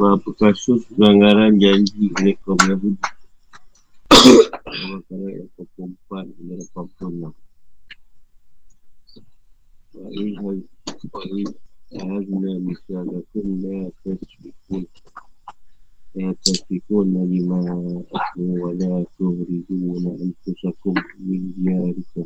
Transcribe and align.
beberapa 0.00 0.32
kasus 0.40 0.88
pelanggaran 0.96 1.60
janji 1.60 2.08
oleh 2.16 2.32
kaum 2.40 2.56
Yahudi 2.56 2.96
Al-Baqarah 4.64 5.28
yang 5.28 5.50
ke-4 5.60 6.08
hingga 6.40 6.56
86 6.72 7.36
Al-Azna 12.00 12.52
misalakum 12.64 13.46
la 13.60 13.92
tashbikun 14.00 14.88
La 16.16 16.32
tashbikun 16.48 17.20
lima 17.28 17.60
ahmu 18.08 18.56
wa 18.56 18.72
la 18.80 19.04
tuhridun 19.20 20.04
anfusakum 20.16 20.96
min 21.20 21.52
diyarikum 21.60 22.24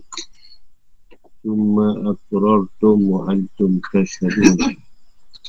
Thumma 1.43 1.91
akrartum 2.07 2.99
wa 3.11 3.27
antum 3.35 3.83
tashhadun 3.91 4.79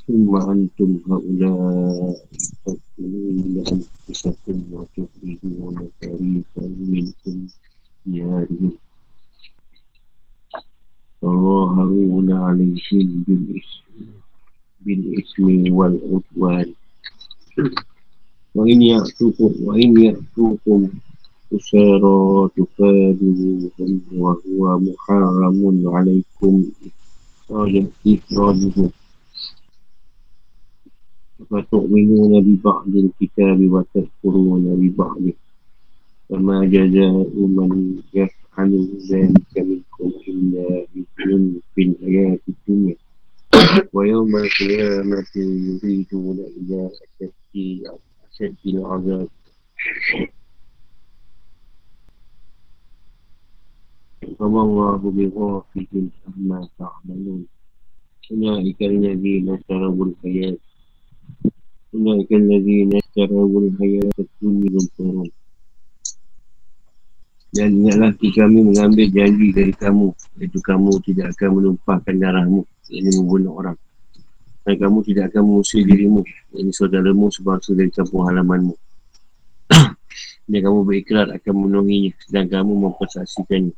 ثم 0.07 0.35
أنتم 0.35 0.99
هؤلاء 1.09 2.25
تقتلون 2.65 3.63
أنفسكم 3.73 4.61
وتخرجون 4.71 5.89
فريقا 6.01 6.67
منكم 6.79 7.47
ديارهم 8.05 8.71
تظاهرون 11.21 12.31
عليهم 12.31 13.23
بالإثم 14.81 15.73
والعدوان 15.73 16.73
وإن 18.55 18.81
يأتوكم 18.81 19.51
وإن 19.63 20.03
يأتوكم 20.03 20.89
أسارى 21.55 22.49
تفادوهم 22.57 24.01
وهو 24.13 24.79
محرم 24.79 25.83
عليكم. 25.87 26.63
إخراجهم 28.07 28.89
فتؤمنون 31.50 32.40
ببعض 32.44 32.88
الكتاب 32.88 33.72
وتكفرون 33.72 34.64
ببعض 34.80 35.18
فما 36.28 36.64
جزاء 36.64 37.28
من 37.36 37.96
يفعل 38.14 38.88
ذلك 39.10 39.52
منكم 39.58 40.12
إلا 40.28 40.86
بذل 40.94 41.60
في 41.74 41.82
الحياة 41.82 42.38
الدنيا 42.48 42.96
ويوم 43.92 44.36
القيامة 44.36 45.26
يريدون 45.36 46.38
إلى 46.56 46.90
أشد 47.20 47.82
أشد 48.32 48.56
العذاب 48.66 49.28
وما 54.38 54.62
الله 54.62 54.96
بغافل 54.96 56.08
عما 56.28 56.68
تعملون 56.78 57.46
أولئك 58.32 58.82
الذين 58.82 59.50
اشتروا 59.54 60.06
الحياة 60.06 60.56
أولئك 61.94 62.30
الذين 62.32 62.90
اشتروا 62.96 63.60
الحياة 63.60 64.16
الدنيا 64.18 64.70
بالقرون 64.70 65.30
Dan 67.50 67.82
ingatlah 67.82 68.14
ki 68.14 68.30
kami 68.30 68.62
mengambil 68.62 69.10
janji 69.10 69.50
dari 69.50 69.74
kamu 69.74 70.14
Iaitu 70.38 70.62
kamu 70.62 71.02
tidak 71.02 71.34
akan 71.34 71.58
menumpahkan 71.58 72.14
darahmu 72.14 72.62
Ini 72.86 73.10
membunuh 73.18 73.58
orang 73.58 73.74
Dan 74.62 74.78
kamu 74.78 75.02
tidak 75.02 75.34
akan 75.34 75.42
mengusir 75.50 75.82
dirimu 75.82 76.22
Ini 76.54 76.70
saudaramu 76.70 77.26
sebangsa 77.34 77.74
dari 77.74 77.90
kampung 77.90 78.22
halamanmu 78.22 78.70
Dan 80.46 80.60
kamu 80.62 80.78
berikrar 80.86 81.26
akan 81.34 81.52
memenuhinya 81.58 82.14
Dan 82.30 82.46
kamu 82.46 82.70
mempersaksikannya 82.86 83.74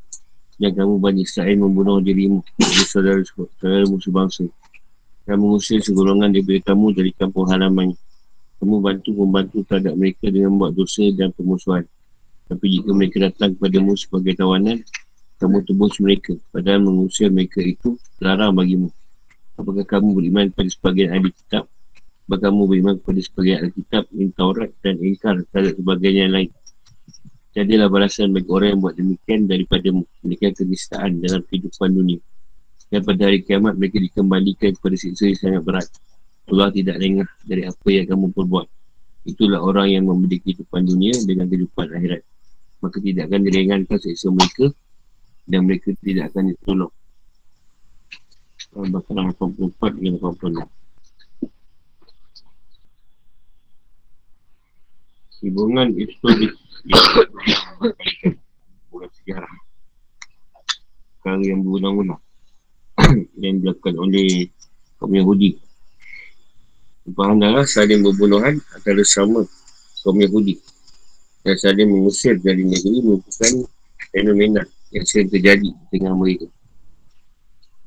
Dan 0.61 0.71
kamu 0.77 1.01
banyak 1.01 1.25
Israel 1.25 1.57
membunuh 1.65 2.05
dirimu 2.05 2.45
Ini 2.61 2.85
saudara, 2.85 3.25
saudaramu 3.25 3.97
sebangsa 4.05 4.45
Kamu 5.25 5.49
mengusir 5.49 5.81
segolongan 5.81 6.29
daripada 6.29 6.77
kamu 6.77 6.93
dari 6.93 7.17
kampung 7.17 7.49
halamannya 7.49 7.97
kamu 8.58 8.76
bantu 8.82 9.10
membantu 9.14 9.58
terhadap 9.70 9.94
mereka 9.94 10.34
dengan 10.34 10.58
membuat 10.58 10.74
dosa 10.74 11.06
dan 11.14 11.30
permusuhan. 11.34 11.86
Tapi 12.48 12.66
jika 12.80 12.90
mereka 12.96 13.18
datang 13.28 13.54
kepadamu 13.54 13.94
sebagai 13.94 14.34
tawanan, 14.34 14.82
kamu 15.38 15.62
tebus 15.68 16.02
mereka. 16.02 16.34
Padahal 16.50 16.82
mengusir 16.82 17.30
mereka 17.30 17.62
itu 17.62 18.00
larang 18.18 18.58
bagimu. 18.58 18.90
Apakah 19.58 19.86
kamu 19.86 20.08
beriman 20.18 20.46
kepada 20.54 20.70
sebagian 20.70 21.10
ahli 21.14 21.30
kitab? 21.34 21.70
Apakah 22.26 22.50
kamu 22.50 22.62
beriman 22.66 22.96
kepada 23.02 23.20
sebagian 23.22 23.58
ahli 23.62 23.72
kitab, 23.78 24.04
in 24.18 24.30
Taurat 24.34 24.72
dan 24.82 24.96
ingkar 25.02 25.36
terhadap 25.54 25.74
sebagian 25.78 26.16
yang 26.28 26.32
lain? 26.34 26.50
Jadilah 27.58 27.90
balasan 27.90 28.38
bagi 28.38 28.50
orang 28.54 28.78
yang 28.78 28.82
buat 28.86 28.96
demikian 28.98 29.50
daripada 29.50 29.90
mereka 30.22 30.54
kenistaan 30.54 31.22
dalam 31.22 31.42
kehidupan 31.46 31.90
dunia. 31.90 32.22
Dan 32.88 33.02
pada 33.02 33.22
hari 33.28 33.42
kiamat 33.42 33.76
mereka 33.76 33.98
dikembalikan 33.98 34.78
kepada 34.78 34.96
siksa 34.96 35.24
yang 35.28 35.40
sangat 35.42 35.62
berat. 35.66 35.88
Allah 36.48 36.72
tidak 36.72 36.96
lengah 36.96 37.28
dari 37.44 37.68
apa 37.68 37.88
yang 37.92 38.08
kamu 38.08 38.32
perbuat. 38.32 38.68
Itulah 39.28 39.60
orang 39.60 39.92
yang 39.92 40.08
memberi 40.08 40.40
kehidupan 40.40 40.88
dunia 40.88 41.12
dengan 41.28 41.52
kehidupan 41.52 41.92
akhirat. 41.92 42.24
Maka 42.80 42.98
tidak 43.04 43.28
akan 43.28 43.42
diringankan 43.44 44.00
seksa 44.00 44.32
mereka 44.32 44.72
dan 45.44 45.68
mereka 45.68 45.92
tidak 46.00 46.32
akan 46.32 46.56
ditolong. 46.56 46.94
Al-Baqarah 48.78 49.36
84 49.36 50.00
dan 50.00 50.14
86. 50.24 50.72
Hubungan 55.38 55.94
historik 55.94 56.50
Hubungan 58.90 59.10
sejarah 59.22 59.54
Perkara 61.14 61.46
yang 61.46 61.62
berulang-ulang 61.62 62.18
Yang 63.38 63.54
dilakukan 63.62 63.96
oleh 64.02 64.50
kaum 64.98 65.14
Yahudi 65.14 65.62
Tumpahan 67.08 67.40
darah 67.40 67.64
saling 67.64 68.04
berbunuhan 68.04 68.60
antara 68.76 69.00
sama 69.08 69.48
kaum 70.04 70.20
Yahudi 70.20 70.60
dan 71.48 71.56
saling 71.56 71.88
mengusir 71.88 72.36
dari 72.36 72.68
negeri 72.68 73.00
merupakan 73.00 73.64
fenomena 74.12 74.68
yang 74.92 75.08
sering 75.08 75.32
terjadi 75.32 75.72
dengan 75.88 76.20
mereka. 76.20 76.52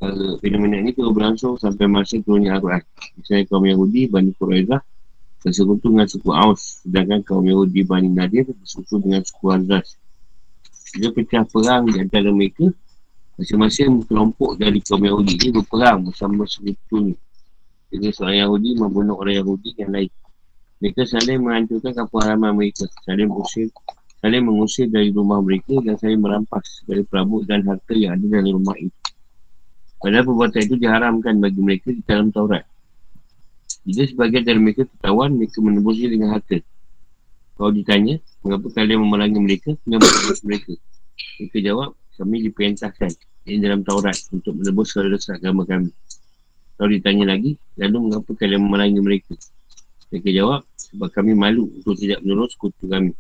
Uh, 0.01 0.41
fenomena 0.41 0.81
ini 0.81 0.97
terus 0.97 1.13
berlangsung 1.13 1.61
sampai 1.61 1.85
masa 1.85 2.17
turunnya 2.25 2.57
Al-Quran. 2.57 2.81
Misalnya 3.21 3.45
kaum 3.53 3.69
Yahudi, 3.69 4.09
Bani 4.09 4.33
Quraizah 4.33 4.81
bersekutu 5.45 5.93
dengan 5.93 6.09
suku 6.09 6.31
Aus 6.33 6.81
sedangkan 6.81 7.21
kaum 7.21 7.45
Yahudi 7.45 7.85
Bani 7.85 8.09
Nadir 8.09 8.49
bersekutu 8.49 9.05
dengan 9.05 9.21
suku 9.21 9.45
Azaz. 9.53 10.01
Dia 10.97 11.13
pecah 11.13 11.45
perang 11.45 11.93
di 11.93 12.01
antara 12.01 12.33
mereka 12.33 12.73
masing-masing 13.37 14.09
kelompok 14.09 14.57
dari 14.57 14.81
kaum 14.81 15.05
Yahudi 15.05 15.37
ini 15.37 15.61
berperang 15.61 16.09
bersama 16.09 16.49
sekutu 16.49 17.13
jadi 17.91 18.15
seorang 18.15 18.39
Yahudi 18.47 18.79
membunuh 18.79 19.19
orang 19.19 19.43
Yahudi 19.43 19.75
yang 19.75 19.91
lain. 19.91 20.11
Mereka 20.81 21.05
saling 21.05 21.43
menghancurkan 21.43 21.93
kampung 21.93 22.23
halaman 22.23 22.57
mereka. 22.57 22.87
Saling 23.05 23.29
mengusir, 23.29 23.69
saling 24.23 24.43
mengusir 24.47 24.87
dari 24.89 25.11
rumah 25.11 25.43
mereka 25.43 25.77
dan 25.83 25.99
saling 25.99 26.23
merampas 26.23 26.87
dari 26.87 27.03
perabot 27.05 27.43
dan 27.45 27.67
harta 27.67 27.93
yang 27.93 28.17
ada 28.17 28.25
dalam 28.25 28.63
rumah 28.63 28.79
itu. 28.79 28.95
Padahal 30.01 30.25
perbuatan 30.25 30.61
itu 30.65 30.75
diharamkan 30.81 31.35
bagi 31.45 31.61
mereka 31.61 31.93
di 31.93 32.01
dalam 32.07 32.33
Taurat. 32.33 32.65
Jika 33.85 34.09
sebagian 34.09 34.49
dari 34.49 34.57
mereka 34.57 34.89
tertawan, 34.89 35.37
mereka 35.37 35.61
menebusnya 35.61 36.09
dengan 36.09 36.33
harta. 36.33 36.57
Kalau 37.61 37.71
ditanya, 37.77 38.17
mengapa 38.41 38.73
kalian 38.73 39.05
memerangi 39.05 39.41
mereka 39.45 39.71
dengan 39.85 40.01
menebus 40.01 40.41
mereka? 40.47 40.73
Mereka 41.37 41.59
jawab, 41.61 41.91
kami 42.17 42.37
diperintahkan 42.49 43.13
ini 43.45 43.61
dalam 43.61 43.85
Taurat 43.85 44.17
untuk 44.33 44.57
menebus 44.57 44.97
saudara 44.97 45.21
agama 45.37 45.69
kami. 45.69 45.93
Kalau 46.81 46.97
ditanya 46.97 47.37
lagi, 47.37 47.61
lalu 47.77 48.09
mengapa 48.09 48.33
kalian 48.41 48.65
memerangi 48.65 49.05
mereka? 49.05 49.37
Mereka 50.09 50.33
jawab, 50.33 50.65
sebab 50.81 51.13
kami 51.13 51.37
malu 51.37 51.69
untuk 51.77 51.93
tidak 52.01 52.25
menurut 52.25 52.49
sekutu 52.49 52.89
kami. 52.89 53.13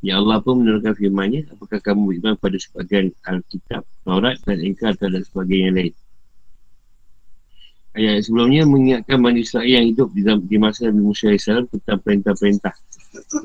Ya 0.00 0.16
Allah 0.16 0.40
pun 0.40 0.64
menurunkan 0.64 0.96
firmannya, 0.96 1.44
apakah 1.52 1.76
kamu 1.76 2.08
beriman 2.08 2.40
pada 2.40 2.56
sebagian 2.56 3.12
Alkitab, 3.28 3.84
Taurat 4.00 4.40
dan 4.48 4.64
Ingkar 4.64 4.96
terhadap 4.96 5.28
sebagian 5.28 5.68
yang 5.68 5.76
lain. 5.76 5.94
Ayat 7.92 8.24
sebelumnya 8.24 8.64
mengingatkan 8.64 9.20
Bani 9.20 9.44
Israel 9.44 9.68
yang 9.68 9.84
hidup 9.84 10.08
di, 10.16 10.24
di 10.24 10.56
masa 10.56 10.88
Nabi 10.88 11.04
Musa 11.04 11.28
AS 11.36 11.52
tentang 11.52 12.00
perintah-perintah 12.00 12.72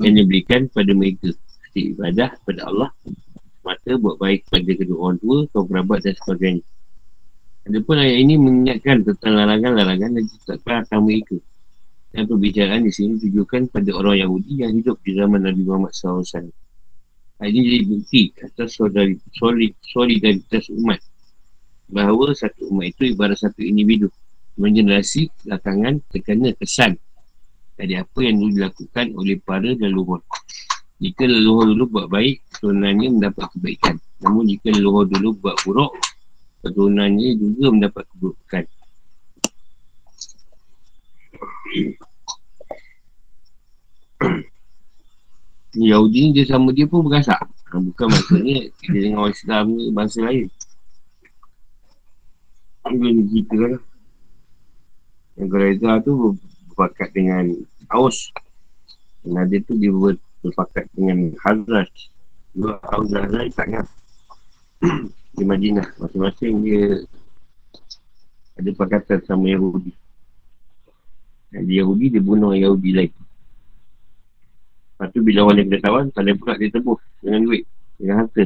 yang 0.00 0.16
diberikan 0.16 0.64
pada 0.72 0.96
mereka. 0.96 1.36
Seperti 1.36 1.92
ibadah 1.92 2.32
kepada 2.40 2.72
Allah, 2.72 2.88
mata 3.60 3.92
buat 4.00 4.16
baik 4.16 4.48
pada 4.48 4.72
kedua 4.72 5.12
orang 5.12 5.20
tua, 5.20 5.44
kaum 5.52 5.68
kerabat 5.68 6.08
dan 6.08 6.16
sebagainya. 6.24 6.64
Adapun 7.66 7.98
ayat 7.98 8.22
ini 8.22 8.38
mengingatkan 8.38 9.02
tentang 9.02 9.42
larangan-larangan 9.42 10.14
dan 10.14 10.22
ditetapkan 10.22 10.86
akan 10.86 11.00
mereka. 11.02 11.34
Dan 12.14 12.30
perbicaraan 12.30 12.86
di 12.86 12.94
sini 12.94 13.18
tujukan 13.18 13.66
pada 13.74 13.90
orang 13.90 14.22
Yahudi 14.22 14.62
yang 14.62 14.70
hidup 14.78 15.02
di 15.02 15.18
zaman 15.18 15.42
Nabi 15.42 15.66
Muhammad 15.66 15.90
SAW. 15.90 16.46
Ayat 17.42 17.52
ini 17.52 17.66
jadi 17.66 17.84
bukti 17.90 18.22
atas 18.38 18.78
solidaritas 19.82 20.64
umat. 20.78 21.02
Bahawa 21.90 22.38
satu 22.38 22.70
umat 22.70 22.94
itu 22.94 23.10
ibarat 23.10 23.42
satu 23.42 23.58
individu. 23.66 24.14
Mengenerasi 24.56 25.28
belakangan 25.44 26.00
terkena 26.08 26.54
kesan 26.54 26.96
dari 27.76 27.98
apa 27.98 28.18
yang 28.24 28.40
dulu 28.40 28.50
dilakukan 28.62 29.06
oleh 29.12 29.36
para 29.42 29.74
leluhur. 29.74 30.22
Jika 31.02 31.28
leluhur 31.28 31.76
dulu 31.76 31.84
buat 31.92 32.06
baik, 32.08 32.46
keturunannya 32.56 33.20
mendapat 33.20 33.52
kebaikan. 33.52 34.00
Namun 34.24 34.48
jika 34.48 34.72
leluhur 34.72 35.04
dulu 35.04 35.36
buat 35.36 35.60
buruk, 35.66 35.92
keturunannya 36.64 37.28
juga 37.36 37.66
mendapat 37.72 38.04
keburukan. 38.14 38.64
Yahudi 45.76 46.18
ni 46.24 46.30
dia 46.32 46.44
sama 46.48 46.72
dia 46.72 46.88
pun 46.88 47.04
bergasak. 47.04 47.36
Ha, 47.36 47.74
bukan 47.76 48.08
maksudnya 48.08 48.72
dia 48.88 49.00
dengan 49.04 49.28
orang 49.28 49.36
Islam 49.36 49.64
ni 49.76 49.84
bangsa 49.92 50.18
lain. 50.24 50.48
Dia 52.86 53.08
ni 53.12 53.22
cerita 53.28 53.56
lah. 53.76 53.82
Yang 55.36 55.48
Gereza 55.52 55.90
tu 56.00 56.12
berpakat 56.72 57.08
dengan 57.12 57.44
Aus. 57.92 58.32
Dan 59.20 59.36
ada 59.36 59.56
tu 59.68 59.76
dia 59.76 59.92
berpakat 60.40 60.88
dengan 60.96 61.36
Hazrat. 61.44 61.90
Dua 62.56 62.80
Hazrat 62.88 63.28
Hazrat 63.28 63.52
tak 63.52 63.66
ingat 63.68 63.86
di 65.36 65.44
Madinah. 65.44 65.88
Masing-masing 66.00 66.54
dia 66.64 67.04
ada 68.56 68.70
pakatan 68.72 69.20
sama 69.28 69.52
Yahudi. 69.52 69.92
Dan 71.52 71.68
di 71.68 71.78
Yahudi 71.80 72.16
dia 72.16 72.22
bunuh 72.24 72.56
Yahudi 72.56 72.90
lain. 72.96 73.12
Lepas 74.96 75.12
tu 75.12 75.20
bila 75.20 75.44
orang 75.44 75.60
dia 75.60 75.66
kena 75.68 75.80
tawan 75.84 76.06
kalian 76.08 76.36
pula 76.40 76.56
dia 76.56 76.72
tebus 76.72 77.00
dengan 77.20 77.40
duit 77.44 77.68
dengan 78.00 78.24
harta. 78.24 78.44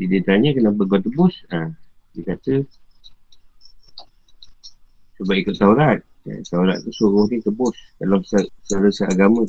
Dia, 0.00 0.20
tanya 0.24 0.56
kenapa 0.56 0.80
kau 0.88 0.96
tebus? 0.96 1.44
Ha, 1.52 1.76
dia 2.16 2.22
kata 2.24 2.64
sebab 5.20 5.34
ikut 5.36 5.54
Taurat. 5.60 6.00
Ya, 6.24 6.40
Taurat 6.48 6.80
tu 6.80 6.88
suruh 6.96 7.28
dia 7.28 7.44
tebus 7.44 7.76
kalau 8.00 8.24
secara 8.24 8.88
seagama. 8.88 9.44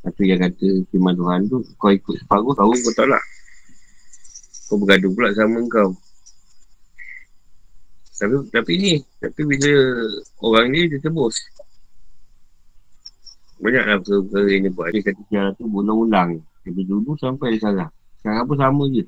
Satu 0.00 0.24
yang 0.24 0.40
kata 0.40 0.88
firman 0.88 1.12
Tuhan 1.12 1.40
tu 1.52 1.60
kau 1.76 1.92
ikut 1.92 2.16
separuh 2.24 2.56
tahu 2.56 2.72
kau 2.72 2.92
tak 2.96 3.20
kau 4.68 4.76
bergaduh 4.76 5.10
pula 5.16 5.32
sama 5.32 5.64
kau. 5.72 5.96
Tapi, 8.18 8.34
tapi 8.50 8.72
ni, 8.76 8.92
tapi 9.22 9.40
bila 9.46 9.72
orang 10.42 10.74
ni 10.74 10.90
dia 10.90 10.98
tebus. 11.00 11.38
Banyaklah 13.58 13.98
perkara 14.02 14.46
yang 14.50 14.62
dia 14.70 14.74
buat. 14.74 14.88
Dia 14.94 15.02
kata 15.02 15.20
sejarah 15.26 15.50
tu 15.58 15.66
berulang-ulang. 15.66 16.30
Dari 16.62 16.82
dulu 16.86 17.18
sampai 17.18 17.58
dia 17.58 17.66
salah. 17.66 17.88
Sekarang 18.22 18.46
pun 18.46 18.58
sama 18.58 18.84
je. 18.90 19.06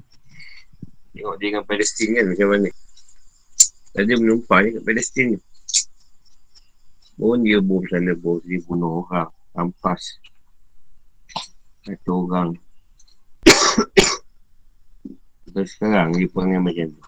Tengok 1.14 1.34
dia 1.38 1.46
dengan 1.50 1.62
Palestin 1.66 2.08
kan 2.14 2.24
macam 2.30 2.48
mana. 2.54 2.70
Tadi 3.90 4.12
menumpah 4.14 4.58
ni 4.62 4.68
kat 4.78 4.82
Palestin 4.86 5.26
ni. 5.34 5.38
Pun 7.18 7.42
dia 7.42 7.58
bom 7.58 7.82
sana, 7.90 8.14
bom 8.14 8.38
dia 8.46 8.62
bunuh 8.62 9.06
orang. 9.06 9.30
Rampas. 9.54 10.22
Satu 11.82 12.30
orang. 12.30 12.54
Sampai 15.50 15.66
sekarang 15.66 16.14
dia 16.14 16.30
perangai 16.30 16.62
macam 16.62 16.94
tu 16.94 17.02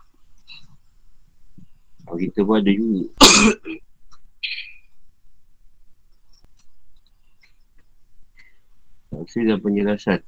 Kalau 2.03 2.19
kita 2.19 2.43
pun 2.43 2.59
ada 2.59 2.75
juga. 2.75 3.07
Maksud 9.15 9.47
dan 9.47 9.63
penjelasan. 9.63 10.19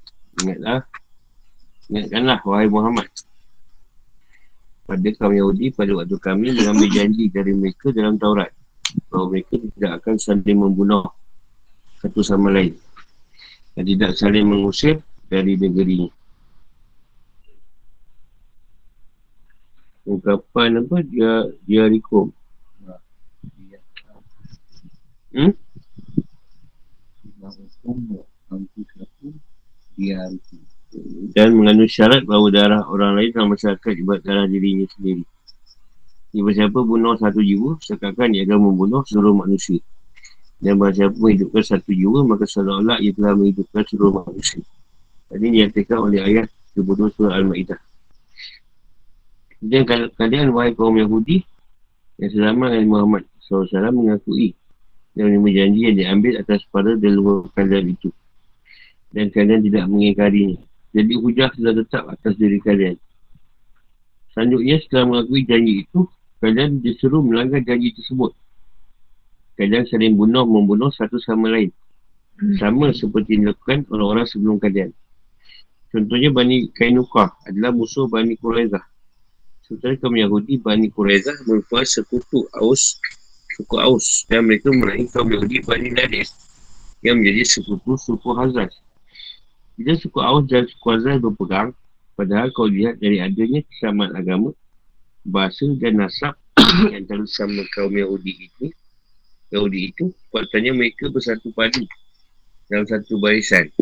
Ingatlah 0.47 0.87
Ingatkanlah 1.91 2.39
wahai 2.47 2.71
Muhammad. 2.71 3.11
Pada 4.87 5.11
kaum 5.19 5.35
Yahudi 5.35 5.75
pada 5.75 5.91
waktu 5.99 6.15
kami 6.23 6.55
mengambil 6.55 6.87
janji 6.95 7.27
dari 7.35 7.51
mereka 7.51 7.91
dalam 7.91 8.15
Taurat 8.15 8.55
Bahawa 9.11 9.35
mereka 9.35 9.59
tidak 9.59 9.99
akan 9.99 10.23
saling 10.23 10.63
membunuh 10.63 11.03
Satu 11.99 12.23
sama 12.23 12.55
lain. 12.55 12.79
Dan 13.75 13.91
tidak 13.91 14.15
saling 14.15 14.47
mengusir 14.47 15.03
dari 15.27 15.59
negeri 15.59 16.23
ungkapan 20.05 20.85
apa 20.85 20.97
dia 21.05 21.49
dia 21.65 21.85
rikum 21.89 22.33
hmm 25.33 25.53
dan 31.35 31.49
mengandung 31.53 31.91
syarat 31.91 32.23
bahawa 32.23 32.49
darah 32.55 32.83
orang 32.87 33.19
lain 33.19 33.31
dalam 33.35 33.51
masyarakat 33.53 33.93
ibarat 33.99 34.23
darah 34.23 34.47
dirinya 34.47 34.87
sendiri. 34.95 35.27
Jika 36.35 36.51
siapa 36.51 36.79
bunuh 36.83 37.15
satu 37.19 37.43
jiwa, 37.43 37.79
sekalkan 37.83 38.35
dia 38.35 38.43
akan 38.47 38.59
membunuh 38.59 39.03
seluruh 39.06 39.35
manusia. 39.35 39.79
Dan 40.59 40.79
bahawa 40.79 40.95
siapa 40.95 41.15
menghidupkan 41.19 41.62
satu 41.62 41.91
jiwa, 41.95 42.27
maka 42.27 42.47
seolah-olah 42.47 42.99
ia 43.03 43.11
telah 43.15 43.35
menghidupkan 43.39 43.83
seluruh 43.87 44.23
manusia. 44.23 44.62
Tadi 45.31 45.45
dinyatakan 45.51 45.99
oleh 45.99 46.21
ayat 46.23 46.47
22 46.75 47.15
surah 47.15 47.33
Al-Ma'idah. 47.39 47.81
Dan 49.65 49.89
kalian 49.89 50.53
wahai 50.53 50.77
kaum 50.77 50.93
Yahudi 51.01 51.41
yang 52.21 52.31
selama 52.37 52.69
Nabi 52.69 52.85
Muhammad 52.85 53.25
SAW 53.49 53.73
mengakui 53.97 54.53
dan 55.17 55.33
menerima 55.33 55.51
janji 55.57 55.81
yang 55.89 55.97
diambil 55.97 56.33
atas 56.45 56.61
para 56.69 56.93
dan 57.01 57.17
kalian 57.57 57.97
itu. 57.97 58.13
Dan 59.15 59.33
kalian 59.33 59.65
tidak 59.65 59.85
mengingkarinya. 59.89 60.61
Jadi 60.93 61.13
hujah 61.17 61.49
sudah 61.57 61.73
tetap 61.75 62.03
atas 62.13 62.35
diri 62.37 62.61
kalian. 62.61 63.01
Selanjutnya 64.37 64.77
setelah 64.83 65.05
mengakui 65.07 65.47
janji 65.47 65.87
itu, 65.87 66.01
kalian 66.45 66.83
disuruh 66.83 67.23
melanggar 67.23 67.63
janji 67.65 67.95
tersebut. 67.95 68.37
Kalian 69.55 69.87
saling 69.87 70.19
bunuh 70.19 70.45
membunuh 70.45 70.91
satu 70.91 71.17
sama 71.23 71.49
lain. 71.49 71.71
Sama 72.59 72.91
seperti 72.91 73.39
dilakukan 73.39 73.87
orang-orang 73.89 74.27
sebelum 74.27 74.59
kalian. 74.59 74.91
Contohnya 75.95 76.35
Bani 76.35 76.75
Kainukah 76.75 77.39
adalah 77.47 77.71
musuh 77.71 78.11
Bani 78.11 78.35
Quraizah. 78.35 78.83
Sementara 79.65 79.97
kaum 79.97 80.13
Yahudi 80.13 80.61
Bani 80.61 80.93
Quraizah 80.93 81.41
merupakan 81.49 81.89
sekutu 81.89 82.45
Aus 82.53 83.01
suku 83.56 83.81
Aus 83.81 84.29
dan 84.29 84.44
mereka 84.44 84.69
meraih 84.69 85.09
kaum 85.09 85.25
Yahudi 85.33 85.65
Bani 85.65 85.89
Nadir 85.89 86.29
yang 87.01 87.17
menjadi 87.25 87.49
sekutu 87.49 87.97
suku 87.97 88.29
Hazrat. 88.37 88.69
Bila 89.81 89.97
suku 89.97 90.21
Aus 90.21 90.44
dan 90.53 90.69
suku 90.69 90.85
Hazrat 90.85 91.17
berperang, 91.17 91.73
padahal 92.13 92.53
kau 92.53 92.69
lihat 92.69 93.01
dari 93.01 93.25
adanya 93.25 93.65
kesamaan 93.73 94.13
agama, 94.13 94.53
bahasa 95.25 95.65
dan 95.81 95.97
nasab 95.97 96.37
yang 96.93 97.09
sama 97.25 97.65
kaum 97.73 97.97
Yahudi 97.97 98.53
itu, 98.53 98.69
Yahudi 99.49 99.97
itu, 99.97 100.13
kuatannya 100.29 100.77
mereka 100.77 101.09
bersatu 101.09 101.49
padu 101.56 101.89
dalam 102.69 102.85
satu 102.85 103.17
barisan. 103.17 103.73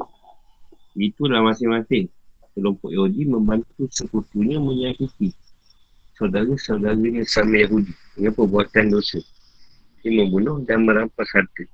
Itulah 0.94 1.42
masing-masing 1.42 2.06
kelompok 2.54 2.94
Yahudi 2.94 3.26
membantu 3.26 3.90
sekutunya 3.90 4.62
menyakiti 4.62 5.34
saudara-saudaranya 6.22 7.26
sama 7.26 7.58
Yahudi 7.66 7.90
dengan 8.14 8.32
perbuatan 8.38 8.94
dosa. 8.94 9.18
Ia 10.06 10.22
membunuh 10.22 10.62
dan 10.62 10.86
merampas 10.86 11.26
harta. 11.34 11.66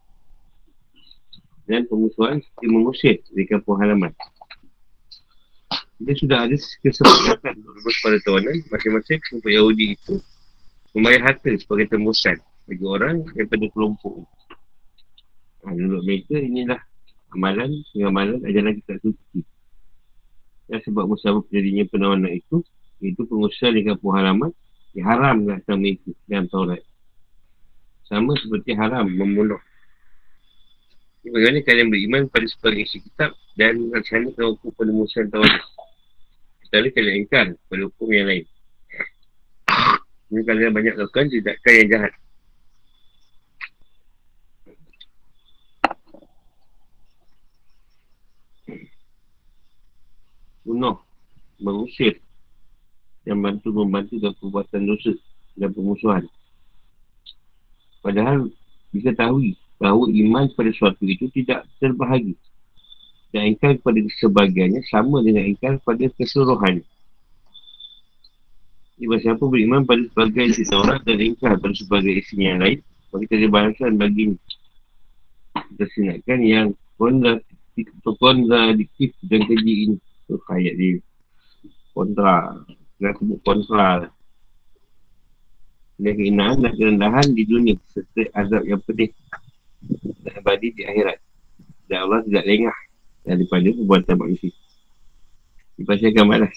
Dan 1.69 1.85
pemusuhan 1.85 2.41
seperti 2.41 2.67
mengusir 2.73 3.17
di 3.29 3.45
kampung 3.45 3.77
halaman. 3.77 4.09
Dia 6.01 6.15
sudah 6.17 6.49
ada 6.49 6.57
kesempatan 6.81 7.61
untuk 7.61 7.75
rebus 7.77 7.97
pada 8.01 8.17
tawanan 8.25 8.57
masing-masing 8.73 9.19
kelompok 9.19 9.51
Yahudi 9.51 9.87
itu 9.99 10.15
membayar 10.97 11.21
harta 11.29 11.51
sebagai 11.59 11.93
tembusan 11.93 12.39
bagi 12.65 12.85
orang 12.87 13.27
daripada 13.37 13.67
kelompok. 13.75 14.25
Ha, 15.67 15.75
menurut 15.75 16.07
mereka 16.07 16.39
inilah 16.41 16.81
amalan, 17.37 17.85
amalan 18.01 18.41
ajaran 18.47 18.79
kita 18.81 18.95
suci. 19.05 19.41
Dan 20.71 20.79
sebab 20.85 21.05
musabah 21.11 21.43
terjadinya 21.49 21.85
penawanan 21.89 22.33
itu, 22.33 22.63
itu 22.99 23.23
pengusaha 23.27 23.71
di 23.71 23.87
kampung 23.87 24.15
halaman 24.19 24.51
diharamkan 24.91 25.63
sama 25.63 25.87
itu 25.87 26.11
dalam 26.27 26.51
Taurat. 26.51 26.83
Sama 28.11 28.35
seperti 28.35 28.75
haram 28.75 29.07
membunuh. 29.07 29.61
Bagaimana 31.23 31.61
kalian 31.61 31.93
beriman 31.93 32.23
pada 32.33 32.49
sebagai 32.49 32.89
isi 32.89 33.05
kitab 33.05 33.37
dan 33.55 33.79
melaksanakan 33.79 34.59
hukum 34.59 34.91
musuh 34.91 35.23
Taurat. 35.31 35.63
Setelah 36.67 36.91
kalian 36.91 37.15
ingkar 37.23 37.47
pada 37.71 37.83
hukum 37.87 38.09
yang 38.11 38.27
lain. 38.27 38.45
Ini 40.29 40.41
kalian 40.45 40.73
banyak 40.75 40.95
lakukan 40.99 41.31
tidakkan 41.31 41.73
yang 41.79 41.89
jahat. 41.89 42.13
Bunuh. 50.67 50.97
Mengusir 51.59 52.23
yang 53.29 53.45
bantu 53.45 53.69
membantu 53.77 54.17
dalam 54.17 54.33
perbuatan 54.41 54.89
dosa 54.89 55.13
dan 55.61 55.69
pemusuhan. 55.77 56.25
Padahal 58.01 58.49
bisa 58.89 59.13
tahu 59.13 59.53
bahawa 59.77 60.09
iman 60.09 60.49
pada 60.57 60.73
suatu 60.73 61.05
itu 61.05 61.29
tidak 61.37 61.69
terbahagi. 61.77 62.33
Dan 63.29 63.53
ingkar 63.53 63.77
kepada 63.77 64.01
sebagiannya 64.25 64.81
sama 64.89 65.21
dengan 65.21 65.45
ingkar 65.45 65.77
pada 65.85 66.09
keseluruhan. 66.17 66.81
Jika 68.97 69.17
siapa 69.21 69.45
beriman 69.45 69.85
pada 69.85 70.01
sebagai 70.09 70.49
seseorang 70.57 71.05
dan 71.05 71.21
ingkar 71.21 71.61
pada 71.61 71.77
sebagai 71.77 72.17
isinya 72.17 72.57
yang 72.57 72.61
lain, 72.65 72.79
maka 73.13 73.29
kita 73.29 73.45
ada 73.45 73.49
balasan 73.53 74.01
bagi 74.01 74.33
kita 75.53 75.85
sinatkan 75.93 76.41
yang 76.41 76.73
kontradiktif 76.97 79.13
dan 79.29 79.45
keji 79.45 79.93
ini. 79.93 79.97
So, 80.25 80.41
ayat 80.49 80.81
dia 80.81 81.05
kontra. 81.99 82.55
Nak 82.99 83.15
sebut 83.19 83.39
kontra 83.47 84.11
dan 85.99 86.15
keinaan 86.15 86.63
dan 86.63 86.73
kerendahan 86.79 87.27
di 87.35 87.43
dunia 87.43 87.75
serta 87.91 88.23
azab 88.39 88.63
yang 88.67 88.79
pedih 88.83 89.11
dan 90.23 90.33
abadi 90.39 90.71
di 90.75 90.83
akhirat. 90.87 91.19
Dan 91.91 91.99
Allah 92.07 92.21
tidak 92.27 92.45
lengah 92.47 92.77
daripada 93.27 93.69
perbuatan 93.75 94.17
manusia. 94.19 94.55
Dipastikan 95.79 96.27
malas 96.27 96.55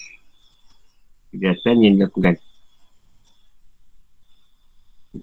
kejahatan 1.30 1.76
yang 1.82 1.92
dilakukan. 1.98 2.34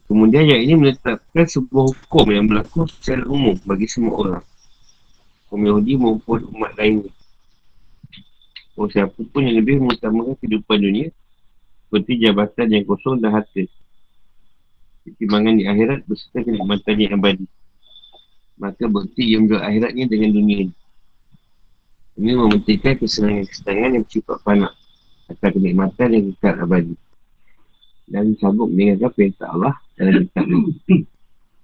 Kemudian 0.05 0.45
yang 0.45 0.61
ini 0.61 0.73
menetapkan 0.77 1.45
sebuah 1.49 1.93
hukum 1.93 2.25
yang 2.29 2.45
berlaku 2.45 2.85
secara 2.99 3.25
umum 3.25 3.57
bagi 3.65 3.89
semua 3.89 4.13
orang. 4.15 4.45
Kaum 5.49 5.65
Yahudi 5.65 5.97
maupun 5.97 6.45
umat 6.53 6.77
lainnya 6.77 7.09
Oh, 8.79 8.87
siapa 8.87 9.11
pun 9.11 9.43
yang 9.43 9.59
lebih 9.59 9.83
mengutamakan 9.83 10.39
kehidupan 10.39 10.79
dunia 10.79 11.11
seperti 11.91 12.23
jabatan 12.23 12.67
yang 12.71 12.87
kosong 12.87 13.19
dan 13.19 13.35
harta 13.35 13.67
Ketimbangan 15.03 15.59
di 15.59 15.67
akhirat 15.67 16.07
berserta 16.07 16.47
kenikmatan 16.47 16.95
yang 16.95 17.19
abadi. 17.19 17.43
Maka 18.55 18.87
bukti 18.87 19.35
yang 19.35 19.51
menjual 19.51 19.63
akhiratnya 19.67 20.05
dengan 20.07 20.31
dunia 20.31 20.57
ini. 20.63 20.75
Ini 22.19 22.31
mementingkan 22.39 22.93
kesenangan-kesenangan 23.03 23.91
yang 23.99 24.03
bersifat 24.07 24.37
panak. 24.47 24.73
Atau 25.27 25.49
kenikmatan 25.59 26.07
yang 26.15 26.23
kekal 26.39 26.55
abadi. 26.63 26.95
Dan 28.07 28.31
sanggup 28.39 28.71
mendengarkan 28.71 29.11
perintah 29.11 29.47
Allah 29.59 29.75
dalam 29.99 30.23
kitab 30.23 30.45
ini. 30.47 31.03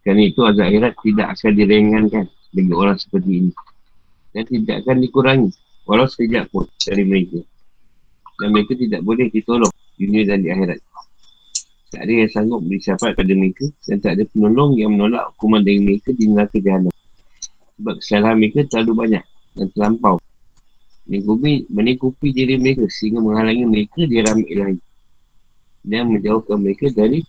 Kerana 0.03 0.21
itu 0.25 0.39
azab 0.43 0.67
akhirat 0.67 0.93
tidak 0.99 1.27
akan 1.31 1.51
direngankan 1.55 2.25
bagi 2.51 2.73
orang 2.75 2.97
seperti 2.99 3.31
ini. 3.39 3.51
Dan 4.35 4.43
tidak 4.51 4.75
akan 4.83 4.97
dikurangi. 4.99 5.51
Walau 5.85 6.09
sekejap 6.09 6.49
pun 6.49 6.65
dari 6.81 7.05
mereka. 7.05 7.39
Dan 8.41 8.51
mereka 8.51 8.73
tidak 8.75 9.01
boleh 9.05 9.29
ditolong 9.31 9.71
dunia 9.95 10.21
dan 10.27 10.43
di 10.43 10.49
akhirat. 10.51 10.79
Tak 11.93 12.01
ada 12.03 12.11
yang 12.11 12.31
sanggup 12.33 12.59
beri 12.65 12.81
syafaat 12.83 13.15
pada 13.15 13.31
mereka 13.31 13.65
dan 13.87 13.97
tak 14.03 14.19
ada 14.19 14.23
penolong 14.27 14.75
yang 14.75 14.91
menolak 14.97 15.31
hukuman 15.31 15.63
dari 15.63 15.79
mereka 15.79 16.11
di 16.11 16.27
neraka 16.27 16.57
jahanam. 16.59 16.91
Sebab 17.79 17.95
kesalahan 18.03 18.35
mereka 18.41 18.59
terlalu 18.67 18.93
banyak 19.05 19.23
dan 19.55 19.67
terlampau. 19.71 20.15
Menikupi, 21.05 21.69
menikupi 21.69 22.27
diri 22.33 22.57
mereka 22.57 22.89
sehingga 22.89 23.21
menghalangi 23.21 23.63
mereka 23.63 24.01
di 24.03 24.17
ramai 24.19 24.45
ilahi. 24.49 24.77
Dan 25.85 26.09
menjauhkan 26.11 26.57
mereka 26.59 26.89
dari 26.91 27.21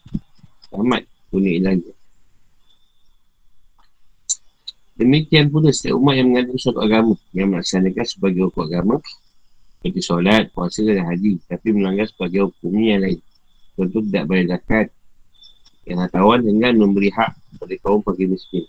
rahmat 0.73 1.05
punya 1.31 1.51
ilahi. 1.61 1.93
Demikian 4.97 5.53
pula 5.53 5.69
setiap 5.77 6.01
umat 6.01 6.17
yang 6.17 6.33
mengandung 6.33 6.57
suatu 6.57 6.81
agama 6.81 7.13
yang 7.37 7.53
melaksanakan 7.53 8.07
sebagai 8.09 8.49
hukum 8.49 8.65
agama 8.65 8.97
seperti 9.77 10.01
solat, 10.01 10.49
puasa 10.57 10.81
dan 10.83 11.05
haji 11.05 11.37
tapi 11.47 11.69
melanggar 11.77 12.09
sebagai 12.09 12.49
hukumnya 12.49 12.97
yang 12.97 13.03
lain. 13.05 13.21
Contoh 13.77 14.01
tidak 14.09 14.25
bayar 14.25 14.47
zakat. 14.57 14.87
Yang 15.87 15.99
hartawan 16.09 16.41
dengan 16.43 16.73
memberi 16.81 17.15
hak 17.15 17.31
kepada 17.55 17.75
kaum 17.85 18.01
fakir 18.03 18.27
miskin. 18.27 18.65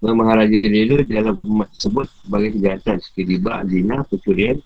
Memaharaja 0.00 0.56
diri 0.64 1.04
dalam 1.06 1.38
umat 1.44 1.68
tersebut 1.76 2.08
sebagai 2.24 2.56
kejahatan 2.56 2.96
seperti 3.04 3.36
riba, 3.36 3.62
zina, 3.68 4.02
pencurian, 4.08 4.58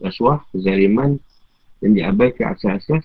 rasuah, 0.00 0.40
kezaliman 0.50 1.20
dan 1.84 1.90
diabaikan 1.94 2.56
asas-asas 2.56 3.04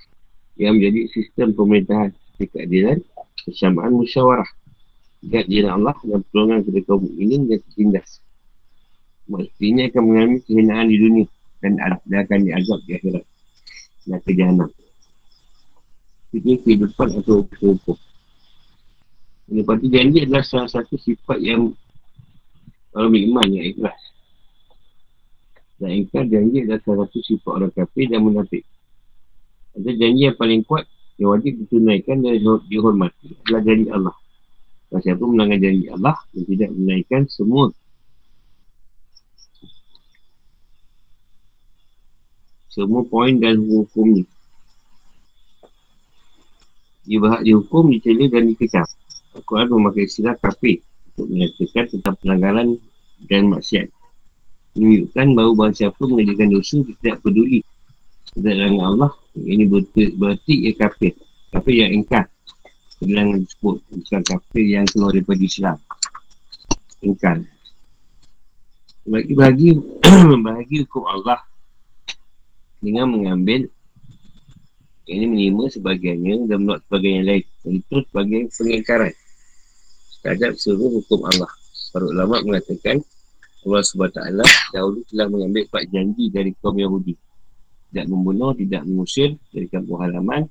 yang 0.57 0.79
menjadi 0.79 1.05
sistem 1.13 1.53
pemerintahan 1.53 2.09
seperti 2.15 2.45
keadilan, 2.49 2.97
kesamaan 3.45 3.93
musyawarah, 3.93 4.49
Ingat 5.23 5.45
diri 5.47 5.67
Allah 5.71 5.95
dan 6.03 6.19
pertolongan 6.27 6.59
kepada 6.67 6.81
kaum 6.83 7.07
ini 7.15 7.47
yang 7.47 7.61
tertindas. 7.63 8.19
Maksudnya 9.31 9.63
ini 9.63 9.81
akan 9.87 10.01
mengalami 10.03 10.37
kehinaan 10.43 10.87
di 10.91 10.97
dunia 10.99 11.25
dan 11.63 11.79
akan 11.79 12.39
diazab 12.43 12.79
di 12.83 12.91
akhirat 12.99 13.25
neraka 14.03 14.31
jahanam. 14.35 14.69
Ini 16.33 16.53
kehidupan 16.65 17.07
atau 17.23 17.47
hukum. 17.61 17.95
Lepas 19.53 19.75
tu 19.79 19.87
janji 19.87 20.25
adalah 20.25 20.43
salah 20.43 20.69
satu 20.71 20.97
sifat 20.97 21.37
yang 21.39 21.71
orang 22.91 23.11
beriman 23.13 23.47
yang 23.53 23.65
ikhlas. 23.69 23.99
Dan 25.77 26.03
ingkar 26.03 26.25
janji 26.27 26.67
adalah 26.67 26.81
salah 26.83 27.05
satu 27.07 27.19
sifat 27.21 27.51
orang 27.53 27.71
kafir 27.71 28.11
dan 28.11 28.25
munafik. 28.25 28.63
Ada 29.77 29.91
janji 29.93 30.27
yang 30.27 30.35
paling 30.35 30.65
kuat 30.67 30.83
yang 31.21 31.37
wajib 31.37 31.53
ditunaikan 31.63 32.25
dan 32.25 32.41
dihormati 32.67 33.37
adalah 33.45 33.61
janji 33.61 33.87
Allah. 33.93 34.15
Kalau 34.93 35.01
siapa 35.01 35.25
melanggar 35.25 35.57
janji 35.57 35.89
Allah 35.89 36.13
dan 36.37 36.43
tidak 36.45 36.69
menaikkan 36.69 37.25
semua 37.25 37.73
semua 42.69 43.01
poin 43.01 43.33
dan 43.41 43.57
hukum 43.57 44.21
ni. 44.21 44.23
Dia 47.09 47.17
berhak 47.17 47.41
dihukum, 47.41 47.89
dicela 47.89 48.29
dan 48.29 48.53
dikecam. 48.53 48.85
Al-Quran 49.33 49.73
memakai 49.73 50.05
istilah 50.05 50.37
kafir 50.37 50.85
untuk 51.13 51.25
menyatakan 51.25 51.85
tentang 51.89 52.15
pelanggaran 52.21 52.67
dan 53.25 53.49
maksiat. 53.49 53.89
Menunjukkan 54.77 55.25
bahawa 55.33 55.51
bahawa 55.57 55.73
siapa 55.73 56.01
mengajarkan 56.05 56.49
dosa 56.53 56.85
tidak 56.85 57.17
peduli. 57.25 57.65
Tidak 58.33 58.77
Allah, 58.77 59.09
ini 59.41 59.65
berarti, 59.65 60.13
berarti 60.13 60.53
ia 60.69 60.73
kafir. 60.77 61.17
Kafir 61.49 61.81
yang 61.81 61.97
ingkar. 61.97 62.32
Kebilangan 63.03 63.43
disebut. 63.43 63.77
Bukan 63.91 64.21
kafir 64.23 64.63
yang 64.63 64.87
keluar 64.87 65.11
daripada 65.11 65.43
Islam. 65.43 65.77
Ingkar. 67.03 67.37
Bagi-bagi, 69.03 69.75
membahagi 70.31 70.87
hukum 70.87 71.03
Allah 71.03 71.43
dengan 72.79 73.11
mengambil 73.11 73.67
ini 75.03 75.27
menerima 75.27 75.63
sebagiannya 75.75 76.47
dan 76.47 76.63
menolak 76.63 76.79
sebagian 76.87 77.13
yang 77.19 77.27
lain 77.27 77.43
itu 77.75 77.97
sebagai 78.07 78.41
pengingkaran 78.55 79.13
terhadap 80.23 80.55
seluruh 80.55 81.03
hukum 81.03 81.27
Allah 81.27 81.51
para 81.91 82.07
ulama 82.07 82.39
mengatakan 82.39 83.03
Allah 83.67 83.83
SWT 83.83 84.19
dahulu 84.71 85.03
telah 85.11 85.27
mengambil 85.27 85.67
empat 85.67 85.83
janji 85.91 86.31
dari 86.31 86.55
kaum 86.63 86.79
Yahudi 86.79 87.19
tidak 87.91 88.07
membunuh, 88.09 88.55
tidak 88.55 88.81
mengusir 88.87 89.35
dari 89.51 89.67
kampung 89.67 89.99
halaman 89.99 90.47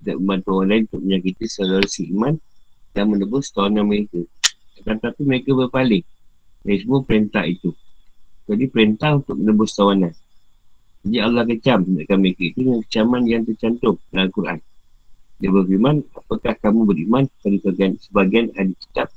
tidak 0.00 0.16
membantu 0.22 0.48
orang 0.58 0.68
lain 0.70 0.82
untuk 0.90 1.00
menyakiti 1.04 1.44
saudara 1.46 1.86
iman 1.86 2.34
dan 2.94 3.04
menebus 3.10 3.50
tawanan 3.54 3.84
mereka 3.86 4.20
tetapi 4.84 5.20
mereka 5.22 5.50
berpaling 5.54 6.04
dari 6.64 6.78
semua 6.80 7.00
perintah 7.04 7.44
itu 7.44 7.70
jadi 8.48 8.64
perintah 8.68 9.20
untuk 9.20 9.36
menebus 9.38 9.72
tawanan 9.76 10.12
jadi 11.04 11.20
Allah 11.20 11.44
kecam 11.44 11.84
tindakan 11.84 12.18
mereka 12.24 12.42
itu 12.48 12.58
dengan 12.64 12.80
kecaman 12.80 13.22
yang 13.28 13.42
tercantum 13.44 14.00
dalam 14.08 14.24
Al-Quran. 14.24 14.58
Dia 15.36 15.50
berfirman, 15.52 15.96
apakah 16.16 16.54
kamu 16.56 16.80
beriman 16.88 17.24
kepada 17.28 17.56
sebagian, 17.60 17.92
sebagian 18.00 18.46
ahli 18.56 18.72
kitab 18.80 19.08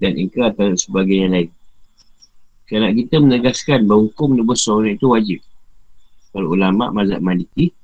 dan 0.00 0.16
ingkar 0.16 0.56
atau 0.56 0.72
sebagian 0.72 1.28
yang 1.28 1.32
lain. 1.36 1.50
Kerana 2.64 2.88
kita 2.96 3.20
menegaskan 3.20 3.84
bahawa 3.84 4.08
hukum 4.08 4.32
menebus 4.32 4.64
seorang 4.64 4.96
itu 4.96 5.06
wajib. 5.12 5.40
Kalau 6.32 6.56
ulama' 6.56 6.88
mazhab 6.88 7.20
maliki 7.20 7.76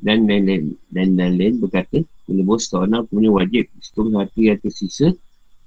dan 0.00 0.28
lain-lain 0.28 0.76
dan 0.92 1.16
lain-lain 1.16 1.60
berkata 1.60 2.04
menebus 2.28 2.68
seorang 2.68 3.06
punya 3.08 3.32
wajib. 3.32 3.68
Setelah 3.80 4.26
hati 4.28 4.52
yang 4.52 4.60
tersisa 4.60 5.12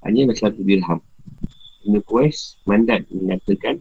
hanya 0.06 0.30
satu 0.36 0.62
dirham. 0.62 1.02
Ini 1.88 2.04
kuas 2.04 2.60
mandat 2.68 3.08
mengatakan 3.10 3.80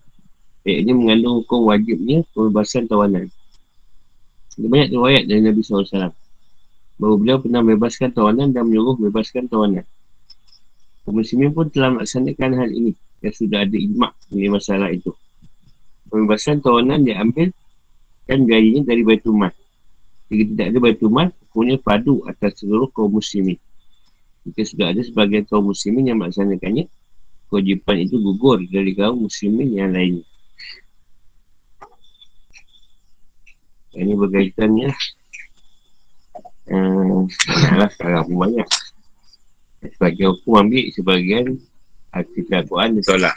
Ayat 0.68 0.84
ini 0.84 0.92
mengandung 0.92 1.40
hukum 1.40 1.64
wajibnya 1.64 2.20
pembebasan 2.36 2.84
tawanan. 2.84 3.32
Ada 4.60 4.68
banyak 4.68 4.88
riwayat 4.92 5.24
dari 5.24 5.40
Nabi 5.40 5.64
SAW. 5.64 6.12
Bahawa 7.00 7.14
beliau 7.16 7.40
pernah 7.40 7.64
membebaskan 7.64 8.12
tawanan 8.12 8.52
dan 8.52 8.68
menyuruh 8.68 9.00
membebaskan 9.00 9.48
tawanan. 9.48 9.88
Muslimin 11.08 11.56
pun 11.56 11.72
telah 11.72 11.96
melaksanakan 11.96 12.52
hal 12.52 12.68
ini. 12.68 12.92
Yang 13.24 13.34
sudah 13.40 13.64
ada 13.64 13.76
imak 13.80 14.12
mengenai 14.28 14.50
masalah 14.60 14.92
itu. 14.92 15.08
Pembebasan 16.12 16.60
tawanan 16.60 17.00
diambil 17.00 17.48
kan 18.28 18.44
biayanya 18.44 18.92
dari 18.92 19.08
Baitul 19.08 19.40
Mal. 19.40 19.56
Jika 20.28 20.42
tidak 20.54 20.66
ada 20.72 20.78
Baitul 20.78 21.10
Mal, 21.10 21.28
hukumnya 21.48 21.76
padu 21.80 22.20
atas 22.28 22.60
seluruh 22.60 22.92
kaum 22.92 23.16
muslimin. 23.16 23.56
Jika 24.44 24.62
sudah 24.64 24.92
ada 24.92 25.00
sebagian 25.00 25.48
kaum 25.48 25.72
muslimin 25.72 26.12
yang 26.12 26.20
melaksanakannya, 26.20 26.84
kewajipan 27.48 27.96
itu 28.04 28.20
gugur 28.20 28.60
dari 28.68 28.92
kaum 28.92 29.24
muslimin 29.24 29.72
yang 29.72 29.90
lainnya. 29.92 30.24
Ini 33.98 34.14
berkaitannya 34.14 34.88
uh, 36.70 37.20
Alah 37.74 37.90
sekarang 37.90 38.30
pun 38.30 38.36
banyak 38.46 38.68
Sebagian 39.98 40.38
hukum 40.38 40.54
ambil 40.62 40.84
Sebagian 40.94 41.46
Hati 42.14 42.40
Al-Quran 42.46 42.94
ditolak 42.94 43.34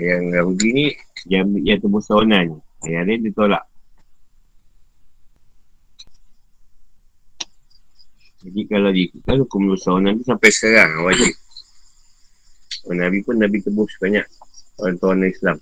Yang 0.00 0.24
Yahudi 0.32 0.68
ni 0.72 0.86
Dia 1.28 1.44
ambil 1.44 1.60
yang 1.60 1.80
tembus 1.84 2.08
tahunan 2.08 2.56
Yang 2.88 3.04
lain 3.04 3.20
ditolak 3.28 3.67
Jadi 8.48 8.64
kalau 8.64 8.88
diikutkan 8.88 9.44
hukum 9.44 9.76
tahunan 9.76 10.24
tu 10.24 10.24
sampai 10.24 10.48
sekarang 10.48 11.04
wajib 11.04 11.36
Nabi 12.88 13.20
pun 13.20 13.36
Nabi 13.36 13.60
tebus 13.60 13.92
banyak 14.00 14.24
Orang 14.80 14.96
tuan 14.96 15.20
Islam 15.20 15.60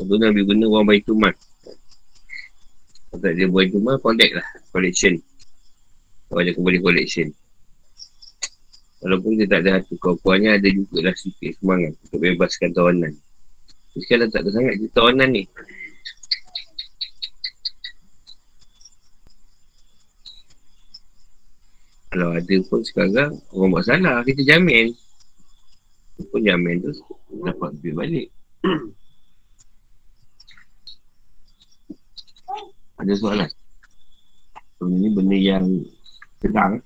Lepas 0.00 0.20
Nabi 0.20 0.40
guna 0.44 0.64
wang 0.68 0.84
bayi 0.84 1.00
tumat. 1.00 1.32
Kalau 3.08 3.30
dia 3.30 3.46
buat 3.46 3.70
tumat, 3.72 3.96
collect 4.02 4.32
lah. 4.36 4.48
Collection. 4.74 5.16
Kalau 6.28 6.42
dia 6.44 6.52
kembali 6.52 6.78
collection. 6.82 7.28
Walaupun 9.00 9.40
dia 9.40 9.48
tak 9.48 9.64
ada 9.64 9.80
hati 9.80 9.94
kau-kuannya, 9.96 10.60
ada 10.60 10.68
juga 10.68 11.08
lah 11.08 11.14
sikit 11.16 11.56
semangat 11.56 11.96
untuk 12.04 12.20
bebaskan 12.20 12.74
tawanan. 12.76 13.12
Sekarang 13.94 14.28
tak 14.28 14.44
ada 14.44 14.50
sangat 14.50 14.82
cerita 14.82 15.00
tawanan 15.00 15.28
ni. 15.30 15.44
Kalau 22.14 22.30
ada 22.30 22.56
pun 22.70 22.78
sekarang, 22.86 23.42
orang 23.50 23.74
buat 23.74 23.90
salah, 23.90 24.22
kita 24.22 24.46
jamin. 24.46 24.94
Pun 26.30 26.46
jamin 26.46 26.78
tu, 26.78 26.94
dapat 27.42 27.74
duit 27.82 27.90
balik. 27.98 28.30
ada 33.02 33.12
soalan. 33.18 33.50
So, 34.78 34.86
ini 34.86 35.10
benda 35.10 35.34
yang 35.34 35.66
sedang. 36.38 36.78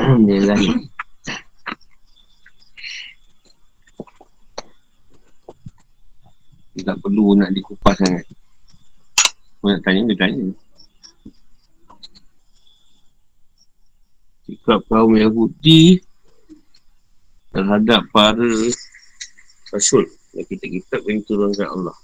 Dia 0.24 0.48
lain. 0.48 0.88
tak 6.86 7.02
perlu 7.04 7.36
nak 7.36 7.52
dikupas 7.52 7.98
sangat. 8.00 8.24
Kau 9.60 9.68
nak 9.68 9.82
tanya, 9.82 10.06
dia 10.08 10.16
tanya. 10.16 10.54
Sikap 14.46 14.86
kaum 14.86 15.18
Yahudi 15.18 15.98
terhadap 17.50 18.06
para 18.14 18.46
rasul 19.74 20.06
yang 20.38 20.46
kita 20.46 20.66
kitab 20.70 21.02
yang 21.10 21.18
turunkan 21.26 21.66
Allah. 21.66 21.96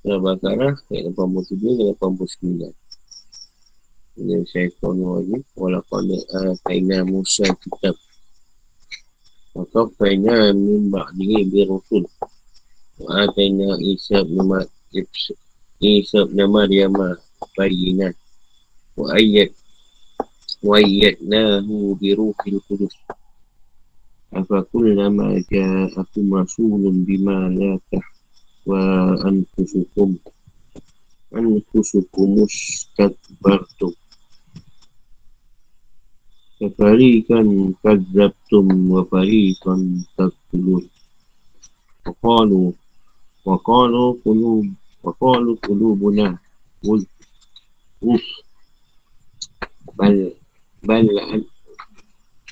Surah 0.00 0.24
Baqarah 0.24 0.72
ayat 0.88 1.12
87 1.12 1.84
dan 1.84 1.92
89. 2.00 2.72
Ini 4.24 4.40
saya 4.48 4.72
tahu 4.80 4.96
lagi. 4.96 5.36
Walaupun 5.52 6.16
ada 6.16 6.98
Musa 7.04 7.44
kitab. 7.60 7.92
Maka 9.52 9.80
faina 10.00 10.56
min 10.56 10.88
ba'dihi 10.88 11.50
bi 11.52 11.60
rasul. 11.68 12.08
Wa 13.04 13.28
ataina 13.28 13.76
Isa 13.84 14.24
bin 14.24 14.48
Isa 15.84 16.24
bin 16.24 16.40
Maryam 16.48 16.96
bayyinat. 17.52 18.14
Wa 18.96 19.12
ayat 19.12 19.52
وأيدناه 20.62 21.96
بروح 22.02 22.36
القدس 22.46 22.96
أفكلما 24.32 25.44
جاءكم 25.52 26.34
رسول 26.34 26.90
بما 27.06 27.48
لا 27.48 27.78
تحوى 27.92 28.82
أنفسكم 29.30 30.16
أنفسكم 31.36 32.36
استكبرتم 32.44 33.92
ففريقا 36.60 37.72
كذبتم 37.84 38.90
وفريقا 38.90 40.02
تقتلون 40.18 40.88
وقالوا 42.06 42.72
وقالوا 43.44 44.14
قلوب 44.24 44.66
وقالوا 45.02 45.56
قلوبنا 45.56 46.38
غلف 46.86 47.08
بل 49.98 50.32
بل 50.88 51.06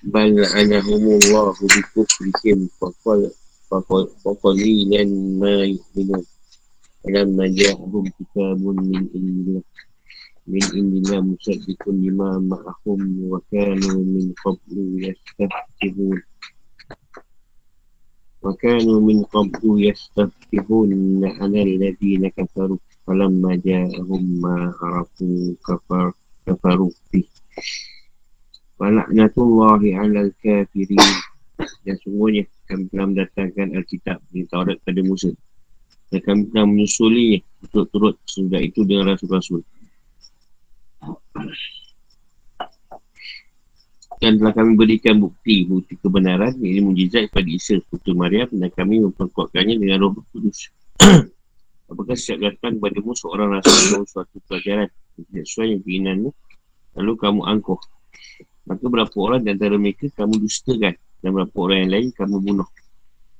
بل 0.04 0.28
لعنهم 0.42 1.02
الله 1.18 1.54
بكفرهم 1.72 2.60
فقليلا 4.24 5.04
ما 5.40 5.54
يؤمنون. 5.64 6.24
فلما 7.04 7.46
جاءهم 7.60 8.04
كتاب 8.18 8.60
من 8.66 8.96
عند 9.14 9.62
من 10.46 10.62
عند 10.74 10.92
الله 11.00 11.20
مصدق 11.20 11.82
لما 11.88 12.30
معهم 12.38 13.00
وكانوا 13.30 14.00
من 14.14 14.32
قبل 14.44 14.76
يستفتحون. 15.06 16.22
وكانوا 18.42 19.00
من 19.00 19.18
قبل 19.24 19.62
يستفتحون 19.88 21.24
على 21.24 21.62
الذين 21.62 22.28
كفروا. 22.28 22.78
فلما 23.06 23.56
جاءهم 23.66 24.40
ما 24.40 24.74
عرفوا 24.82 25.54
كفر 25.66 26.12
كفروا 26.46 26.90
به. 27.12 27.24
Walaknatullahi 28.76 29.96
alal 29.96 30.32
kafirin. 30.44 31.00
Dan 31.82 31.96
semuanya 32.04 32.44
kami 32.68 32.92
telah 32.92 33.06
mendatangkan 33.08 33.72
Alkitab 33.72 34.20
di 34.28 34.44
Taurat 34.52 34.76
pada 34.84 35.00
Musa. 35.00 35.32
Dan 36.12 36.20
kami 36.20 36.42
telah 36.52 36.66
menyusuli 36.68 37.40
untuk 37.64 37.88
turut 37.88 38.14
sejak 38.28 38.62
itu 38.62 38.84
dengan 38.84 39.16
Rasul-Rasul. 39.16 39.64
Dan 44.16 44.40
telah 44.40 44.52
kami 44.56 44.80
berikan 44.80 45.20
bukti 45.20 45.68
Bukti 45.68 45.92
kebenaran 46.00 46.56
Ini 46.56 46.80
mujizat 46.80 47.28
kepada 47.28 47.52
Isa 47.52 47.76
Putera 47.84 48.16
Maryam 48.16 48.48
Dan 48.48 48.72
kami 48.72 49.04
memperkuatkannya 49.04 49.76
dengan 49.76 50.08
roh 50.08 50.16
kudus. 50.32 50.72
Apakah 51.92 52.16
siap 52.16 52.40
datang 52.40 52.80
kepada 52.80 52.98
mu 53.04 53.12
seorang 53.12 53.60
rasul 53.60 54.08
suatu 54.08 54.40
pelajaran? 54.48 54.88
Sesuai 55.20 55.76
yang 55.76 55.80
keinginanmu 55.84 56.30
Lalu 56.96 57.12
kamu 57.20 57.40
angkuh 57.44 57.76
maka 58.66 58.84
berapa 58.90 59.16
orang 59.16 59.46
di 59.46 59.54
antara 59.54 59.78
mereka 59.78 60.10
kamu 60.10 60.42
dustakan 60.42 60.94
dan 61.22 61.28
beberapa 61.30 61.56
orang 61.70 61.78
yang 61.86 61.92
lain 61.94 62.08
kamu 62.18 62.36
bunuh. 62.42 62.68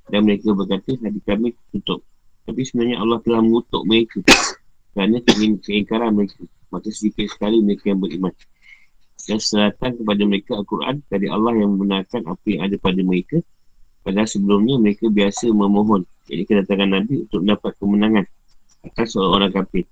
Dan 0.07 0.23
mereka 0.23 0.55
berkata, 0.55 0.95
hati 0.95 1.19
kami 1.27 1.51
tutup. 1.75 1.99
Tapi 2.47 2.63
sebenarnya 2.63 3.03
Allah 3.03 3.19
telah 3.27 3.43
mengutuk 3.43 3.83
mereka 3.83 4.23
kerana 4.95 5.19
keingkaran 5.59 6.15
mereka. 6.15 6.47
Maka 6.71 6.87
sedikit 6.95 7.27
sekali 7.27 7.59
mereka 7.59 7.91
yang 7.91 7.99
beriman. 7.99 8.31
Dan 9.27 9.43
selatan 9.43 9.99
kepada 9.99 10.23
mereka 10.23 10.55
Al-Quran 10.55 11.03
dari 11.11 11.27
Allah 11.27 11.51
yang 11.59 11.75
membenarkan 11.75 12.23
apa 12.23 12.45
yang 12.47 12.63
ada 12.63 12.75
pada 12.79 13.03
mereka. 13.03 13.43
Padahal 14.07 14.31
sebelumnya 14.31 14.79
mereka 14.79 15.11
biasa 15.11 15.51
memohon. 15.51 16.07
Jadi 16.31 16.47
kedatangan 16.47 16.87
Nabi 16.87 17.27
untuk 17.27 17.43
mendapat 17.43 17.75
kemenangan 17.75 18.25
atas 18.87 19.07
seorang 19.11 19.51
kafir. 19.51 19.83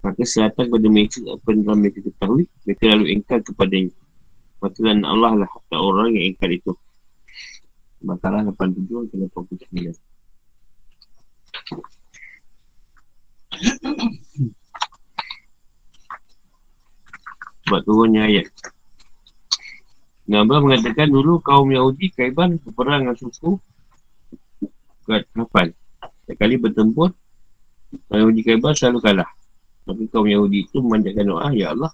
Maka 0.00 0.24
selatan 0.24 0.72
kepada 0.72 0.88
mereka 0.88 1.20
apa 1.28 1.48
yang 1.52 1.78
mereka 1.78 2.00
ketahui, 2.00 2.44
mereka 2.64 2.82
lalu 2.88 3.04
engkar 3.12 3.38
kepadanya. 3.44 3.92
Maka 4.62 4.78
Allah 4.94 5.32
lah 5.42 5.50
tak 5.66 5.80
orang 5.82 6.14
yang 6.14 6.30
engkar 6.30 6.54
itu. 6.54 6.70
Bakalah 8.02 8.46
87 8.46 9.10
ke 9.10 9.14
89 9.26 9.94
Sebab 17.62 17.80
turunnya 17.86 18.26
ayat. 18.26 18.50
Nabi 20.26 20.54
mengatakan 20.62 21.10
dulu 21.10 21.42
kaum 21.42 21.70
Yahudi 21.70 22.14
Kaiban 22.14 22.54
berperang 22.62 23.04
dengan 23.04 23.18
suku 23.18 23.58
Kat 25.02 25.26
kapan 25.34 25.74
kali 26.38 26.54
bertempur 26.62 27.10
Kaum 28.06 28.18
Yahudi 28.22 28.46
Kaiban 28.46 28.72
selalu 28.72 29.02
kalah. 29.02 29.30
Tapi 29.82 30.06
kaum 30.08 30.30
Yahudi 30.30 30.70
itu 30.70 30.78
memanjatkan 30.78 31.26
doa 31.26 31.50
Ya 31.50 31.74
Allah 31.74 31.90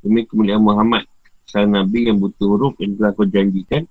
Demi 0.00 0.24
kemuliaan 0.24 0.64
Muhammad 0.64 1.04
Sang 1.48 1.72
Nabi 1.72 2.12
yang 2.12 2.20
butuh 2.20 2.44
huruf 2.44 2.76
yang 2.76 3.00
telah 3.00 3.16
kau 3.16 3.24
janjikan 3.24 3.88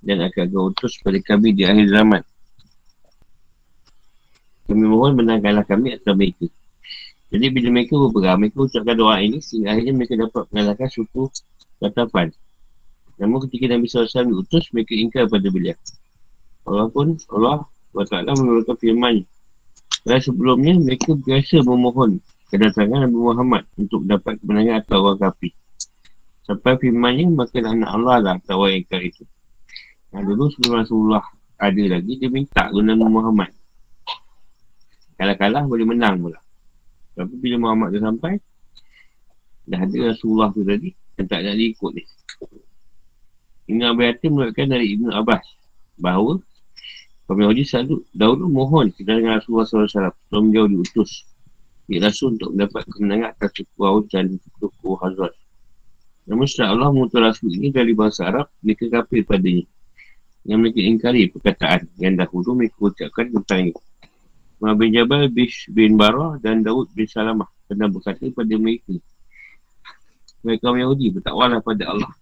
dan 0.00 0.24
akan 0.24 0.44
kau 0.48 0.72
utus 0.72 0.96
pada 1.04 1.20
kami 1.20 1.52
di 1.52 1.68
akhir 1.68 1.92
zaman. 1.92 2.24
Kami 4.64 4.84
mohon 4.88 5.12
menangkanlah 5.12 5.68
kami 5.68 5.92
atau 5.92 6.16
mereka. 6.16 6.48
Jadi 7.28 7.52
bila 7.52 7.68
mereka 7.68 8.00
berperang, 8.00 8.40
mereka 8.40 8.64
ucapkan 8.64 8.96
doa 8.96 9.20
ini 9.20 9.44
sehingga 9.44 9.76
akhirnya 9.76 9.92
mereka 9.92 10.14
dapat 10.16 10.42
mengalahkan 10.48 10.88
suku 10.88 11.28
Katafan. 11.84 12.32
Namun 13.20 13.44
ketika 13.44 13.76
Nabi 13.76 13.84
SAW 13.84 14.24
diutus, 14.32 14.64
mereka 14.72 14.92
ingkar 14.96 15.28
pada 15.28 15.44
beliau. 15.52 15.76
Walaupun 16.64 17.20
Allah 17.28 17.68
SWT 17.92 18.24
menurunkan 18.40 18.76
firman 18.80 19.20
Dan 20.04 20.18
sebelumnya, 20.20 20.80
mereka 20.80 21.12
biasa 21.12 21.60
memohon 21.60 22.24
kedatangan 22.48 23.04
Nabi 23.04 23.18
Muhammad 23.20 23.62
untuk 23.76 24.04
dapat 24.08 24.40
kemenangan 24.40 24.80
atau 24.84 25.12
orang 25.12 25.20
kapi. 25.20 25.52
Sampai 26.44 26.76
firmannya, 26.76 27.32
maka 27.32 27.56
anak 27.64 27.88
Allah 27.88 28.16
lah 28.20 28.36
orang 28.52 28.84
ingkar 28.84 29.00
itu. 29.00 29.24
Nah, 30.12 30.20
dulu 30.20 30.52
sebelum 30.52 30.84
Rasulullah 30.84 31.24
ada 31.56 31.82
lagi, 31.88 32.20
dia 32.20 32.28
minta 32.28 32.68
guna 32.68 32.92
Muhammad. 32.94 33.50
Kalah-kalah 35.16 35.64
boleh 35.64 35.88
menang 35.88 36.20
pula. 36.20 36.38
Tapi 37.16 37.34
bila 37.40 37.56
Muhammad 37.70 37.96
tu 37.96 38.00
sampai, 38.04 38.36
dah 39.64 39.80
ada 39.80 39.96
Rasulullah 40.12 40.52
tu 40.52 40.60
tadi, 40.66 40.92
yang 41.16 41.26
tak 41.30 41.40
nak 41.48 41.56
ikut 41.56 41.92
ni. 41.96 42.04
Ini 43.64 43.80
Abu 43.88 44.04
menerangkan 44.04 44.66
dari 44.68 44.92
Ibn 44.92 45.16
Abbas 45.16 45.44
bahawa 45.96 46.36
kaum 47.24 47.40
Yahudi 47.40 47.64
selalu 47.64 48.04
dahulu 48.12 48.44
mohon 48.52 48.92
kita 48.92 49.16
dengan 49.16 49.40
Rasulullah 49.40 49.64
SAW 49.64 49.88
sebelum 49.88 50.52
jauh 50.52 50.68
diutus 50.68 51.24
di 51.88 51.96
Rasul 51.96 52.36
untuk 52.36 52.52
mendapat 52.52 52.84
kemenangan 52.92 53.32
atas 53.32 53.50
suku 53.56 53.80
dan 54.12 54.36
suku 54.60 54.90
Hazrat. 55.00 55.32
Namun 56.24 56.48
setelah 56.48 56.72
Allah 56.72 56.88
mengutus 56.92 57.20
Rasul 57.20 57.52
ini 57.52 57.68
dari 57.68 57.92
bahasa 57.92 58.28
Arab, 58.28 58.48
mereka 58.64 58.88
kafir 58.88 59.24
padanya. 59.28 59.64
Yang 60.44 60.58
mereka 60.60 60.80
ingkari 60.80 61.22
perkataan 61.32 61.80
yang 62.00 62.16
dahulu 62.16 62.56
mereka 62.56 62.76
ucapkan 62.80 63.32
tentang 63.32 63.72
ini. 63.72 63.74
Muhammad 64.60 64.78
bin 64.80 64.90
Jabal 64.96 65.22
bin 65.72 65.92
Barah 66.00 66.40
dan 66.40 66.64
Daud 66.64 66.88
bin 66.96 67.04
Salamah 67.04 67.48
pernah 67.68 67.88
berkata 67.88 68.24
pada 68.32 68.54
mereka. 68.56 68.96
Mereka 70.44 70.60
kaum 70.60 70.76
Yahudi 70.76 71.16
bertakwalah 71.16 71.60
pada 71.64 71.88
Allah 71.88 72.12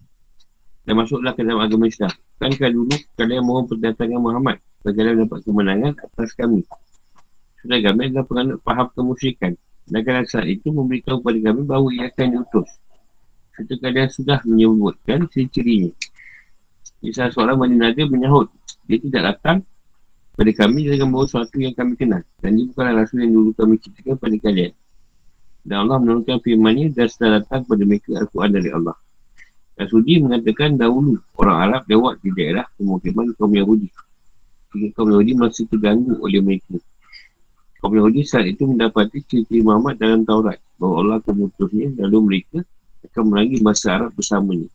dan 0.83 0.93
masuklah 0.99 1.31
ke 1.31 1.43
dalam 1.43 1.63
agama 1.63 1.87
Islam. 1.87 2.11
Kan 2.39 2.51
dulu 2.55 2.95
kalian 3.15 3.43
mohon 3.43 3.63
perdatangan 3.67 4.19
Muhammad 4.19 4.59
bagaimana 4.83 5.23
dapat 5.23 5.39
kemenangan 5.47 5.93
atas 5.95 6.35
kami. 6.35 6.67
Sudah 7.63 7.79
kami 7.79 8.11
adalah 8.11 8.25
penganut 8.27 8.59
faham 8.67 8.87
kemusyrikan. 8.91 9.55
Dan 9.83 9.99
kalian 10.03 10.27
saat 10.27 10.47
itu 10.47 10.71
memberitahu 10.71 11.23
kepada 11.23 11.39
kami 11.51 11.61
bahawa 11.63 11.87
ia 11.91 12.07
akan 12.11 12.27
diutus. 12.39 12.69
Serta 13.53 13.77
kalian 13.77 14.09
sudah 14.09 14.41
menyebutkan 14.49 15.29
ciri-cirinya. 15.29 15.93
Bisa 16.97 17.29
seorang 17.29 17.61
Bani 17.61 17.77
Nadir 17.77 18.09
menyahut. 18.09 18.49
Dia 18.89 18.97
tidak 18.97 19.21
datang 19.29 19.61
pada 20.33 20.51
kami 20.57 20.89
dengan 20.89 21.13
bawa 21.13 21.29
sesuatu 21.29 21.61
yang 21.61 21.77
kami 21.77 21.93
kenal. 21.93 22.25
Dan 22.41 22.57
dia 22.57 22.65
bukanlah 22.65 23.05
rasul 23.05 23.21
yang 23.21 23.37
dulu 23.37 23.53
kami 23.53 23.77
ceritakan 23.77 24.17
pada 24.17 24.37
kalian. 24.41 24.73
Dan 25.63 25.75
Allah 25.85 25.97
menurunkan 26.01 26.41
firmannya 26.41 26.91
dan 26.97 27.05
sudah 27.05 27.29
datang 27.39 27.61
kepada 27.63 27.83
mereka 27.85 28.09
Al-Quran 28.17 28.51
dari 28.51 28.69
Allah. 28.73 28.97
Rasudi 29.73 30.13
mengatakan 30.21 30.77
dahulu 30.77 31.17
orang 31.37 31.57
Arab 31.69 31.81
lewat 31.85 32.25
di 32.25 32.29
daerah 32.33 32.65
pemukiman 32.77 33.37
kaum 33.37 33.53
Yahudi. 33.53 33.89
Jika 34.73 34.87
kaum 34.97 35.13
Yahudi 35.13 35.33
masih 35.37 35.69
terganggu 35.69 36.17
oleh 36.25 36.41
mereka. 36.41 36.77
Kaum 37.81 37.93
Yahudi 37.93 38.25
saat 38.25 38.49
itu 38.49 38.65
mendapati 38.65 39.21
cerita 39.25 39.53
Muhammad 39.61 40.01
dalam 40.01 40.25
Taurat 40.25 40.57
bahawa 40.81 40.95
Allah 41.05 41.15
akan 41.21 41.33
mengutusnya 41.37 41.87
lalu 42.01 42.17
mereka 42.21 42.65
akan 43.11 43.23
melangi 43.29 43.57
masa 43.59 43.99
Arab 43.99 44.11
bersamanya. 44.15 44.69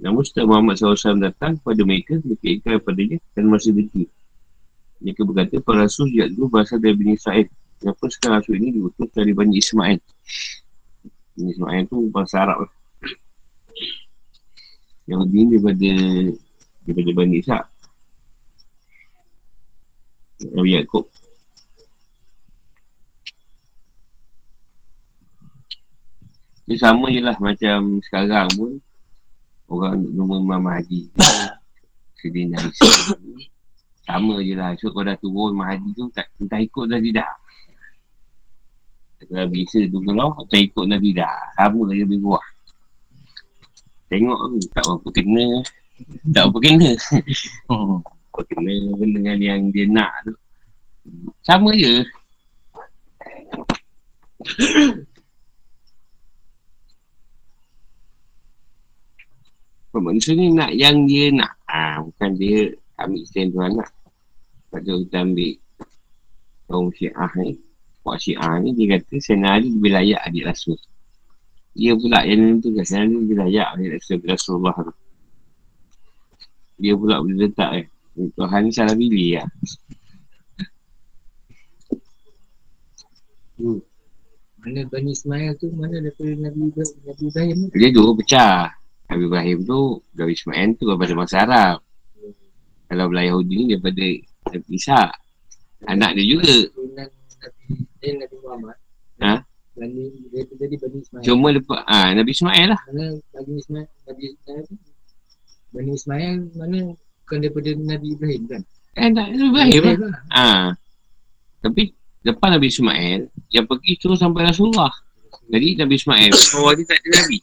Namun 0.00 0.24
setelah 0.24 0.58
Muhammad 0.58 0.80
SAW 0.80 1.20
datang 1.20 1.60
kepada 1.60 1.82
mereka, 1.86 2.18
mereka 2.24 2.46
ikat 2.48 2.72
kepadanya 2.82 3.18
dan 3.36 3.44
masih 3.46 3.70
deki. 3.76 4.08
Mereka 5.02 5.20
berkata, 5.26 5.54
para 5.62 5.86
rasul 5.86 6.10
sejak 6.10 6.32
dulu 6.34 6.58
berasal 6.58 6.78
dari 6.78 6.94
Bani 6.94 7.12
Israel. 7.14 7.46
Kenapa 7.78 8.04
sekarang 8.10 8.36
rasul 8.42 8.54
ini 8.58 8.68
diutus 8.78 9.10
dari 9.14 9.32
Bani 9.34 9.54
Ismail? 9.58 9.98
Bani 11.38 11.48
Ismail 11.54 11.82
itu 11.86 11.96
bahasa 12.10 12.36
Arab 12.42 12.66
lah. 12.66 12.72
Yahudi 15.10 15.38
ni 15.42 15.58
daripada 15.58 15.92
daripada 16.86 17.10
Bani 17.14 17.34
Ishak 17.42 17.64
Nabi 20.54 20.70
Yaakob 20.78 21.06
Dia 26.62 26.76
sama 26.78 27.10
je 27.10 27.18
lah 27.18 27.34
macam 27.42 27.98
sekarang 28.06 28.48
pun. 28.54 28.72
Orang 29.66 30.04
nombor 30.14 30.38
Imam 30.44 30.62
Mahdi. 30.62 31.08
Sedina 32.22 32.60
Isa 32.62 33.18
Sama 34.06 34.38
je 34.44 34.54
lah. 34.54 34.76
So 34.78 34.94
kau 34.94 35.02
dah 35.02 35.18
turun 35.18 35.58
Mahdi 35.58 35.90
tu 35.96 36.06
tak, 36.14 36.30
Entah 36.38 36.62
ikut 36.62 36.86
dah. 36.86 37.00
Tidak 37.02 37.30
Kalau 39.26 39.48
bisa 39.50 39.78
tu 39.90 39.98
kalau 40.06 40.38
Tak 40.46 40.60
ikut 40.70 40.84
dah. 40.86 41.00
Tidak 41.02 41.36
Sama 41.58 41.80
je 41.90 42.04
lebih 42.06 42.20
buah 42.22 42.46
Tengok 44.12 44.40
tu 44.44 44.58
tak 44.76 44.84
apa 44.84 45.08
kena. 45.08 45.46
Tak 46.36 46.44
apa 46.52 46.58
kena. 46.60 46.90
Apa 48.32 48.48
kena 48.48 48.76
dengan 48.96 49.38
yang 49.40 49.72
dia 49.72 49.88
nak 49.88 50.12
tu. 50.28 50.36
Sama 51.40 51.72
je 51.72 52.04
Manusia 60.00 60.32
ni 60.32 60.48
nak 60.56 60.72
yang 60.72 61.04
dia 61.04 61.28
nak. 61.28 61.52
Ha, 61.68 62.00
Bukan 62.00 62.30
dia 62.40 62.72
ambil 62.96 63.22
stand 63.28 63.50
Tuhan 63.52 63.72
nak 63.76 63.90
Sebab 64.68 64.80
tu 64.84 64.94
kita 65.04 65.18
ambil 65.20 65.52
Kaum 66.70 66.88
syiah 66.96 67.32
ni. 67.36 67.60
Puak 68.00 68.16
syiah 68.16 68.52
ni 68.64 68.70
dia 68.72 68.96
kata 68.96 69.14
Sena 69.20 69.60
Ali 69.60 69.68
lebih 69.68 69.92
layak 69.92 70.20
adik 70.24 70.48
rasul. 70.48 70.78
Dia 71.76 71.92
pula 71.96 72.24
yang 72.24 72.60
tu 72.64 72.72
kan 72.72 72.84
Sekarang 72.84 73.08
ni 73.12 73.32
dia 73.32 73.36
layak 73.44 73.68
Rasulullah 74.24 74.76
tu. 74.80 74.94
Dia 76.80 76.92
pula 76.96 77.20
boleh 77.20 77.48
letak 77.48 77.70
eh. 77.78 77.86
Tuhan 78.12 78.60
ni 78.68 78.72
salah 78.76 78.92
pilih 78.92 79.40
lah 79.40 79.48
hmm. 83.56 83.80
Mana 84.60 84.80
Bani 84.84 85.10
Ismail 85.16 85.56
tu 85.56 85.72
Mana 85.72 85.96
daripada 85.96 86.28
Nabi, 86.36 86.76
Nabi 86.76 87.24
Ibrahim 87.24 87.58
tu 87.72 87.76
Dia 87.80 87.88
dua 87.88 88.12
pecah 88.12 88.81
Nabi 89.10 89.22
Ibrahim 89.26 89.58
tu 89.66 89.80
Nabi 90.14 90.32
Ismail 90.34 90.68
tu 90.78 90.84
daripada 90.86 91.12
masa 91.16 91.36
Arab. 91.42 91.78
Kalau 92.92 93.08
belah 93.08 93.24
Yahudi 93.24 93.54
ni 93.56 93.64
daripada 93.72 94.04
Nabi 94.52 94.68
Isa 94.76 95.00
Anak 95.88 96.10
dia 96.14 96.24
juga 96.28 96.54
Nabi, 98.02 98.36
Muhammad 98.44 98.76
Ha? 99.22 99.34
Bani 99.72 100.04
dia 100.34 100.42
jadi 100.44 100.76
Bani 100.76 100.98
Ismail. 101.00 101.24
Cuma 101.24 101.48
lepas 101.54 101.80
ah 101.88 102.10
ha, 102.10 102.14
Nabi 102.14 102.30
Ismail 102.34 102.66
lah. 102.68 102.80
Mana 102.90 103.06
Bani 103.32 103.52
Ismail 103.56 103.88
Nabi 104.04 104.24
Ismail 104.28 104.64
Bani 105.72 105.90
Ismail 105.96 106.36
mana 106.58 106.78
bukan 107.24 107.38
daripada 107.40 107.70
Nabi 107.80 108.06
Ibrahim 108.12 108.42
kan? 108.50 108.62
Eh 108.98 109.08
tak 109.14 109.26
Nabi 109.32 109.46
Ibrahim 109.48 109.80
lah. 109.80 109.96
lah. 109.96 110.22
Ah. 110.28 110.44
Ha. 110.44 110.70
Tapi 111.62 111.82
lepas 112.26 112.48
Nabi 112.52 112.66
Ismail 112.68 113.20
yang 113.48 113.64
pergi 113.64 113.92
terus 113.96 114.18
sampai 114.20 114.42
Rasulullah. 114.44 114.92
Jadi 115.48 115.68
Nabi 115.80 115.94
Ismail 115.96 116.32
bawah 116.52 116.72
dia 116.76 116.84
tak 116.84 116.98
ada 117.00 117.08
Nabi. 117.22 117.38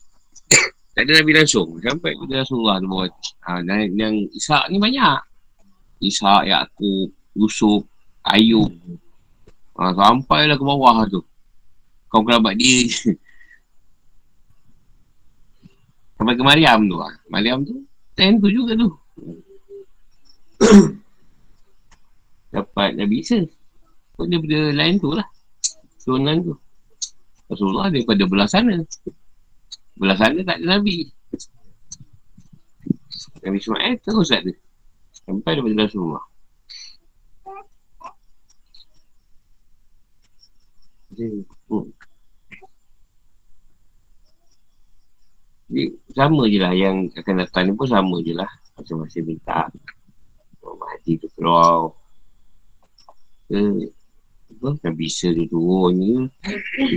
Tak 0.99 1.07
ada 1.07 1.23
Nabi 1.23 1.31
langsung. 1.31 1.79
Sampai 1.79 2.12
ke 2.12 2.27
Rasulullah 2.27 2.75
tu 2.83 2.91
bawah. 2.91 3.07
Ha, 3.47 3.63
dan 3.63 3.88
yang 3.95 4.19
Ishak 4.35 4.67
ni 4.67 4.83
banyak. 4.83 5.23
Ishak, 6.03 6.43
Yaakob, 6.43 7.15
Yusuf, 7.39 7.88
Ayub. 8.27 8.67
Ha, 9.79 9.95
sampailah 9.95 10.59
ke 10.59 10.65
bawah 10.67 11.07
tu. 11.07 11.23
Kau 12.12 12.19
kerabat 12.27 12.59
dia. 12.59 12.83
Sampai 16.19 16.35
ke 16.35 16.43
Mariam 16.43 16.83
tu 16.83 16.99
lah. 16.99 17.15
Mariam 17.31 17.63
tu, 17.63 17.79
ten 18.12 18.35
tu 18.43 18.51
juga 18.51 18.75
tu. 18.75 18.91
Dapat 22.59 22.99
Nabi 22.99 23.23
Isa. 23.23 23.39
Pun 24.19 24.27
daripada 24.27 24.75
lain 24.75 24.99
tu 24.99 25.15
lah. 25.15 25.23
Turunan 26.03 26.43
tu. 26.43 26.59
Rasulullah 27.47 27.88
daripada 27.88 28.27
belah 28.27 28.51
sana. 28.51 28.83
Belah 29.99 30.15
sana 30.15 30.39
tak 30.47 30.63
ada 30.63 30.79
Nabi. 30.79 31.12
Nabi 33.43 33.57
Ismail 33.59 33.99
terus 33.99 34.31
ada. 34.31 34.51
Sampai 35.12 35.59
daripada 35.59 35.83
Rasulullah. 35.83 36.23
Hmm. 41.19 41.91
Jadi 45.69 45.83
sama 46.15 46.47
je 46.49 46.57
lah 46.63 46.73
yang 46.73 47.12
akan 47.13 47.35
datang 47.43 47.69
ni 47.69 47.73
pun 47.75 47.85
sama 47.85 48.23
je 48.25 48.33
lah 48.33 48.49
Masing-masing 48.79 49.27
minta 49.27 49.69
Imam 50.63 50.79
Mahdi 50.79 51.19
tu 51.21 51.27
keluar 51.38 51.93
Ke 53.51 53.91
apa, 54.60 54.76
Nabi 54.84 55.08
Isa 55.08 55.32
tu 55.32 55.48
turun 55.48 55.95
je 55.95 56.15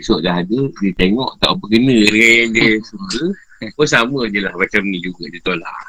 Esok 0.02 0.18
dah 0.26 0.42
ada 0.42 0.60
Dia 0.82 0.90
tengok 0.98 1.30
tak 1.38 1.54
apa 1.54 1.64
kena 1.70 1.96
dengan 2.10 2.30
yang 2.34 2.50
dia 2.50 2.70
suka 2.82 3.24
Pun 3.78 3.86
sama 3.86 4.20
je 4.26 4.42
lah 4.42 4.54
macam 4.58 4.82
ni 4.90 4.98
juga 4.98 5.30
dia 5.30 5.40
tolak 5.46 5.84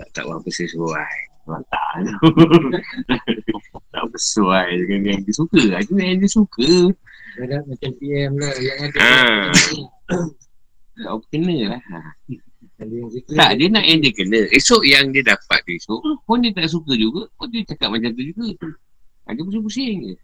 Tak 0.00 0.08
tak 0.16 0.24
apa 0.24 0.48
sesuai 0.48 1.14
Mantap 1.44 1.94
Tak 3.92 4.02
sesuai 4.16 4.66
dengan 4.88 5.00
yang 5.12 5.20
dia 5.20 5.34
suka 5.36 5.60
Itu 5.76 5.94
yang 6.00 6.18
dia 6.24 6.30
suka 6.32 6.70
Macam 7.44 7.90
PM 8.00 8.32
lah 8.40 8.54
yang 8.56 8.78
ada 8.88 8.98
ha. 9.04 9.52
Tak 10.96 11.12
apa 11.12 11.24
kena 11.28 11.56
lah. 11.76 11.82
Tak, 13.36 13.50
dia 13.60 13.68
nak 13.68 13.84
yang 13.84 14.00
dia 14.00 14.12
kena. 14.16 14.40
Esok 14.48 14.82
yang 14.88 15.12
dia 15.12 15.20
dapat 15.20 15.60
tu 15.68 15.76
esok, 15.76 16.00
pun 16.24 16.40
dia 16.40 16.52
tak 16.56 16.72
suka 16.72 16.96
juga, 16.96 17.28
pun 17.36 17.52
dia 17.52 17.64
cakap 17.68 17.92
macam 17.92 18.16
tu 18.16 18.24
juga. 18.24 18.48
Ha, 19.28 19.36
dia 19.36 19.42
pusing-pusing 19.44 19.96
je. 20.12 20.14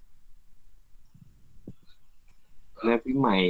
Nabi 2.82 3.12
Mai. 3.14 3.46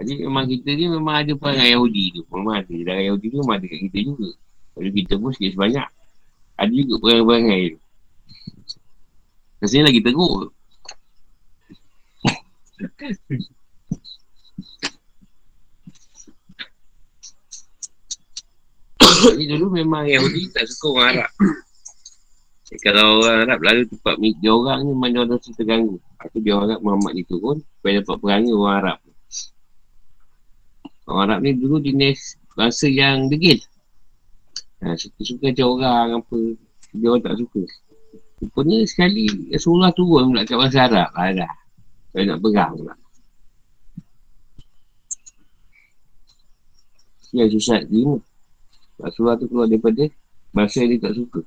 Jadi 0.00 0.12
memang 0.24 0.48
kita 0.48 0.68
ni 0.72 0.88
memang 0.88 1.14
ada 1.20 1.32
perangai 1.36 1.76
Yahudi 1.76 2.04
tu. 2.16 2.22
Memang 2.32 2.64
ada. 2.64 2.72
Dan 2.72 3.04
Yahudi 3.04 3.26
tu 3.28 3.36
memang 3.44 3.60
ada 3.60 3.66
kat 3.68 3.80
kita 3.90 3.98
juga. 4.08 4.28
Kalau 4.72 4.90
kita 4.96 5.14
pun 5.20 5.30
sikit 5.36 5.52
sebanyak. 5.58 5.88
Ada 6.56 6.72
juga 6.72 6.94
perangai-perangai 7.04 7.76
tu. 7.76 7.78
Rasanya 9.60 9.92
lagi 9.92 10.00
teruk. 10.00 10.56
Jadi 19.20 19.44
dulu 19.52 19.66
memang 19.76 20.08
Yahudi 20.08 20.48
tak 20.52 20.64
suka 20.64 20.86
orang 20.96 21.08
Arab. 21.12 21.30
Kalau 22.80 23.20
orang 23.26 23.38
Arab 23.50 23.58
lalu 23.66 23.82
tempat 23.90 24.14
dia 24.22 24.52
orang 24.54 24.78
ni 24.86 24.90
memang 24.94 25.10
dia 25.10 25.20
orang 25.26 25.36
rasa 25.36 25.50
terganggu. 25.58 25.96
Lepas 25.98 26.40
dia 26.40 26.54
orang 26.54 26.80
Muhammad 26.80 27.12
ni 27.18 27.24
turun 27.26 27.58
supaya 27.60 27.92
dapat 28.00 28.16
perangai 28.22 28.54
orang 28.54 28.76
Arab. 28.78 28.98
Orang 31.10 31.22
Arab 31.26 31.38
ni 31.42 31.50
dulu 31.58 31.76
jenis 31.82 32.38
bangsa 32.54 32.86
yang 32.86 33.26
degil. 33.26 33.58
Ha, 34.80 34.96
suka-suka 34.96 35.50
macam 35.52 35.66
orang 35.76 36.08
apa. 36.22 36.38
Dia 36.94 37.06
orang 37.10 37.22
tak 37.26 37.36
suka. 37.42 37.62
Rupanya 38.40 38.78
sekali 38.88 39.28
Rasulullah 39.52 39.92
turun 39.92 40.32
pula 40.32 40.46
kat 40.46 40.56
bangsa 40.56 40.78
Arab. 40.86 41.10
Ha, 41.12 41.34
dah. 41.34 41.54
Saya 42.14 42.22
nak 42.30 42.38
pegang 42.38 42.72
pula. 42.78 42.94
Yang 47.34 47.58
susah 47.58 47.82
lima. 47.90 48.22
Rasulullah 49.00 49.36
tu 49.40 49.48
keluar 49.48 49.66
daripada 49.66 50.06
bahasa 50.52 50.84
yang 50.84 50.96
dia 50.96 51.08
tak 51.08 51.14
suka. 51.16 51.40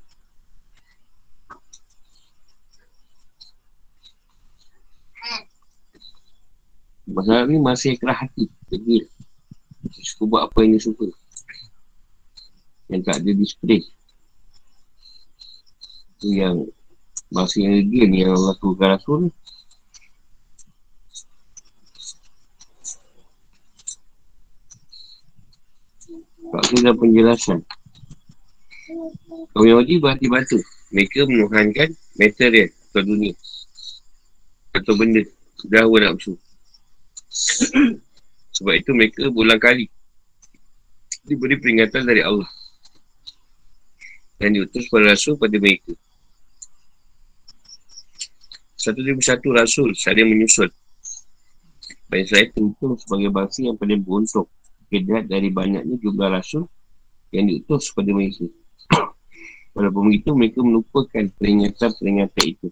Masalah 7.04 7.46
ni 7.46 7.56
masih 7.62 7.94
kerah 8.00 8.16
hati. 8.16 8.50
Degil. 8.66 9.06
Suka 10.02 10.24
buat 10.26 10.42
apa 10.50 10.58
yang 10.66 10.74
dia 10.76 10.82
suka. 10.82 11.06
Yang 12.90 13.00
tak 13.06 13.16
ada 13.22 13.30
display. 13.38 13.80
Itu 16.16 16.28
yang 16.32 16.66
Masa 17.34 17.58
yang 17.58 17.82
degil 17.82 18.06
ni 18.06 18.22
yang 18.22 18.38
Allah 18.38 18.54
turunkan 18.62 18.94
Rasul 18.94 19.16
ni. 19.26 19.30
Dan 26.84 27.00
penjelasan. 27.00 27.64
Kaum 29.56 29.64
Yahudi 29.64 29.96
berhati 29.96 30.28
batu. 30.28 30.60
Mereka 30.92 31.24
menuhankan 31.24 31.88
material 32.20 32.68
atau 32.92 33.02
dunia. 33.08 33.32
Atau 34.76 34.92
benda. 34.92 35.24
Dahwa 35.64 35.96
nafsu. 35.96 36.36
Sebab 38.60 38.74
itu 38.76 38.92
mereka 38.92 39.32
berulang 39.32 39.56
kali. 39.56 39.88
Diberi 41.24 41.56
peringatan 41.56 42.04
dari 42.04 42.20
Allah. 42.20 42.52
Dan 44.36 44.60
diutus 44.60 44.84
pada 44.92 45.16
rasul 45.16 45.40
pada 45.40 45.56
mereka. 45.56 45.96
Satu 48.76 49.00
demi 49.00 49.24
satu 49.24 49.56
rasul 49.56 49.96
saling 49.96 50.28
menyusul. 50.28 50.68
Baik 52.12 52.28
saya 52.28 52.44
tentu 52.52 52.92
sebagai 53.00 53.32
bangsa 53.32 53.64
yang 53.64 53.80
paling 53.80 54.04
beruntung 54.04 54.44
dilihat 55.00 55.26
dari 55.26 55.48
banyaknya 55.50 55.96
jumlah 55.98 56.28
rasul 56.30 56.70
yang 57.34 57.50
diutus 57.50 57.90
kepada 57.90 58.14
mereka. 58.14 58.46
Walaupun 59.74 60.12
begitu, 60.12 60.30
mereka 60.36 60.58
melupakan 60.62 61.24
peringatan-peringatan 61.40 62.44
itu. 62.46 62.68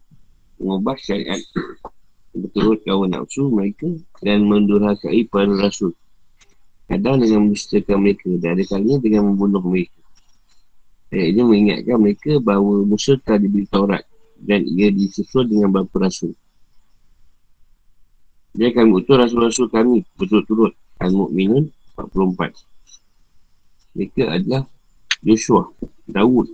Mengubah 0.63 0.95
syariat 1.03 1.41
berturut 2.39 2.81
kawan 2.87 3.13
nafsu 3.13 3.51
mereka 3.51 3.91
dan 4.23 4.47
mendurhakai 4.47 5.27
para 5.27 5.51
rasul. 5.59 5.93
Kadang 6.87 7.25
dengan 7.25 7.51
menceritakan 7.51 7.99
mereka 7.99 8.29
dan 8.39 8.59
ada 8.59 8.65
kalinya 8.69 8.99
dengan 9.01 9.23
membunuh 9.33 9.65
mereka. 9.65 9.97
Ayat 11.13 11.29
ini 11.37 11.41
mengingatkan 11.45 11.97
mereka 12.01 12.33
bahawa 12.41 12.89
Musa 12.89 13.21
telah 13.21 13.37
diberi 13.37 13.69
Taurat 13.69 14.05
dan 14.41 14.65
ia 14.65 14.89
disusul 14.89 15.45
dengan 15.45 15.69
beberapa 15.69 16.09
rasul. 16.09 16.33
Dia 18.53 18.69
akan 18.73 18.85
mengutus 18.93 19.17
rasul-rasul 19.17 19.67
kami 19.73 20.05
berturut-turut 20.17 20.77
Al-Mu'minun 21.01 21.73
44 21.97 22.53
Mereka 23.93 24.23
adalah 24.25 24.65
Joshua, 25.23 25.71
Dawud, 26.09 26.51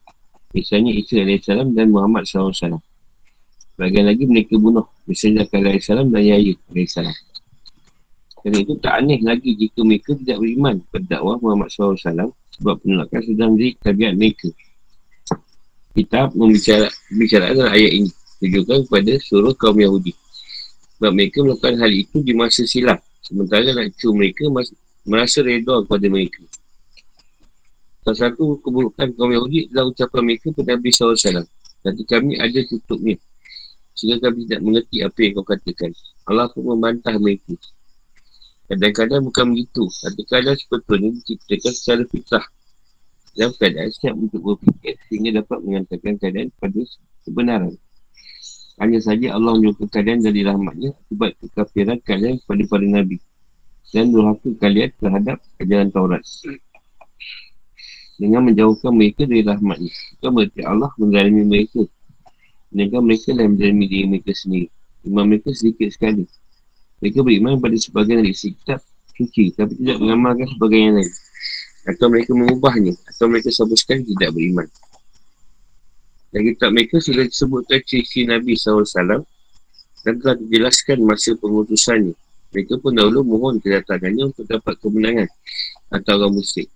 Misalnya 0.52 0.92
Isa 0.92 1.24
AS 1.24 1.48
dan 1.48 1.88
Muhammad 1.88 2.28
SAW. 2.28 2.80
Bagian 3.80 4.04
lagi 4.04 4.28
mereka 4.28 4.60
bunuh. 4.60 4.84
Misalnya 5.08 5.48
Zakar 5.48 5.64
AS 5.72 5.88
dan 5.88 6.12
Yahya 6.12 6.52
AS. 6.76 6.94
Kerana 8.42 8.58
itu 8.58 8.74
tak 8.82 8.94
aneh 8.98 9.22
lagi 9.22 9.54
jika 9.54 9.86
mereka 9.86 10.18
tidak 10.18 10.42
beriman 10.42 10.82
pada 10.90 11.06
dakwah 11.16 11.38
Muhammad 11.38 11.70
SAW 11.70 12.34
sebab 12.58 12.74
penolakan 12.82 13.20
sedang 13.22 13.54
menjadi 13.54 13.72
tabiat 13.80 14.12
mereka. 14.18 14.48
Kita 15.92 16.20
membicarakan 16.34 17.68
ayat 17.70 17.92
ini 18.02 18.10
tujukan 18.42 18.78
kepada 18.90 19.12
seluruh 19.22 19.54
kaum 19.54 19.78
Yahudi. 19.78 20.12
Sebab 20.98 21.12
mereka 21.14 21.38
melakukan 21.46 21.74
hal 21.78 21.92
itu 21.94 22.18
di 22.18 22.32
masa 22.34 22.66
silam. 22.66 22.98
Sementara 23.22 23.62
nak 23.70 23.94
mereka 23.94 24.42
merasa 25.06 25.38
reda 25.46 25.86
kepada 25.86 26.06
mereka. 26.10 26.42
Salah 28.02 28.18
satu 28.18 28.58
keburukan 28.66 29.14
kaum 29.14 29.30
Yahudi 29.30 29.70
adalah 29.70 29.94
ucapan 29.94 30.22
mereka 30.26 30.50
kepada 30.50 30.74
Nabi 30.74 30.90
SAW. 30.90 31.46
Nanti 31.86 32.02
kami 32.02 32.34
ada 32.34 32.58
tutupnya. 32.66 33.14
Sehingga 33.94 34.26
kami 34.26 34.50
tidak 34.50 34.60
mengerti 34.66 34.96
apa 35.06 35.18
yang 35.22 35.32
kau 35.38 35.46
katakan. 35.46 35.90
Allah 36.26 36.50
pun 36.50 36.66
membantah 36.66 37.14
mereka. 37.22 37.54
Kadang-kadang 38.66 39.22
bukan 39.30 39.44
begitu. 39.54 39.86
Kadang-kadang 40.02 40.56
sebetulnya 40.58 41.08
diciptakan 41.14 41.72
secara 41.78 42.02
fitrah. 42.10 42.46
Dalam 43.38 43.52
keadaan 43.54 43.90
siap 43.94 44.14
untuk 44.18 44.40
berfikir 44.44 44.94
sehingga 45.06 45.30
dapat 45.40 45.58
mengatakan 45.62 46.12
keadaan 46.18 46.50
pada 46.58 46.82
kebenaran. 47.22 47.74
Hanya 48.82 48.98
saja 48.98 49.38
Allah 49.38 49.54
menjauhkan 49.62 49.88
kalian 49.94 50.26
dari 50.26 50.42
rahmatnya 50.42 50.90
akibat 50.90 51.38
kekafiran 51.38 51.98
kalian 52.02 52.34
kepada 52.42 52.62
para 52.66 52.86
Nabi. 52.88 53.22
Dan 53.94 54.10
durhaka 54.10 54.50
kalian 54.58 54.90
terhadap 54.98 55.38
ajaran 55.62 55.88
Taurat. 55.94 56.24
Dengan 58.22 58.46
menjauhkan 58.46 58.94
mereka 58.94 59.26
dari 59.26 59.42
rahmatnya. 59.42 59.90
Bukan 59.90 60.30
berarti 60.30 60.62
Allah 60.62 60.90
menzalimi 60.94 61.42
mereka. 61.42 61.82
Dengan 62.70 63.02
mereka 63.02 63.34
yang 63.34 63.58
menzalimi 63.58 63.90
diri 63.90 64.06
mereka 64.06 64.30
sendiri. 64.30 64.70
Iman 65.02 65.26
mereka 65.26 65.50
sedikit 65.50 65.90
sekali. 65.90 66.30
Mereka 67.02 67.18
beriman 67.26 67.58
pada 67.58 67.74
sebagian 67.74 68.22
dari 68.22 68.30
kitab 68.30 68.78
suci. 69.18 69.50
Tapi 69.58 69.74
tidak 69.74 69.98
mengamalkan 69.98 70.46
sebagian 70.54 70.82
yang 70.94 70.96
lain. 71.02 71.12
Atau 71.90 72.06
mereka 72.14 72.30
mengubahnya. 72.38 72.94
Atau 73.10 73.26
mereka 73.26 73.50
sama 73.50 73.74
sekali 73.74 74.06
tidak 74.06 74.30
beriman. 74.38 74.70
Dan 76.30 76.46
kitab 76.46 76.70
mereka 76.70 77.02
sudah 77.02 77.26
disebutkan 77.26 77.82
ciri 77.82 78.30
Nabi 78.30 78.54
SAW 78.54 79.26
dan 80.06 80.14
telah 80.22 80.38
dijelaskan 80.38 81.02
masa 81.02 81.34
pengutusannya. 81.34 82.14
Mereka 82.54 82.78
pun 82.78 82.94
dahulu 82.94 83.26
mohon 83.26 83.58
kedatangannya 83.58 84.30
untuk 84.30 84.46
dapat 84.46 84.78
kemenangan 84.78 85.28
atau 85.90 86.12
orang 86.22 86.32
musyrik. 86.38 86.70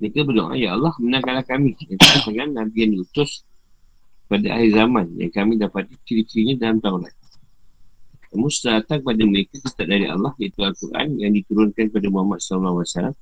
Mereka 0.00 0.24
berdoa, 0.24 0.56
Ya 0.56 0.72
Allah, 0.72 0.96
menangkanlah 0.96 1.44
kami. 1.44 1.76
Dengan 2.24 2.64
Nabi 2.64 2.88
yang 2.88 2.92
diutus 2.96 3.44
pada 4.32 4.56
akhir 4.56 4.72
zaman 4.72 5.06
yang 5.20 5.28
kami 5.28 5.60
dapat 5.60 5.92
ciri-cirinya 6.08 6.56
dalam 6.56 6.80
Taurat. 6.80 7.12
Namun 8.32 8.48
setelah 8.48 8.80
datang 8.80 9.04
pada 9.04 9.22
mereka 9.26 9.60
kitab 9.60 9.84
dari 9.84 10.06
Allah 10.08 10.32
iaitu 10.40 10.62
Al-Quran 10.64 11.18
yang 11.20 11.34
diturunkan 11.36 11.90
kepada 11.92 12.08
Muhammad 12.08 12.40
SAW 12.40 13.12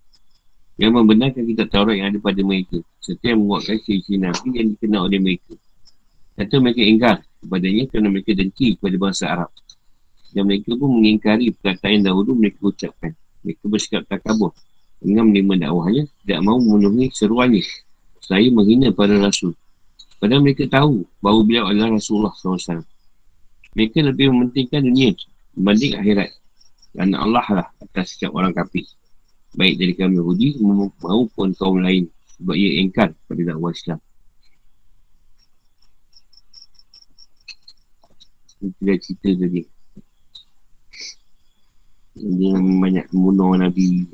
yang 0.78 0.92
membenarkan 0.94 1.42
kita 1.48 1.64
Taurat 1.66 1.98
yang 1.98 2.14
ada 2.14 2.18
pada 2.22 2.40
mereka. 2.46 2.78
Serta 3.02 3.34
yang 3.34 3.42
menguatkan 3.42 3.76
ciri-ciri 3.82 4.18
Nabi 4.22 4.48
yang 4.54 4.68
dikenal 4.78 5.00
oleh 5.10 5.18
mereka. 5.18 5.54
Kata 6.38 6.54
mereka 6.62 6.82
ingkar 6.86 7.16
kepadanya 7.42 7.84
kerana 7.90 8.08
mereka 8.14 8.30
dengki 8.38 8.78
kepada 8.78 8.96
bangsa 9.00 9.24
Arab. 9.26 9.50
Dan 10.30 10.46
mereka 10.46 10.76
pun 10.78 10.92
mengingkari 10.92 11.50
perkataan 11.56 11.90
yang 11.98 12.04
dahulu 12.14 12.38
mereka 12.38 12.60
ucapkan. 12.62 13.16
Mereka 13.42 13.64
bersikap 13.66 14.04
takabur 14.06 14.54
dengan 14.98 15.30
menerima 15.30 15.68
dakwahnya 15.68 16.04
tidak 16.24 16.40
mahu 16.42 16.58
memenuhi 16.64 17.10
seruannya 17.14 17.64
saya 18.22 18.48
menghina 18.50 18.90
para 18.90 19.14
rasul 19.18 19.54
padahal 20.18 20.42
mereka 20.42 20.66
tahu 20.66 21.06
bahawa 21.22 21.40
beliau 21.46 21.64
adalah 21.70 21.94
Rasulullah 21.94 22.34
SAW 22.34 22.82
mereka 23.78 23.98
lebih 24.02 24.34
mementingkan 24.34 24.82
dunia 24.82 25.14
berbanding 25.54 25.94
akhirat 25.94 26.30
kerana 26.92 27.16
Allah 27.22 27.46
lah 27.62 27.66
atas 27.78 28.18
setiap 28.18 28.34
orang 28.34 28.50
kafir 28.50 28.84
baik 29.54 29.80
dari 29.80 29.92
kaum 29.96 30.12
Yahudi 30.12 30.58
maupun 31.00 31.54
kaum 31.56 31.80
lain 31.80 32.10
sebab 32.38 32.54
ia 32.54 32.70
engkar 32.78 33.10
pada 33.26 33.42
dakwah 33.42 33.74
Islam. 33.74 33.98
Ini 38.58 38.94
cerita 38.98 39.28
tadi. 39.38 39.62
Dia 42.18 42.58
banyak 42.58 43.06
membunuh 43.14 43.54
Nabi. 43.54 44.06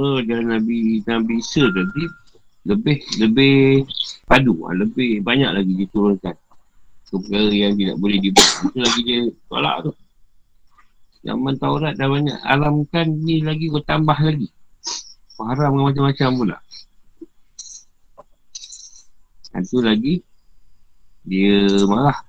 Cuma 0.00 0.24
jalan 0.24 0.56
Nabi 0.56 1.04
Nabi 1.04 1.44
Isa 1.44 1.68
tadi 1.76 2.08
lebih 2.64 3.04
lebih 3.20 3.84
padu 4.24 4.64
ah, 4.64 4.72
lebih 4.72 5.20
banyak 5.20 5.52
lagi 5.52 5.76
diturunkan 5.76 6.32
perkara 7.12 7.52
yang 7.52 7.76
tidak 7.76 8.00
boleh 8.00 8.16
dibuat. 8.16 8.48
Itu 8.64 8.78
lagi 8.80 9.00
dia 9.04 9.20
tolak 9.52 9.76
tu. 9.84 9.92
Zaman 11.20 11.54
Taurat 11.60 12.00
dah 12.00 12.08
banyak. 12.08 12.32
Alamkan 12.48 13.12
ni 13.12 13.44
lagi 13.44 13.68
kau 13.68 13.84
tambah 13.84 14.16
lagi. 14.16 14.48
Haram 15.36 15.76
macam-macam 15.76 16.28
pula. 16.32 16.56
Itu 19.52 19.84
lagi 19.84 20.24
dia 21.28 21.76
marah. 21.84 22.24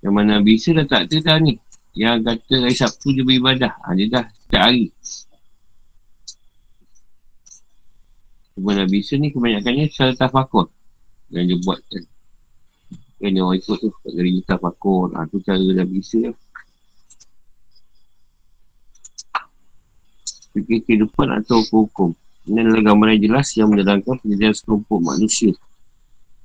Zaman 0.00 0.32
Nabi 0.32 0.56
Isa 0.56 0.72
dah 0.72 0.88
tak 0.88 1.12
ada 1.12 1.18
dah 1.20 1.36
ni 1.36 1.60
yang 1.92 2.24
kata 2.24 2.64
hari 2.64 2.76
Sabtu 2.76 3.12
dia 3.12 3.24
beribadah. 3.24 3.72
Ha, 3.84 3.92
dia 3.92 4.08
dah 4.08 4.24
setiap 4.24 4.62
hari. 4.64 4.88
Cuma 8.56 8.72
Nabi 8.76 8.96
Isa 9.04 9.20
ni 9.20 9.28
kebanyakannya 9.28 9.92
secara 9.92 10.16
tafakur. 10.16 10.72
Yang 11.28 11.44
dia 11.44 11.58
buat 11.64 11.80
kan. 11.84 12.04
Kan 13.20 13.30
dia 13.36 13.42
orang 13.44 13.60
ikut 13.60 13.76
tu. 13.76 13.88
Kat 13.92 14.12
geri 14.16 14.40
tafakur. 14.48 15.12
Ha, 15.12 15.28
tu 15.28 15.36
cara 15.44 15.60
Nabi 15.60 16.00
Isa 16.00 16.32
lah. 16.32 16.36
Fikir 20.52 20.84
kehidupan 20.84 21.28
atau 21.32 21.64
hukum-hukum. 21.64 22.12
Ini 22.48 22.60
adalah 22.60 22.92
gambaran 22.92 23.18
jelas 23.20 23.52
yang 23.56 23.72
menjalankan 23.72 24.20
penyediaan 24.20 24.52
sekelompok 24.52 25.00
manusia 25.00 25.52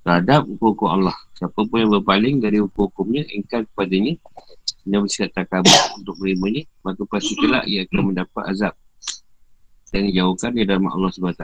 terhadap 0.07 0.47
hukum-hukum 0.47 0.87
Allah. 0.87 1.17
Siapa 1.35 1.59
pun 1.67 1.77
yang 1.83 1.91
berpaling 1.91 2.39
dari 2.39 2.63
hukum-hukumnya, 2.63 3.27
engkar 3.35 3.67
kepadanya, 3.67 4.15
dan 4.87 5.03
bersikap 5.03 5.31
takabur 5.35 5.79
untuk 5.99 6.15
menerimanya, 6.19 6.63
maka 6.83 7.01
pasti 7.07 7.33
kelak 7.35 7.67
ia 7.67 7.83
akan 7.83 8.13
mendapat 8.13 8.43
azab 8.51 8.73
dan 9.91 10.01
dijauhkan 10.07 10.51
di 10.55 10.63
dalam 10.67 10.87
Allah 10.87 11.11
SWT. 11.11 11.43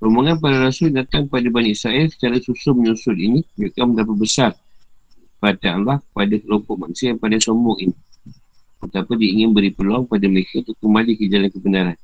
Rombongan 0.00 0.40
para 0.40 0.64
rasul 0.64 0.96
datang 0.96 1.28
kepada 1.28 1.48
Bani 1.52 1.76
Israel 1.76 2.08
secara 2.08 2.40
susul 2.40 2.72
menyusul 2.80 3.20
ini, 3.20 3.44
mereka 3.60 3.84
mendapat 3.84 4.16
besar 4.16 4.50
pada 5.36 5.76
Allah 5.76 5.98
pada 6.16 6.36
kelompok 6.40 6.88
manusia 6.88 7.12
yang 7.12 7.20
pada 7.20 7.36
sombong 7.36 7.78
ini. 7.84 7.96
Betapa 8.80 9.12
dia 9.20 9.28
ingin 9.28 9.52
beri 9.52 9.76
peluang 9.76 10.08
pada 10.08 10.24
mereka 10.24 10.64
untuk 10.64 10.76
kembali 10.80 11.12
ke 11.20 11.28
jalan 11.28 11.50
kebenaran. 11.52 11.96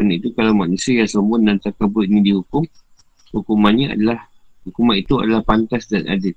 Dan 0.00 0.06
itu 0.16 0.32
kalau 0.32 0.56
manusia 0.56 1.04
yang 1.04 1.10
sombong 1.12 1.44
dan 1.44 1.60
takabur 1.60 2.08
ini 2.08 2.24
dihukum, 2.24 2.64
hukumannya 3.36 3.92
adalah 4.00 4.24
hukuman 4.64 4.96
itu 4.96 5.20
adalah 5.20 5.44
pantas 5.44 5.84
dan 5.92 6.08
adil. 6.08 6.32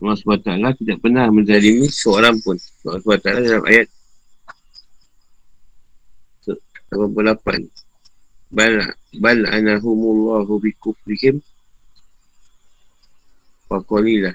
Allah 0.00 0.16
SWT 0.16 0.80
tidak 0.80 0.98
pernah 1.04 1.28
menzalimi 1.28 1.86
seorang 1.92 2.40
pun. 2.40 2.56
Allah 2.88 3.00
SWT 3.04 3.26
dalam 3.28 3.64
ayat 3.68 3.86
88. 6.90 7.70
Bal, 8.50 8.74
bal 9.22 9.40
anahumullahu 9.46 10.58
bi 10.58 10.74
kufrihim 10.80 11.38
wa 13.70 13.78
qalilah. 13.84 14.34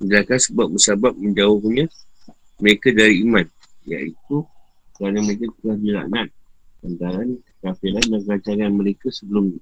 Menjelaskan 0.00 0.40
sebab 0.40 0.66
bersabab 0.72 1.12
menjauhnya 1.18 1.84
mereka 2.56 2.88
dari 2.94 3.20
iman. 3.20 3.44
Iaitu 3.84 4.46
kerana 4.96 5.20
mereka 5.20 5.52
telah 5.60 5.76
dilaknat 5.76 6.28
antara 6.80 7.20
kafiran 7.60 8.04
dan 8.08 8.20
kerancangan 8.24 8.72
mereka 8.72 9.12
sebelum 9.12 9.60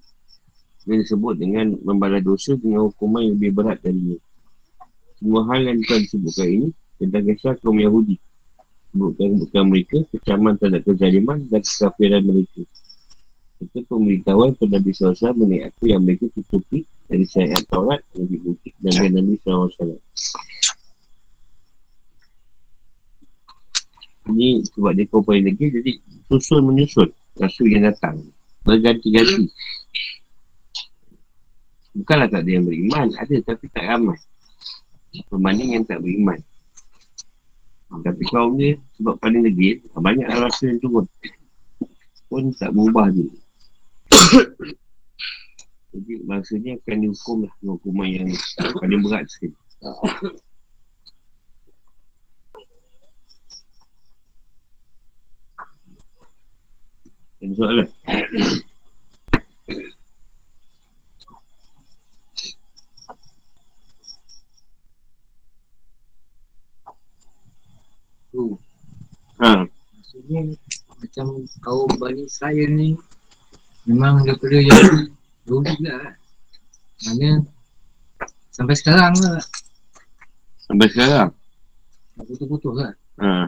ini 0.88 1.04
disebut 1.04 1.34
dengan 1.36 1.74
membalas 1.82 2.22
dosa 2.22 2.54
dengan 2.54 2.86
hukuman 2.88 3.26
yang 3.26 3.34
lebih 3.36 3.50
berat 3.58 3.78
darinya. 3.82 4.16
Semua 5.18 5.42
hal 5.50 5.66
yang 5.66 5.82
telah 5.82 6.00
disebutkan 6.06 6.46
ini 6.46 6.68
tentang 7.02 7.22
kisah 7.26 7.54
kaum 7.58 7.78
Yahudi. 7.82 8.16
Sebutkan-sebutkan 8.94 9.64
mereka 9.66 9.98
kecaman 10.14 10.54
terhadap 10.62 10.86
kezaliman 10.86 11.38
dan 11.50 11.60
kekafiran 11.66 12.22
mereka. 12.22 12.62
Itu 13.58 13.78
pemberitahuan 13.90 14.54
kepada 14.54 14.78
Nabi 14.78 14.90
SAW 14.94 15.34
mengenai 15.34 15.66
apa 15.66 15.84
yang 15.90 16.06
mereka 16.06 16.30
tutupi 16.30 16.86
dari 17.10 17.26
syariat 17.26 17.66
Taurat 17.66 17.98
yang 18.14 18.30
dibutik 18.30 18.70
dan 18.78 18.94
dengan 18.94 19.12
Nabi 19.18 19.34
SAW. 19.42 19.98
Ini 24.28 24.62
sebab 24.70 24.92
dia 24.94 25.08
kau 25.10 25.24
paling 25.24 25.50
lagi, 25.50 25.66
jadi 25.72 25.92
susun 26.30 26.62
menyusun 26.70 27.10
rasul 27.42 27.66
yang 27.66 27.90
datang. 27.90 28.22
Berganti-ganti. 28.62 29.50
Bukanlah 31.98 32.30
tak 32.30 32.46
ada 32.46 32.50
yang 32.54 32.62
beriman, 32.68 33.10
ada 33.18 33.34
tapi 33.42 33.66
tak 33.74 33.82
ramai. 33.88 34.14
Berbanding 35.26 35.74
yang 35.74 35.84
tak 35.84 35.98
beriman. 35.98 36.38
Tapi 37.88 38.22
kaum 38.28 38.54
ni 38.54 38.76
sebab 39.00 39.16
paling 39.18 39.42
legit, 39.48 39.82
banyak 39.96 40.28
rasa 40.28 40.68
yang 40.70 40.78
turun. 40.78 41.08
Pun 42.28 42.52
tak 42.54 42.76
berubah 42.76 43.08
dia. 43.10 43.32
Jadi 45.96 46.12
maksudnya 46.28 46.76
akan 46.78 46.98
dihukum 47.08 47.48
lah 47.48 47.52
hukuman 47.64 48.06
yang 48.06 48.28
paling 48.76 49.00
berat 49.02 49.24
sekali. 49.32 49.56
Ada 57.38 57.54
soalan? 57.56 57.88
tu. 68.32 68.56
Ha. 69.38 69.64
Maksudnya 69.68 70.40
macam 70.98 71.26
kaum 71.62 71.90
Bani 71.96 72.26
Israel 72.26 72.70
ni 72.74 72.98
memang 73.86 74.26
daripada 74.26 74.58
yang 74.58 74.82
dulu 75.46 75.62
juga 75.64 75.92
kan. 76.02 76.14
Mana 77.06 77.30
sampai 78.50 78.74
sekarang 78.74 79.14
lah. 79.22 79.42
Sampai 80.66 80.86
sekarang. 80.90 81.30
Tak 82.18 82.24
putus-putus 82.26 82.74
lah. 82.74 82.92
Ha. 83.22 83.46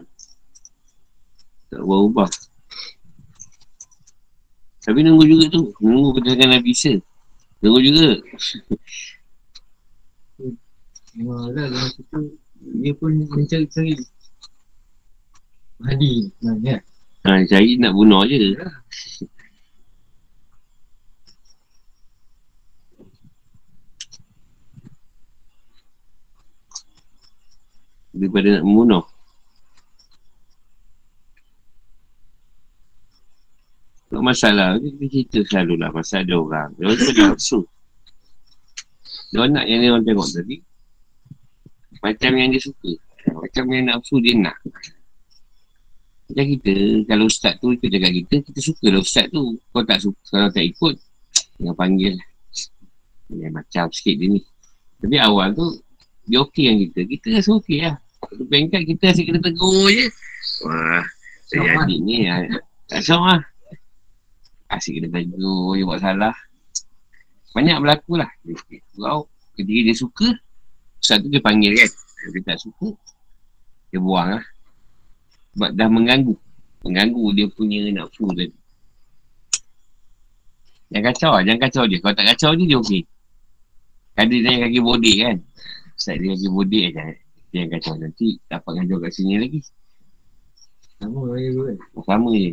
Tak 1.71 1.83
berubah. 1.83 2.31
Tapi 4.81 4.99
nunggu 5.05 5.25
juga 5.27 5.45
tu. 5.53 5.75
Nunggu 5.83 6.19
kedatangan 6.19 6.59
Nabi 6.59 6.71
Isa. 6.73 6.95
Nunggu 7.61 7.81
juga. 7.85 8.09
Memang 11.19 11.53
lah 11.53 11.67
dalam 11.69 11.91
situ 11.91 12.39
dia 12.61 12.93
pun 12.95 13.13
mencari-cari 13.29 13.97
Sebenarnya. 15.81 16.85
Ha, 17.25 17.45
cari 17.49 17.81
nak 17.81 17.97
bunuh 17.97 18.25
je. 18.29 18.53
Daripada 28.13 28.61
nak 28.61 28.65
membunuh. 28.69 29.05
Tak 34.11 34.21
masalah. 34.21 34.77
Kita 34.77 35.05
cerita 35.09 35.39
selalu 35.49 35.75
lah 35.81 35.89
pasal 35.95 36.29
ada 36.29 36.35
orang. 36.37 36.69
Dia 36.77 36.85
orang 36.93 36.99
tu 37.01 37.13
nafsu. 37.17 37.61
Dia 39.33 39.47
nak 39.49 39.65
yang 39.65 39.81
dia 39.81 39.91
orang 39.97 40.05
tengok 40.05 40.29
tadi. 40.29 40.57
Macam 42.05 42.33
yang 42.37 42.49
dia 42.53 42.61
suka. 42.61 42.93
Macam 43.33 43.65
yang 43.73 43.85
nafsu 43.89 44.21
dia 44.21 44.37
nak. 44.37 44.59
Macam 46.31 46.47
kita, 46.47 46.75
kalau 47.11 47.27
ustaz 47.27 47.59
tu 47.59 47.75
ikut 47.75 47.91
jaga 47.91 48.07
kita, 48.07 48.35
kita 48.39 48.61
suka 48.63 48.87
lah 48.87 49.03
ustaz 49.03 49.27
tu. 49.35 49.59
Kau 49.75 49.83
tak 49.83 49.99
suka, 49.99 50.23
kalau 50.31 50.47
tak 50.55 50.63
ikut, 50.63 50.95
jangan 51.59 51.75
panggil. 51.75 52.15
Dia 53.35 53.51
macam 53.51 53.91
sikit 53.91 54.15
dia 54.15 54.39
ni. 54.39 54.41
Tapi 55.03 55.19
awal 55.19 55.59
tu, 55.59 55.83
dia 56.31 56.39
okey 56.47 56.71
yang 56.71 56.79
kita. 56.87 57.01
Kita 57.03 57.27
rasa 57.35 57.51
okey 57.59 57.79
lah. 57.83 57.99
Satu 58.31 58.47
pengkat 58.47 58.87
kita 58.87 59.11
asyik 59.11 59.27
kena 59.27 59.41
tegur 59.43 59.91
je. 59.91 60.07
Wah, 60.63 61.03
saya 61.51 61.83
adik 61.83 61.99
ni, 61.99 62.31
ah, 62.31 62.47
tak 62.87 63.03
sama 63.03 63.43
lah. 63.43 63.45
Asyik 64.71 65.03
kena 65.03 65.09
tegur, 65.11 65.75
dia 65.75 65.83
buat 65.83 65.99
salah. 65.99 66.37
Banyak 67.59 67.83
berlaku 67.83 68.23
lah. 68.23 68.31
Kau, 68.95 69.27
ketika 69.59 69.81
dia 69.83 69.97
suka, 69.99 70.31
ustaz 71.03 71.19
tu 71.19 71.27
dia 71.27 71.43
panggil 71.43 71.75
kan. 71.75 71.91
Kalau 71.91 72.31
dia 72.39 72.43
tak 72.55 72.59
suka, 72.63 72.89
dia 73.91 73.99
buang 73.99 74.39
lah. 74.39 74.45
Sebab 75.57 75.71
dah 75.75 75.89
mengganggu. 75.91 76.35
Mengganggu 76.87 77.25
dia 77.37 77.47
punya 77.51 77.79
nafsu 77.93 78.25
tadi. 78.33 78.55
Jangan 80.91 81.05
kacau 81.15 81.31
lah. 81.39 81.43
Jangan 81.47 81.61
kacau 81.67 81.85
dia. 81.87 81.99
Kalau 82.03 82.15
tak 82.19 82.27
kacau 82.35 82.51
dia, 82.59 82.67
dia 82.67 82.79
okey. 82.83 83.03
Ada 84.19 84.37
dia 84.37 84.59
kaki 84.67 84.79
bodek 84.83 85.17
kan. 85.23 85.37
Ustaz 85.95 86.17
dia 86.19 86.35
kaki 86.35 86.49
bodek. 86.51 86.87
Dia 86.95 87.57
yang 87.57 87.71
kacau. 87.71 87.95
Nanti 87.99 88.39
dapat 88.51 88.71
ngajar 88.79 88.99
kat 89.07 89.13
sini 89.15 89.35
lagi. 89.39 89.61
Sama 90.99 91.21
lah 91.31 91.39
dia 91.39 91.51
kan. 91.55 91.77
Sama 92.05 92.31
je. 92.35 92.53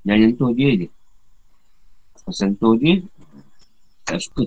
Jangan 0.00 0.18
nyentuh 0.26 0.50
dia 0.56 0.70
je. 0.74 0.88
Kalau 2.18 2.34
sentuh 2.34 2.74
dia, 2.80 2.98
tak 4.10 4.20
suka. 4.26 4.42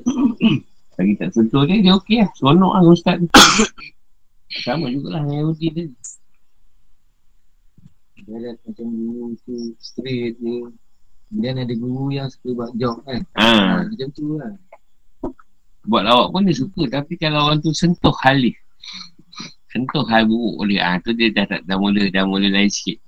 Lagi 0.93 1.13
tak 1.17 1.29
sentuh 1.33 1.63
dia, 1.65 1.81
dia 1.81 1.93
okey 1.97 2.21
lah. 2.21 2.29
Seronok 2.37 2.71
lah 2.75 2.81
ustaz 2.85 3.15
tu. 3.17 3.27
Sama 4.63 4.85
jugalah 4.91 5.25
dengan 5.25 5.49
Yahudi 5.49 5.67
tadi. 5.73 5.93
Dia 8.23 8.35
ada 8.39 8.51
macam 8.55 8.87
guru 8.87 9.25
tu 9.43 9.55
straight 9.81 10.37
je. 10.37 10.69
Kemudian 11.27 11.55
ada 11.59 11.73
guru 11.73 12.13
yang 12.13 12.29
suka 12.29 12.49
buat 12.53 12.71
job 12.77 13.01
kan. 13.03 13.19
Ha, 13.35 13.49
Ha, 13.49 13.75
macam 13.89 14.09
tu 14.13 14.37
lah. 14.37 14.53
buat 15.83 16.03
lawak 16.05 16.27
pun 16.31 16.45
dia 16.45 16.55
suka. 16.55 16.83
Tapi 16.87 17.17
kalau 17.17 17.49
orang 17.49 17.59
tu 17.59 17.73
sentuh 17.73 18.13
hal 18.23 18.37
dia. 18.39 18.55
Sentuh 19.73 20.05
hal 20.05 20.29
buruk 20.29 20.61
oleh 20.61 20.77
ah 20.77 21.01
tu 21.01 21.11
dia 21.17 21.33
dah, 21.33 21.49
dah, 21.49 21.59
dah 21.65 21.77
mula 21.81 22.05
dah 22.13 22.23
mula 22.23 22.45
lain 22.45 22.69
sikit. 22.69 23.01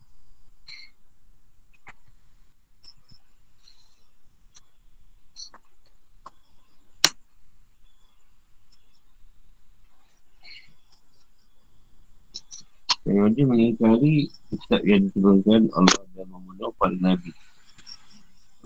Dia 13.16 13.48
mengingkari 13.48 14.28
kitab 14.52 14.84
yang 14.84 15.08
diturunkan 15.08 15.72
Allah 15.72 16.04
dan 16.20 16.28
memenuh 16.28 16.72
para 16.76 16.92
Nabi. 17.00 17.32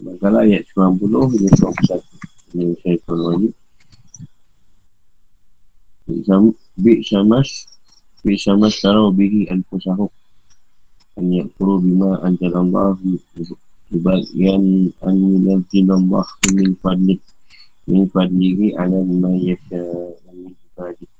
Masalah 0.01 0.41
ayat 0.41 0.65
90 0.73 1.05
hingga 1.05 1.51
91. 1.53 2.57
Ini 2.57 2.73
saya 2.81 2.97
tuan 3.05 3.19
wajib. 3.29 3.53
Bi 6.81 7.05
syamas 7.05 7.69
Bi 8.25 8.33
syamas 8.33 8.81
tarau 8.81 9.13
bihi 9.13 9.45
al-fusahuk 9.53 10.09
An 11.13 11.29
yakfuru 11.29 11.85
bima 11.85 12.17
anjalallah 12.25 12.97
Sebagian 13.93 14.89
an 15.05 15.15
yunazzilallah 15.21 16.25
min 16.57 16.73
fadlik 16.81 17.21
Min 17.85 18.09
fadlihi 18.09 18.73
ala 18.81 19.05
ma 19.05 19.29
yasha 19.37 19.85
Min 20.33 20.57
fadlik 20.73 21.18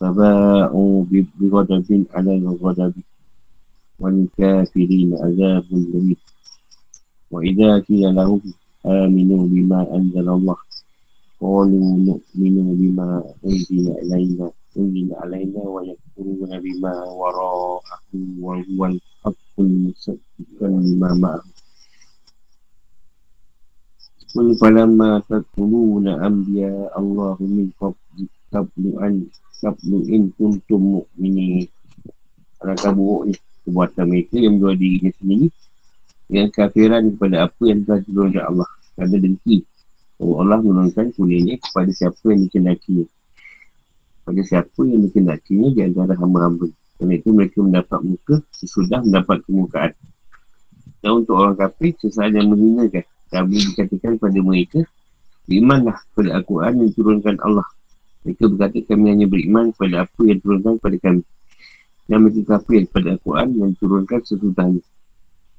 فباءوا 0.00 1.04
بغضب 1.40 2.04
على 2.14 2.34
الغضب 2.34 2.94
وللكافرين 3.98 5.14
عذاب 5.22 5.64
مهين 5.70 6.16
وإذا 7.30 7.78
قيل 7.78 8.14
لهم 8.14 8.40
آمنوا 8.86 9.46
بما 9.46 9.96
أنزل 9.96 10.28
الله. 10.28 10.56
قالوا 11.40 11.96
نؤمن 12.08 12.56
بما 12.80 13.24
أنزل 13.46 13.86
إلينا 14.02 14.50
أنزل 14.76 15.08
علينا 15.14 15.60
ويكفرون 15.60 16.52
بما 16.64 16.94
وراءه 17.20 18.10
وهو 18.40 18.86
الحق 18.86 19.56
المصدق 19.58 20.58
لما 20.60 21.14
معه. 21.14 21.44
قل 24.34 24.54
فلما 24.60 25.22
تدخلون 25.28 26.08
أنبياء 26.08 27.00
الله 27.00 27.36
من 27.40 27.70
قبل 27.80 28.28
قبل 28.52 28.84
أن 29.04 29.26
kafnu 29.60 30.08
in 30.08 30.32
kuntum 30.34 30.80
mu'mini 30.80 31.68
Alangkah 32.60 32.92
buruk 32.92 33.32
ni? 33.32 33.34
Kebuatan 33.64 34.04
mereka 34.08 34.36
yang 34.40 34.56
menjual 34.56 34.76
dirinya 34.76 35.10
sendiri 35.20 35.46
Yang 36.32 36.48
kafiran 36.56 37.02
kepada 37.16 37.36
apa 37.48 37.62
yang 37.68 37.80
telah 37.84 38.00
turunkan 38.04 38.44
Allah. 38.44 38.70
Kerana 38.96 39.16
dengki 39.20 39.56
Oh 40.20 40.36
Allah 40.40 40.60
menurunkan 40.60 41.16
kuningnya 41.16 41.56
kepada 41.60 41.88
siapa 41.92 42.24
yang 42.28 42.44
dikendaki 42.48 43.08
Pada 44.24 44.42
siapa 44.44 44.80
yang 44.84 45.00
dikendakinya 45.08 45.68
di 45.72 45.80
antara 45.80 46.12
hamba-hamba. 46.16 46.68
Kerana 47.00 47.12
itu 47.16 47.28
mereka 47.32 47.58
mendapat 47.64 48.00
muka 48.04 48.36
Sesudah 48.52 49.00
mendapat 49.00 49.40
kemukaan. 49.48 49.92
Dan 51.00 51.24
untuk 51.24 51.40
orang 51.40 51.56
kafir 51.56 51.96
Sesuai 51.96 52.36
yang 52.36 52.52
menghinakan. 52.52 53.04
Kami 53.32 53.56
dikatakan 53.72 54.20
kepada 54.20 54.40
mereka 54.44 54.80
Imanlah 55.50 55.98
kepada 56.12 56.38
Al-Quran 56.38 56.74
yang 56.84 56.90
turunkan 56.94 57.36
Allah. 57.42 57.66
Mereka 58.26 58.44
berkata 58.52 58.78
kami 58.84 59.06
hanya 59.16 59.26
beriman 59.26 59.72
kepada 59.72 60.04
apa 60.04 60.20
yang 60.28 60.36
diturunkan 60.38 60.72
kepada 60.78 60.96
kami. 61.00 61.22
Dan 62.10 62.16
mereka 62.26 62.42
kafir 62.58 62.80
kepada 62.90 63.08
Al-Quran 63.16 63.48
yang 63.56 63.68
diturunkan 63.76 64.18
sesudahnya. 64.26 64.82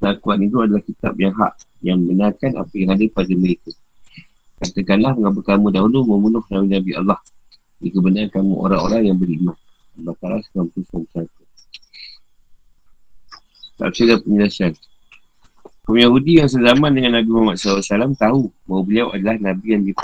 Al-Quran 0.01 0.39
itu 0.49 0.57
adalah 0.62 0.82
kitab 0.82 1.14
yang 1.18 1.34
hak, 1.38 1.53
yang 1.86 1.97
benarkan 2.01 2.51
apa 2.57 2.74
yang 2.74 2.89
ada 2.93 3.05
pada 3.14 3.34
mereka. 3.38 3.72
Katakanlah 4.62 5.18
mengapa 5.18 5.41
kamu 5.41 5.74
dahulu 5.74 6.05
membunuh 6.05 6.45
Nabi-Nabi 6.53 6.93
Allah 6.93 7.18
Jika 7.82 7.97
benar 7.97 8.30
kamu 8.30 8.53
orang-orang 8.62 9.09
yang 9.09 9.18
beriman 9.18 9.57
Al-Baqarah 9.97 10.38
91 10.53 11.26
Tafsir 13.82 14.05
dan 14.05 14.22
penjelasan 14.22 14.78
Kaum 15.82 15.97
Yahudi 15.97 16.38
yang 16.38 16.45
sezaman 16.45 16.93
dengan 16.93 17.18
Nabi 17.18 17.30
Muhammad 17.34 17.57
SAW 17.57 18.14
tahu 18.14 18.53
bahawa 18.70 18.82
beliau 18.86 19.07
adalah 19.09 19.41
Nabi 19.41 19.66
yang 19.74 19.82
di, 19.82 19.97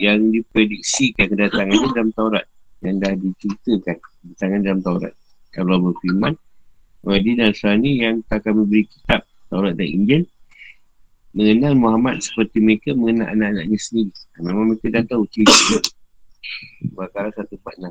yang 0.00 0.32
diprediksikan 0.32 1.28
kedatangannya 1.32 1.88
dalam 1.92 2.10
Taurat 2.16 2.46
yang 2.82 2.98
dah 2.98 3.12
diceritakan 3.14 3.96
kedatangan 4.00 4.60
dalam 4.64 4.80
Taurat. 4.80 5.14
Kalau 5.52 5.76
berfirman, 5.80 6.34
dan 7.02 7.34
Nasrani 7.36 7.90
yang 7.98 8.22
tak 8.30 8.46
kami 8.46 8.62
beri 8.64 8.84
kitab 8.86 9.26
Taurat 9.50 9.74
dan 9.74 9.88
Injil 9.90 10.22
mengenal 11.32 11.74
Muhammad 11.74 12.20
seperti 12.20 12.60
mereka 12.60 12.92
mengenal 12.92 13.32
anak-anaknya 13.32 13.78
sendiri. 13.80 14.12
Memang 14.38 14.64
mereka 14.72 14.86
dah 14.92 15.04
tahu 15.08 15.24
ciri-ciri. 15.32 15.80
Bakara 16.92 17.32
146. 17.32 17.90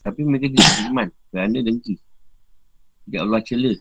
Tapi 0.00 0.20
mereka 0.24 0.46
tidak 0.48 0.70
beriman 0.80 1.08
kerana 1.28 1.58
dengki. 1.60 1.94
Ya 3.10 3.26
Allah 3.26 3.42
cela. 3.42 3.74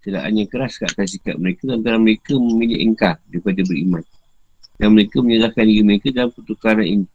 Celaannya 0.00 0.48
keras 0.48 0.80
kat 0.80 0.96
atas 0.96 1.12
sikap 1.12 1.36
mereka 1.36 1.68
antara 1.68 2.00
mereka 2.00 2.32
memilih 2.32 2.88
engkar 2.88 3.20
daripada 3.28 3.60
beriman. 3.68 4.00
Dan 4.80 4.96
mereka 4.96 5.20
menyerahkan 5.20 5.64
diri 5.68 5.84
mereka 5.84 6.08
dalam 6.08 6.32
pertukaran 6.32 6.88
ini. 6.88 7.06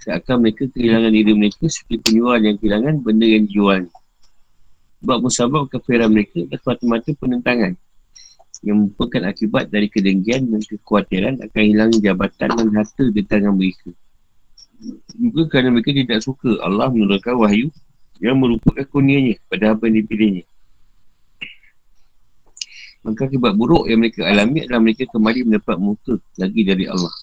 Seakan 0.00 0.40
mereka 0.40 0.64
kehilangan 0.72 1.12
diri 1.12 1.32
mereka 1.36 1.68
seperti 1.68 2.00
penjual 2.08 2.40
yang 2.40 2.56
kehilangan 2.56 2.94
benda 3.04 3.26
yang 3.28 3.44
dijual. 3.44 3.84
Sebab 5.04 5.18
musabab 5.20 5.68
kefiran 5.68 6.08
mereka 6.08 6.40
dan 6.48 6.56
semata-mata 6.56 7.10
penentangan 7.20 7.72
yang 8.64 8.88
merupakan 8.88 9.28
akibat 9.28 9.68
dari 9.68 9.92
kedengkian 9.92 10.48
dan 10.48 10.62
kekhawatiran 10.64 11.34
akan 11.44 11.62
hilang 11.62 11.92
jabatan 12.00 12.48
dan 12.56 12.68
harta 12.72 13.04
di 13.12 13.22
tangan 13.28 13.52
mereka. 13.52 13.92
Juga 15.16 15.42
kerana 15.52 15.76
mereka 15.76 15.92
tidak 15.92 16.20
suka 16.24 16.56
Allah 16.64 16.88
menurunkan 16.88 17.36
wahyu 17.36 17.68
yang 18.24 18.40
merupakan 18.40 18.84
kurnianya 18.88 19.36
pada 19.52 19.76
apa 19.76 19.88
yang 19.88 20.00
dipilihnya. 20.04 20.44
Maka 23.06 23.30
akibat 23.30 23.54
buruk 23.54 23.86
yang 23.86 24.02
mereka 24.02 24.26
alami 24.26 24.66
adalah 24.66 24.82
mereka 24.82 25.06
kembali 25.06 25.46
mendapat 25.46 25.78
muka 25.78 26.18
lagi 26.42 26.66
dari 26.66 26.90
Allah. 26.90 27.14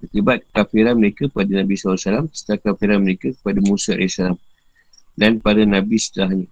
Akibat 0.00 0.48
kafiran 0.48 0.96
mereka 0.96 1.28
pada 1.28 1.52
Nabi 1.60 1.76
SAW 1.76 2.24
setelah 2.32 2.72
kafiran 2.72 3.04
mereka 3.04 3.36
kepada 3.36 3.60
Musa 3.60 3.92
AS 3.92 4.16
dan 5.12 5.44
pada 5.44 5.60
Nabi 5.68 6.00
setelahnya. 6.00 6.48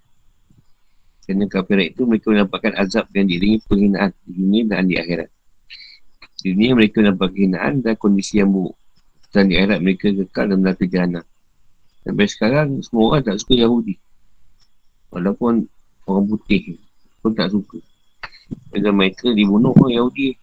Kerana 1.24 1.48
kafiran 1.48 1.88
itu 1.88 2.02
mereka 2.04 2.28
mendapatkan 2.28 2.76
azab 2.76 3.08
yang 3.16 3.24
diiringi 3.24 3.64
penghinaan 3.64 4.12
di 4.28 4.32
dunia 4.36 4.62
dan 4.68 4.84
di 4.84 5.00
akhirat. 5.00 5.32
Di 6.44 6.52
dunia 6.52 6.76
mereka 6.76 7.00
mendapat 7.00 7.28
penghinaan 7.32 7.72
dan 7.80 7.96
kondisi 7.96 8.36
yang 8.36 8.52
buruk. 8.52 8.76
Dan 9.32 9.48
di 9.48 9.56
akhirat 9.56 9.80
mereka 9.80 10.12
kekal 10.12 10.44
dalam 10.44 10.60
neraka 10.60 10.84
jahannam. 10.84 11.24
Sampai 12.04 12.26
sekarang 12.28 12.84
semua 12.84 13.16
orang 13.16 13.24
tak 13.24 13.40
suka 13.40 13.56
Yahudi. 13.56 13.96
Walaupun 15.08 15.64
orang 16.04 16.24
putih 16.28 16.76
pun 17.20 17.36
tak 17.36 17.52
suka. 17.52 17.78
Dan 18.74 18.96
mereka 18.96 19.30
dibunuh 19.30 19.70
orang 19.76 19.94
Yahudi. 19.94 20.34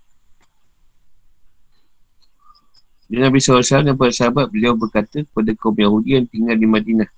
Dan 3.07 3.27
Nabi 3.27 3.39
SAW 3.39 3.83
dan 3.83 3.95
para 3.95 4.11
sahabat 4.11 4.51
beliau 4.51 4.75
berkata 4.75 5.23
kepada 5.23 5.51
kaum 5.55 5.75
Yahudi 5.75 6.19
yang 6.19 6.27
tinggal 6.27 6.55
di 6.55 6.67
Madinah. 6.67 7.09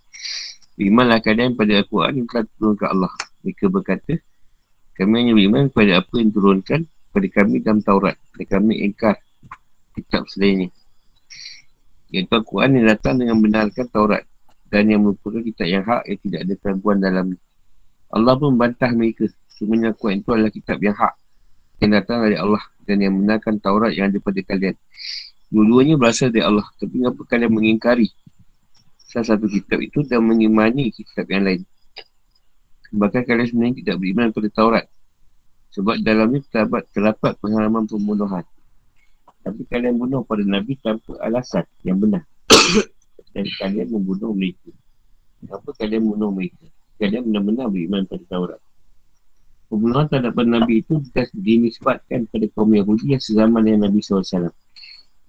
Berimanlah 0.79 1.19
kalian 1.19 1.59
pada 1.59 1.83
Al-Quran 1.83 2.23
yang 2.23 2.27
telah 2.29 2.45
turunkan 2.55 2.87
Allah. 2.93 3.13
Mereka 3.43 3.65
berkata, 3.67 4.13
kami 4.95 5.13
hanya 5.19 5.33
beriman 5.35 5.61
kepada 5.67 5.91
apa 5.99 6.13
yang 6.15 6.29
turunkan 6.31 6.81
kepada 6.87 7.27
kami 7.35 7.55
dalam 7.59 7.79
Taurat. 7.83 8.15
Dan 8.37 8.45
kami 8.47 8.73
ingkar 8.85 9.17
kitab 9.97 10.23
selainnya. 10.29 10.69
Iaitu 12.13 12.31
Al-Quran 12.31 12.79
yang 12.79 12.85
datang 12.95 13.19
dengan 13.19 13.37
benarkan 13.41 13.85
Taurat. 13.89 14.23
Dan 14.69 14.93
yang 14.93 15.01
merupakan 15.01 15.41
kitab 15.41 15.67
yang 15.67 15.81
hak 15.81 16.05
yang 16.05 16.19
tidak 16.21 16.39
ada 16.45 16.53
keraguan 16.61 16.97
dalam 17.01 17.33
Allah 18.09 18.33
pun 18.37 18.57
membantah 18.57 18.89
mereka 18.93 19.29
Sebenarnya 19.59 19.91
Al-Quran 19.91 20.23
itu 20.23 20.29
adalah 20.31 20.51
kitab 20.55 20.79
yang 20.79 20.95
hak 20.95 21.13
Yang 21.83 21.91
datang 21.99 22.17
dari 22.23 22.39
Allah 22.39 22.63
Dan 22.87 23.03
yang 23.03 23.13
benarkan 23.19 23.59
Taurat 23.59 23.91
yang 23.91 24.07
ada 24.07 24.23
pada 24.23 24.39
kalian. 24.39 24.75
Dua-duanya 25.51 25.99
berasal 25.99 26.31
dari 26.31 26.47
Allah 26.47 26.63
Tapi 26.79 27.03
kenapa 27.03 27.21
kalian 27.27 27.51
mengingkari 27.51 28.07
Salah 29.03 29.35
satu 29.35 29.51
kitab 29.51 29.83
itu 29.83 30.07
Dan 30.07 30.23
mengimani 30.23 30.95
kitab 30.95 31.27
yang 31.27 31.43
lain? 31.43 31.61
Bahkan 32.95 33.27
kalian 33.27 33.47
sebenarnya 33.51 33.75
tidak 33.83 33.95
beriman 33.99 34.31
pada 34.31 34.47
Taurat 34.47 34.85
Sebab 35.75 35.99
dalamnya 36.07 36.39
terdapat, 36.47 36.87
terdapat 36.89 37.37
pengalaman 37.37 37.85
pembunuhan. 37.85 38.41
Tapi 39.45 39.69
kalian 39.69 40.01
bunuh 40.01 40.25
pada 40.25 40.41
Nabi 40.41 40.73
tanpa 40.81 41.13
alasan 41.21 41.61
yang 41.85 42.01
benar. 42.01 42.25
Dan 43.37 43.45
kalian 43.61 43.93
membunuh 43.93 44.33
mereka. 44.33 44.73
Kenapa 45.37 45.69
kalian 45.77 46.09
bunuh 46.09 46.33
mereka? 46.33 46.65
Kalian 46.97 47.21
benar-benar 47.29 47.69
beriman 47.69 48.01
pada 48.09 48.25
Taurat 48.25 48.59
Pembunuhan 49.69 50.09
terhadap 50.09 50.33
Nabi 50.33 50.81
itu 50.81 50.97
dinisbatkan 51.37 52.25
pada 52.25 52.45
kaum 52.57 52.73
Yahudi 52.73 53.13
yang 53.13 53.21
sezaman 53.21 53.61
dengan 53.61 53.85
Nabi 53.85 54.01
SAW. 54.01 54.49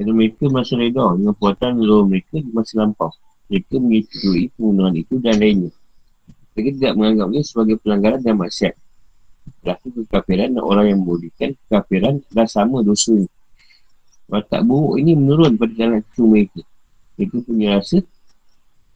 Kerana 0.00 0.12
mereka 0.16 0.48
masa 0.48 0.80
reda 0.80 1.12
dengan 1.12 1.36
puatan 1.36 1.76
leluhur 1.76 2.08
mereka 2.08 2.40
di 2.40 2.48
masa 2.56 2.80
lampau. 2.80 3.12
Mereka 3.52 3.76
menyetujui 3.76 4.48
pembunuhan 4.56 4.96
itu 4.96 5.20
dan 5.20 5.36
lainnya. 5.36 5.68
Mereka 6.56 6.80
tidak 6.80 6.92
menganggapnya 6.96 7.42
sebagai 7.44 7.76
pelanggaran 7.84 8.20
dan 8.24 8.40
maksiat. 8.40 8.74
Berlaku 9.60 9.86
kekafiran 10.00 10.56
dan 10.56 10.62
orang 10.64 10.86
yang 10.88 10.98
membolehkan 11.04 11.52
kekafiran 11.68 12.24
adalah 12.32 12.48
sama 12.48 12.80
dosa 12.80 13.12
ini. 13.12 13.28
Watak 14.30 14.62
buruk 14.64 14.96
ini 15.04 15.12
menurun 15.20 15.60
pada 15.60 15.72
jalan 15.76 16.00
cucu 16.00 16.22
mereka. 16.24 16.60
Mereka 17.20 17.36
punya 17.44 17.68
rasa 17.76 18.00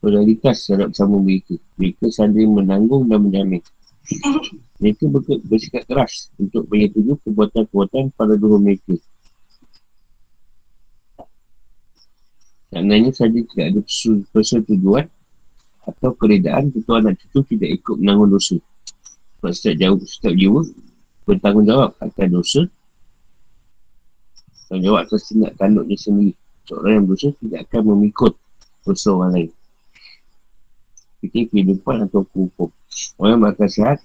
solidaritas 0.00 0.56
terhadap 0.64 0.90
sama 0.96 1.20
mereka. 1.20 1.60
Mereka 1.76 2.08
saling 2.08 2.48
menanggung 2.48 3.12
dan 3.12 3.28
menjamin. 3.28 3.60
Mereka 4.80 5.08
ber- 5.08 5.42
bersikap 5.48 5.88
keras 5.88 6.28
untuk 6.36 6.68
menyetujui 6.68 7.16
perbuatan-perbuatan 7.24 8.12
para 8.12 8.36
dua 8.36 8.60
mereka. 8.60 9.00
Sebenarnya 12.68 13.10
saja 13.14 13.38
tidak 13.38 13.66
ada 13.70 13.80
persetujuan 14.34 15.06
atau 15.84 16.10
keredaan 16.16 16.74
ketua 16.74 17.00
anak 17.00 17.22
cucu 17.22 17.56
tidak 17.56 17.80
ikut 17.80 17.96
menanggung 18.02 18.34
dosa. 18.34 18.58
Sebab 19.38 19.52
setiap 19.54 19.76
jauh, 19.78 20.00
setiap 20.02 20.34
jiwa 20.34 20.60
bertanggungjawab 21.24 21.96
akan 22.02 22.28
dosa 22.28 22.68
tanggungjawab 24.68 25.06
atas 25.06 25.30
tindak 25.30 25.52
tanduknya 25.54 25.96
sendiri. 25.96 26.32
Seorang 26.64 26.92
yang 26.98 27.06
dosa 27.06 27.28
tidak 27.38 27.60
akan 27.68 27.82
memikut 27.94 28.32
dosa 28.82 29.08
orang 29.12 29.30
lain. 29.36 29.50
Fikir 31.22 31.52
kehidupan 31.52 32.08
atau 32.08 32.26
hukum. 32.32 32.72
Orang 33.18 33.38
yang 33.38 33.42
bakal 33.42 33.68
sihat 33.70 33.98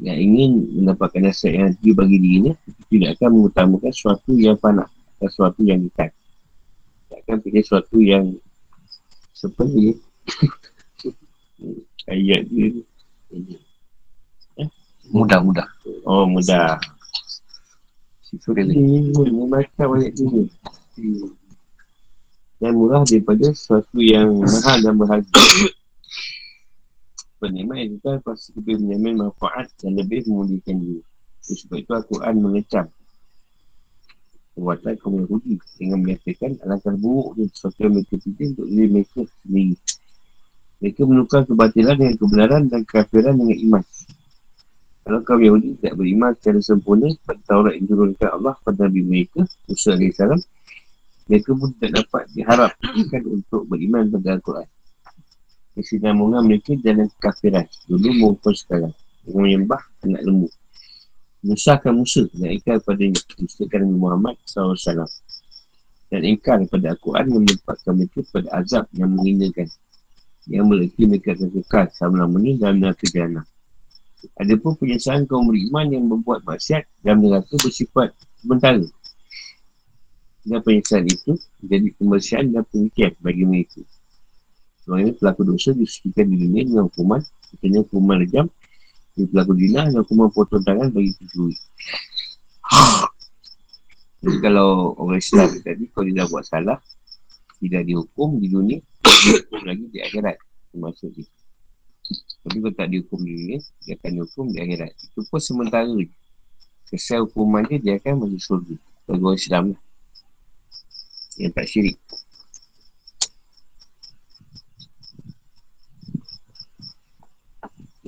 yang 0.00 0.16
ingin 0.16 0.80
mendapatkan 0.80 1.28
nasihat 1.28 1.54
yang 1.60 1.70
tinggi 1.76 1.92
bagi 1.92 2.16
dirinya 2.16 2.52
tidak 2.88 3.20
akan 3.20 3.30
mengutamakan 3.36 3.92
sesuatu 3.92 4.32
yang 4.32 4.56
panah 4.56 4.88
atau 4.88 5.28
sesuatu 5.28 5.60
yang 5.60 5.84
dekat. 5.84 6.10
Tidak 7.08 7.18
akan 7.20 7.36
pilih 7.44 7.62
sesuatu 7.64 7.96
yang 8.00 8.24
seperti 9.36 10.00
ayat 12.12 12.48
dia 12.48 12.68
eh? 14.56 14.68
mudah-mudah 15.12 15.68
oh 16.08 16.24
mudah. 16.24 16.80
Sifu 18.24 18.56
dia 18.56 18.64
ni. 18.64 19.12
Membaca 19.12 19.84
ayat 19.84 20.16
dia 20.16 20.48
Dan 22.60 22.76
murah 22.76 23.04
daripada 23.04 23.52
sesuatu 23.52 24.00
yang 24.00 24.44
mahal 24.44 24.76
dan 24.80 24.96
berharga 24.96 25.40
penikmat 27.40 27.76
yang 27.80 27.90
kita 27.96 28.20
pasti 28.20 28.52
lebih 28.52 28.84
menyamin 28.84 29.26
manfaat 29.26 29.72
dan 29.80 29.96
lebih 29.96 30.28
memulihkan 30.28 30.76
diri. 30.76 31.02
Sebab 31.40 31.76
itu 31.80 31.90
Al-Quran 31.96 32.34
mengecam 32.38 32.86
perbuatan 34.52 34.94
kaum 35.00 35.24
Yahudi 35.24 35.56
dengan 35.80 35.98
menyatakan 36.04 36.60
alangkah 36.68 36.92
buruk 37.00 37.40
dan 37.40 37.48
sesuatu 37.48 37.78
yang 37.80 37.92
mereka 37.96 38.14
pilih 38.20 38.46
untuk 38.52 38.66
diri 38.68 38.86
mereka 38.92 39.20
sendiri. 39.40 39.76
Mereka 40.80 41.00
menukar 41.08 41.40
kebatilan 41.48 41.96
dengan 41.96 42.14
kebenaran 42.20 42.62
dan 42.68 42.80
kekafiran 42.84 43.34
dengan 43.40 43.56
iman. 43.56 43.84
Kalau 45.00 45.20
kaum 45.24 45.40
Yahudi 45.40 45.68
tidak 45.80 45.94
beriman 45.96 46.32
secara 46.36 46.60
sempurna 46.60 47.08
pada 47.24 47.40
Taurat 47.48 47.72
yang 47.72 47.88
turunkan 47.88 48.28
Allah 48.36 48.54
pada 48.60 48.84
Nabi 48.84 49.00
mereka, 49.00 49.48
Musa 49.64 49.96
AS, 49.96 50.44
mereka 51.24 51.50
pun 51.56 51.68
tidak 51.80 52.04
dapat 52.04 52.22
diharapkan 52.36 53.22
untuk 53.26 53.64
beriman 53.64 54.12
pada 54.12 54.36
Al-Quran 54.36 54.68
kesinambungan 55.76 56.42
mereka 56.46 56.74
dalam 56.80 57.06
kekafiran 57.16 57.66
dulu 57.86 58.08
maupun 58.18 58.54
sekarang. 58.54 58.94
Dengan 59.24 59.40
menyembah 59.44 59.82
anak 60.06 60.22
lembu. 60.24 60.48
Musahkan 61.40 61.92
Musa 61.96 62.28
dan 62.36 62.56
ingkar 62.56 62.80
kepada 62.84 63.04
Mustakan 63.40 63.80
Nabi 63.88 63.96
Muhammad 63.96 64.34
SAW 64.44 65.08
dan 66.10 66.20
ingkar 66.26 66.60
kepada 66.68 66.96
Al-Quran 66.96 67.24
yang 67.32 67.42
menempatkan 67.46 67.92
mereka 67.96 68.20
pada 68.28 68.48
azab 68.60 68.84
yang 68.96 69.10
menghinakan. 69.14 69.68
Yang 70.48 70.66
meleki 70.66 71.02
mereka 71.06 71.36
akan 71.36 71.48
kekal 71.52 71.84
selama-lamanya 71.94 72.52
dalam 72.58 72.76
neraka 72.80 73.06
jana 73.12 73.44
ada 74.36 74.54
pun 74.60 74.76
penyesalan 74.76 75.24
kaum 75.24 75.48
beriman 75.48 75.86
yang 75.88 76.04
membuat 76.04 76.44
maksiat 76.44 76.84
dan 77.00 77.24
neraka 77.24 77.56
bersifat 77.56 78.12
sementara. 78.40 78.84
Dan 80.44 80.60
penyesalan 80.64 81.08
itu 81.08 81.32
menjadi 81.64 81.88
kebersihan 81.96 82.46
dan 82.52 82.64
pengertian 82.68 83.12
bagi 83.20 83.44
mereka 83.44 83.80
Sebenarnya 84.90 85.14
pelaku 85.22 85.46
dosa 85.46 85.70
disucikan 85.70 86.26
di 86.26 86.34
dunia 86.34 86.66
dengan 86.66 86.90
hukuman. 86.90 87.22
Misalnya 87.54 87.86
hukuman 87.86 88.18
lejam 88.18 88.50
Di 89.14 89.22
pelaku 89.22 89.54
dinah 89.54 89.86
dan 89.86 90.02
hukuman 90.02 90.34
potong 90.34 90.66
tangan 90.66 90.90
bagi 90.90 91.14
pencuri 91.14 91.54
Jadi 94.18 94.36
kalau 94.42 94.98
orang 94.98 95.22
Islam 95.22 95.46
tadi 95.62 95.86
Kalau 95.94 96.10
dia 96.10 96.18
dah 96.18 96.26
buat 96.26 96.42
salah 96.42 96.78
Tidak 97.62 97.82
dihukum 97.86 98.42
di 98.42 98.50
dunia 98.50 98.82
Dihukum 99.06 99.62
lagi 99.62 99.86
di 99.94 100.02
akhirat. 100.02 100.42
Termasuk 100.74 101.14
dia. 101.14 101.30
Tapi 102.42 102.56
kalau 102.58 102.74
tak 102.74 102.90
dihukum 102.90 103.22
di 103.22 103.32
dunia 103.38 103.58
Dia 103.86 103.94
akan 103.94 104.10
dihukum 104.10 104.44
di 104.50 104.58
akhirat. 104.58 104.90
Itu 105.06 105.22
pun 105.22 105.38
sementara 105.38 105.86
je. 105.86 106.10
Kesal 106.90 107.30
hukuman 107.30 107.62
dia 107.70 107.78
Dia 107.78 107.94
akan 108.02 108.26
masuk 108.26 108.42
surga. 108.42 108.74
Bagi 109.06 109.22
orang 109.22 109.38
Islam 109.38 109.64
lah. 109.70 109.80
Yang 111.38 111.52
tak 111.54 111.66
syirik 111.70 111.96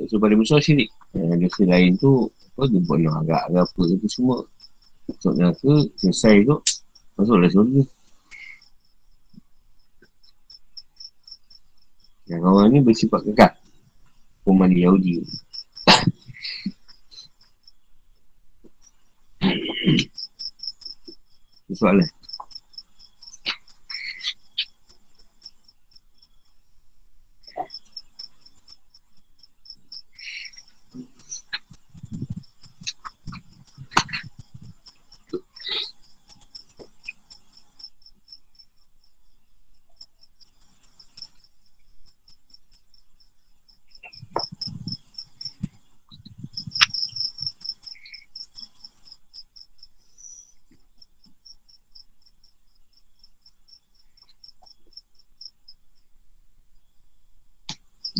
So 0.09 0.17
paling 0.17 0.41
besar 0.41 0.65
syirik 0.65 0.89
eh, 1.15 1.37
Dosa 1.37 1.63
lain 1.69 2.01
tu 2.01 2.33
Apa 2.57 2.69
dia 2.69 2.81
buat 2.85 3.01
yang 3.01 3.17
agak 3.21 3.49
Agak 3.49 3.65
apa 3.69 3.81
itu 3.93 4.09
semua 4.09 4.45
Masuk 5.11 5.35
neraka, 5.35 5.83
selesai 5.99 6.47
tu, 6.47 6.63
masuklah 7.19 7.51
surga. 7.51 7.83
Yang 12.31 12.43
orang 12.47 12.71
ni 12.71 12.79
bersifat 12.81 13.21
kekal. 13.27 13.51
Umat 14.47 14.71
Yahudi. 14.71 15.19
Soalan. 21.79 22.07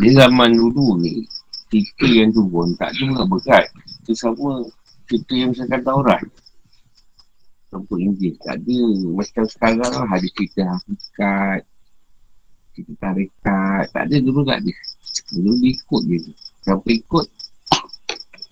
Di 0.03 0.11
zaman 0.19 0.51
dulu 0.51 0.99
ni, 0.99 1.23
cerita 1.71 2.11
yang 2.11 2.35
turun 2.35 2.75
tak 2.75 2.91
ada 2.91 3.03
pula 3.07 3.25
berat. 3.31 3.71
Itu 4.03 4.13
sama 4.19 4.67
cerita 5.07 5.33
yang 5.39 5.55
kata 5.55 5.91
orang. 5.95 6.27
Sampai 7.71 8.03
Injil. 8.03 8.35
Tak 8.43 8.59
ada. 8.59 8.81
Macam 9.15 9.45
sekarang 9.47 9.79
lah, 9.95 10.11
ada 10.11 10.29
cerita 10.35 10.67
hakikat. 10.67 11.61
Cerita 12.75 12.93
tarikat. 12.99 13.85
Tak 13.95 14.03
ada 14.11 14.17
dulu 14.19 14.43
tak 14.43 14.59
ada. 14.59 14.73
Dulu 15.39 15.51
dia 15.63 15.71
ikut 15.71 16.03
je. 16.11 16.19
Siapa 16.67 16.89
ikut, 16.91 17.27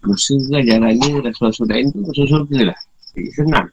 Musa 0.07 0.35
ke 0.39 0.55
ajarannya 0.65 1.21
Rasulullah 1.29 1.77
lain 1.77 1.93
tu 1.93 2.01
Rasul 2.07 2.27
surga 2.31 2.59
lah. 2.73 2.79
Jadi 3.13 3.31
senang. 3.37 3.69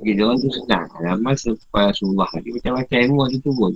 Jadi 0.00 0.20
orang 0.24 0.38
tu 0.42 0.50
senang. 0.50 0.86
Ramal 0.98 1.34
selepas 1.38 1.94
Rasulullah. 1.94 2.28
Dia 2.40 2.50
macam-macam 2.56 2.98
ilmu 3.04 3.22
tu 3.38 3.52
pun 3.52 3.72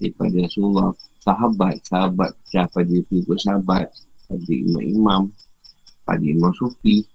daripada 0.00 0.36
Rasulullah. 0.40 0.90
Sahabat 1.20 1.84
sahabat 1.84 2.32
pecah 2.32 2.66
pada 2.72 2.96
pengikut 3.06 3.38
sahabat. 3.38 3.86
Pada 4.26 4.50
imam-imam 4.50 5.28
pada 6.06 6.24
imam 6.26 6.50
sufi 6.58 7.06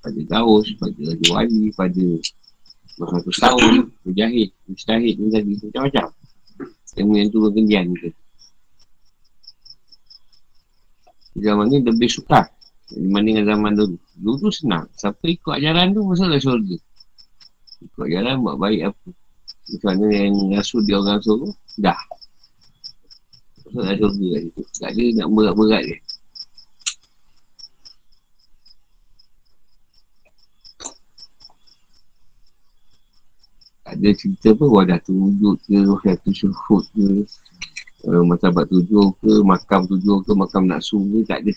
pada 0.00 0.16
gaus 0.26 0.66
pada 0.80 0.96
raja 0.96 1.26
wali 1.30 1.70
pada 1.76 2.04
masa 2.98 3.30
tahun. 3.30 3.92
Mujahid 4.02 4.48
mustahid 4.66 5.14
ni 5.20 5.28
tadi 5.30 5.52
macam-macam. 5.60 6.08
Ilmu 6.98 7.14
yang 7.14 7.28
tu 7.30 7.38
berkendian 7.38 7.86
ke? 7.94 8.10
Zaman 11.38 11.70
ni 11.70 11.78
lebih 11.78 12.10
suka 12.10 12.50
dibanding 12.90 13.40
dengan 13.40 13.54
zaman 13.54 13.72
dulu. 13.78 13.96
Dulu 14.18 14.34
tu 14.42 14.50
senang. 14.50 14.90
Siapa 14.98 15.22
ikut 15.22 15.54
ajaran 15.62 15.94
tu 15.94 16.02
masalah 16.02 16.42
syurga. 16.42 16.76
Ikut 17.86 18.04
ajaran 18.10 18.42
buat 18.42 18.58
baik 18.58 18.90
apa. 18.90 19.08
Misalnya 19.70 20.08
yang 20.10 20.34
rasul 20.50 20.82
dia 20.82 20.98
orang 20.98 21.22
suruh 21.22 21.54
dah 21.78 21.94
Masuk 23.70 23.86
dalam 23.86 24.10
syurga 24.10 24.26
kat 24.34 24.42
situ. 24.42 24.62
Tak 24.82 24.90
ada 24.90 25.04
nak 25.14 25.28
berat-berat 25.30 25.82
dia. 25.86 25.98
Tak 33.86 33.94
ada 33.94 34.08
cerita 34.18 34.48
apa 34.50 34.64
wadah 34.66 34.98
tu 35.06 35.14
ke, 35.62 35.78
wadah 35.86 36.16
tu 36.18 36.30
syuhud 36.34 36.82
ke. 36.98 37.06
Uh, 38.10 38.26
Matabat 38.26 38.66
tujuh 38.74 39.14
ke, 39.22 39.32
makam 39.46 39.86
tujuh 39.86 40.18
ke, 40.26 40.34
makam 40.34 40.66
naksu 40.66 40.98
ke, 41.14 41.22
tak 41.30 41.46
ada. 41.46 41.54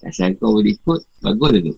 Asal 0.00 0.32
kau 0.40 0.56
boleh 0.56 0.72
ikut, 0.72 1.04
bagus 1.20 1.50
lah 1.52 1.60
tu. 1.60 1.74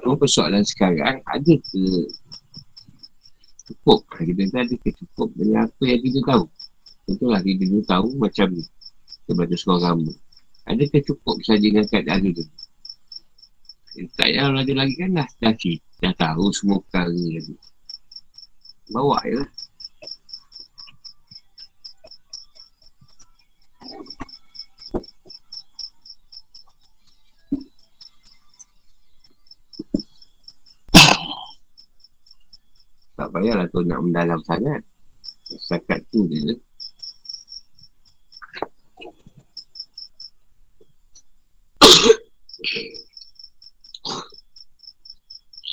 Cuma 0.00 0.09
persoalan 0.20 0.60
sekarang 0.68 1.24
ada 1.24 1.54
ke 1.56 1.82
cukup? 3.72 4.04
Kita 4.12 4.44
kata 4.52 4.58
ada 4.68 4.76
ke 4.76 4.90
cukup? 5.00 5.32
Dengan 5.32 5.64
apa 5.64 5.82
yang 5.88 6.00
kita 6.04 6.20
tahu? 6.28 6.44
Betul 7.08 7.28
lah 7.32 7.42
kita 7.42 7.64
tahu 7.88 8.08
macam 8.20 8.46
ni 8.54 8.64
Sebagai 9.26 9.56
seorang 9.58 10.04
rambu 10.04 10.12
Ada 10.68 10.84
ke 10.86 10.98
cukup 11.02 11.42
saja 11.42 11.64
dengan 11.64 11.88
keadaan 11.88 12.22
itu 12.28 12.44
Tak 13.90 14.06
payah 14.14 14.52
lagi 14.54 14.74
lagi 14.76 14.94
kan? 14.94 15.18
Dah 15.18 15.28
Dah, 15.40 15.54
dah, 16.04 16.12
tahu 16.14 16.52
semua 16.54 16.78
perkara 16.84 17.10
lagi 17.10 17.56
Bawa 18.92 19.18
je 19.26 19.42
lah 19.42 19.50
payahlah 33.40 33.66
tu 33.72 33.80
nak 33.88 34.04
mendalam 34.04 34.36
sangat. 34.44 34.84
Sakat 35.64 36.04
tu 36.12 36.28
je. 36.28 36.52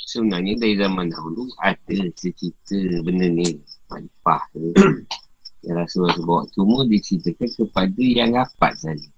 Sebenarnya 0.08 0.56
dari 0.56 0.74
zaman 0.80 1.12
dahulu 1.12 1.52
ada 1.60 2.00
cerita 2.16 2.80
benda 3.04 3.28
ni. 3.28 3.60
Malipah 3.92 4.40
tu. 4.56 4.72
yang 5.68 5.76
Rasulullah 5.76 6.16
bawa. 6.24 6.42
Cuma 6.56 6.88
diceritakan 6.88 7.48
kepada 7.52 8.00
yang 8.00 8.32
rapat 8.32 8.72
saja. 8.80 9.10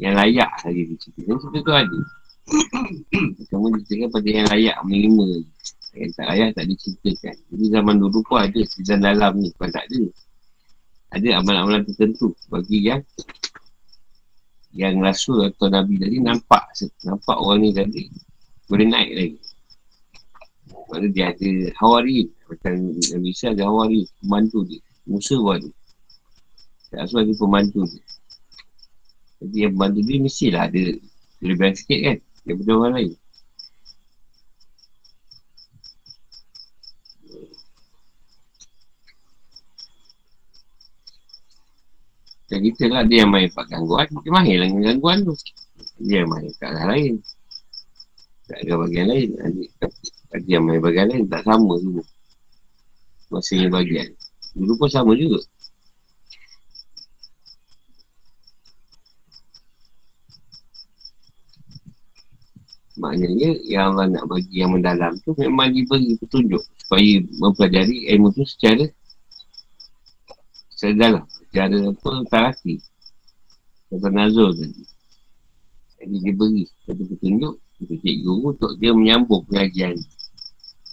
Yang 0.00 0.14
layak 0.16 0.50
saja 0.64 0.80
diceritakan. 0.80 1.36
Cerita 1.36 1.58
tu 1.60 1.72
ada. 1.76 2.00
Cuma 3.52 3.66
diceritakan 3.76 4.10
pada 4.10 4.28
yang 4.32 4.48
layak 4.48 4.76
menerima. 4.88 5.28
Yang 5.94 6.10
tak 6.14 6.26
layak 6.30 6.50
tak 6.54 6.66
diceritakan. 6.70 7.36
Jadi 7.50 7.64
zaman 7.74 7.96
dulu 7.98 8.18
pun 8.22 8.38
ada 8.38 8.60
sejalan 8.62 9.02
dalam 9.02 9.32
ni. 9.42 9.48
Bukan 9.54 9.70
tak 9.74 9.84
ada. 9.90 10.02
Ada 11.10 11.28
amalan-amalan 11.42 11.82
tertentu 11.90 12.30
bagi 12.46 12.86
yang 12.86 13.02
yang 14.70 15.02
rasul 15.02 15.42
atau 15.42 15.66
nabi 15.66 15.98
tadi 15.98 16.22
nampak 16.22 16.62
nampak 17.02 17.34
orang 17.34 17.66
ni 17.66 17.74
tadi 17.74 18.06
boleh 18.70 18.86
naik 18.86 19.10
lagi. 19.18 19.40
Maksudnya 20.70 21.10
dia 21.10 21.24
ada 21.34 21.50
hawari 21.82 22.30
macam 22.46 22.74
Nabi 22.94 23.28
Isa 23.34 23.50
ada 23.50 23.66
hawari 23.66 24.06
pembantu 24.22 24.62
dia. 24.66 24.82
Musa 25.10 25.34
pun 25.38 25.58
ada. 25.58 25.70
Rasul 26.94 27.26
ada 27.26 27.32
pembantu 27.34 27.80
dia. 27.90 28.02
Jadi 29.42 29.56
yang 29.66 29.72
pembantu 29.74 30.00
dia 30.06 30.18
mestilah 30.22 30.62
ada 30.70 30.82
kelebihan 31.42 31.74
sikit 31.74 32.00
kan 32.06 32.16
daripada 32.46 32.70
orang 32.78 32.92
lain. 32.94 33.12
Macam 42.60 42.76
kita 42.76 42.92
lah, 42.92 43.02
dia 43.08 43.24
yang 43.24 43.32
pak 43.32 43.72
gangguan, 43.72 44.04
dia 44.20 44.32
mahir 44.36 44.56
lah 44.60 44.66
dengan 44.68 44.84
gangguan 44.92 45.18
tu. 45.24 45.32
Dia 45.96 46.20
yang 46.20 46.28
main 46.28 46.52
kat 46.60 46.68
arah 46.76 46.92
lain. 46.92 47.16
Tak 48.52 48.58
ada 48.60 48.72
bagian 48.84 49.06
lain. 49.08 49.28
Dia 50.44 50.60
yang 50.60 50.68
main 50.68 50.76
bagian 50.84 51.08
lain, 51.08 51.24
tak 51.24 51.40
sama 51.48 51.80
semua. 51.80 52.04
Masing 53.32 53.72
bagian. 53.72 54.12
Dulu 54.52 54.76
pun 54.76 54.92
sama 54.92 55.16
juga. 55.16 55.40
Maknanya 63.00 63.56
yang 63.64 63.96
Allah 63.96 64.20
nak 64.20 64.28
bagi 64.28 64.60
yang 64.60 64.76
mendalam 64.76 65.16
tu 65.24 65.32
memang 65.40 65.72
diberi 65.72 66.12
petunjuk 66.20 66.60
supaya 66.84 67.24
mempelajari 67.40 68.12
ilmu 68.12 68.28
tu 68.36 68.44
secara 68.44 68.84
secara 70.68 70.92
dalam 71.00 71.24
cara 71.50 71.76
apa 71.82 72.10
taraki 72.30 72.78
kata 73.90 74.08
Nazul 74.14 74.54
tadi. 74.54 74.82
Jadi 76.00 76.16
dia 76.22 76.32
beri 76.32 76.62
satu 76.86 77.02
petunjuk 77.10 77.54
untuk 77.82 77.98
cikgu 78.00 78.34
untuk 78.54 78.72
dia 78.78 78.94
menyambung 78.94 79.42
pengajian. 79.50 79.98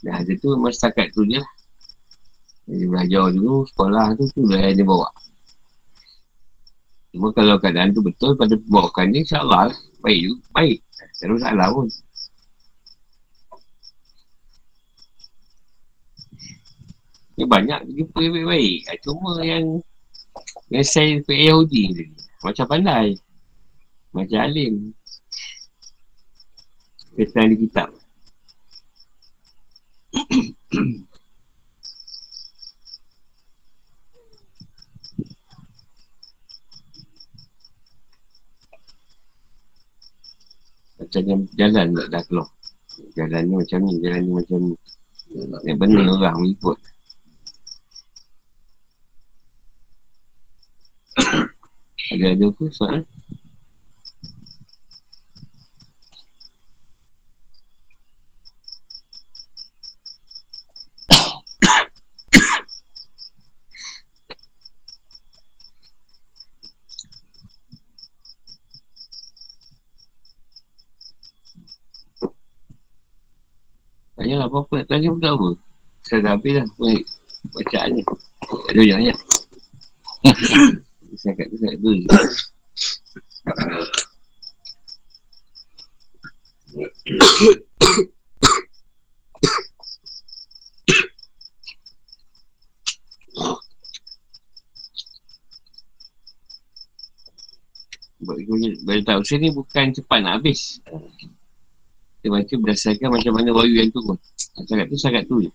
Dan 0.02 0.14
ada 0.18 0.32
tu 0.36 0.52
memang 0.52 0.74
setakat 0.74 1.14
tu 1.14 1.24
je 1.30 1.40
lah. 1.40 1.50
Jadi 2.68 2.84
belajar 2.90 3.32
dulu 3.32 3.64
sekolah 3.72 4.18
tu 4.20 4.26
tu 4.34 4.44
lah 4.50 4.60
yang 4.66 4.76
dia 4.82 4.86
bawa. 4.86 5.10
Cuma 7.16 7.32
kalau 7.32 7.56
keadaan 7.62 7.96
tu 7.96 8.04
betul 8.04 8.36
pada 8.36 8.60
pembawakan 8.60 9.16
dia 9.16 9.24
insyaAllah 9.24 9.72
baik 10.04 10.20
juga 10.28 10.44
baik. 10.58 10.80
Tak 10.98 11.24
ada 11.24 11.34
masalah 11.38 11.68
pun. 11.72 11.88
Dia 17.38 17.46
banyak 17.46 17.80
jumpa 17.94 18.22
baik-baik. 18.34 18.80
Cuma 19.06 19.40
yang 19.46 19.80
yang 20.70 20.86
saya 20.88 21.22
ke 21.24 21.34
Yahudi 21.34 21.82
ni. 21.94 22.06
Macam 22.44 22.66
pandai. 22.68 23.18
Macam 24.12 24.40
alim. 24.44 24.94
Ketan 27.18 27.54
di 27.54 27.58
kitab. 27.66 27.90
Macam 40.98 41.46
jalan 41.56 41.88
tak 41.94 42.08
dah 42.10 42.24
keluar. 42.26 42.50
Jalan 43.14 43.42
ni 43.46 43.54
macam 43.62 43.80
ni, 43.86 43.94
jalan 44.02 44.22
ni 44.26 44.32
macam 44.34 44.60
ni. 44.60 44.76
Yang 45.64 45.78
benar 45.78 46.04
orang 46.10 46.36
mengikut. 46.42 46.78
Ada 52.18 52.34
ada 52.34 52.46
apa 52.50 52.66
soalan? 52.74 53.06
Tanya 74.18 74.42
lah 74.42 74.50
apa-apa 74.50 74.82
nak 74.82 74.88
tanya 74.90 75.14
pun 75.14 75.22
tak 75.22 75.34
apa. 75.38 75.50
Saya 76.02 76.20
dah 76.26 76.34
habis 76.34 76.54
lah 76.58 76.66
baik 76.82 77.04
bacaan 77.54 77.90
ni. 77.94 78.04
Ada 78.74 78.82
kat 81.36 81.48
tu 81.50 81.58
saya 81.60 81.76
tu. 81.76 81.92
Bagi 98.88 99.04
tahu 99.04 99.22
saya 99.24 99.40
ni 99.44 99.50
bukan 99.52 99.92
cepat 99.92 100.20
nak 100.24 100.40
habis. 100.40 100.80
Kita 102.18 102.28
baca 102.34 102.54
berdasarkan 102.60 103.10
macam 103.14 103.34
mana 103.36 103.50
wahyu 103.56 103.80
yang 103.80 103.92
turun. 103.92 104.20
Sangat 104.68 104.88
tu, 104.92 104.98
sangat 105.00 105.24
tu 105.28 105.48
je. 105.48 105.52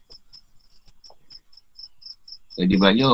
Jadi 2.57 2.77
banyak, 2.77 3.13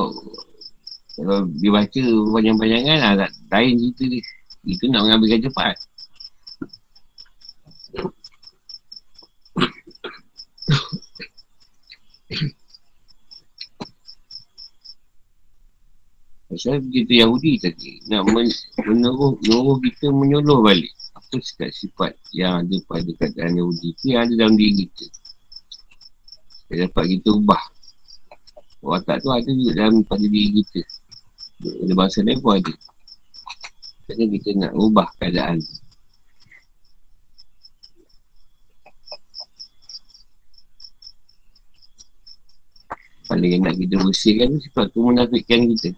kalau 1.19 1.51
dibaca 1.51 2.03
panjang-panjangan, 2.31 2.99
lah, 3.03 3.13
tak 3.27 3.31
lain 3.51 3.75
cerita 3.75 4.05
dia. 4.07 4.23
Itu 4.63 4.87
nak 4.87 5.03
mengambilkan 5.03 5.51
cepat. 5.51 5.75
Pasal 16.49 16.81
begitu 16.87 17.13
Yahudi 17.19 17.59
tadi, 17.61 17.99
nak 18.09 18.25
menyuruh, 18.31 19.37
menyuruh 19.43 19.79
kita 19.85 20.09
menyuluh 20.09 20.63
balik 20.65 20.95
apa 21.13 21.45
sifat-sifat 21.45 22.17
yang 22.33 22.65
ada 22.65 22.77
pada 22.89 23.11
keadaan 23.21 23.61
Yahudi 23.61 23.93
tu 24.01 24.05
yang 24.17 24.25
ada 24.25 24.33
dalam 24.33 24.57
diri 24.57 24.89
kita. 24.89 25.07
Dia 26.73 26.89
dapat 26.89 27.05
kita 27.15 27.37
ubah. 27.37 27.63
Watak 28.81 29.21
tu 29.21 29.29
ada 29.29 29.51
juga 29.51 29.73
dalam 29.77 30.01
pada 30.09 30.25
diri 30.25 30.63
kita. 30.65 30.98
Ada 31.59 31.95
bahasa 31.99 32.23
lain 32.23 32.39
pun 32.39 32.63
ada. 32.63 32.75
Jadi 34.09 34.25
kita 34.39 34.51
nak 34.57 34.73
ubah 34.79 35.09
keadaan. 35.19 35.59
Paling 43.29 43.61
nak 43.61 43.77
kita 43.77 44.01
bersihkan 44.01 44.57
sifat 44.63 44.87
tu 44.95 45.05
menafikan 45.05 45.69
kita. 45.75 45.93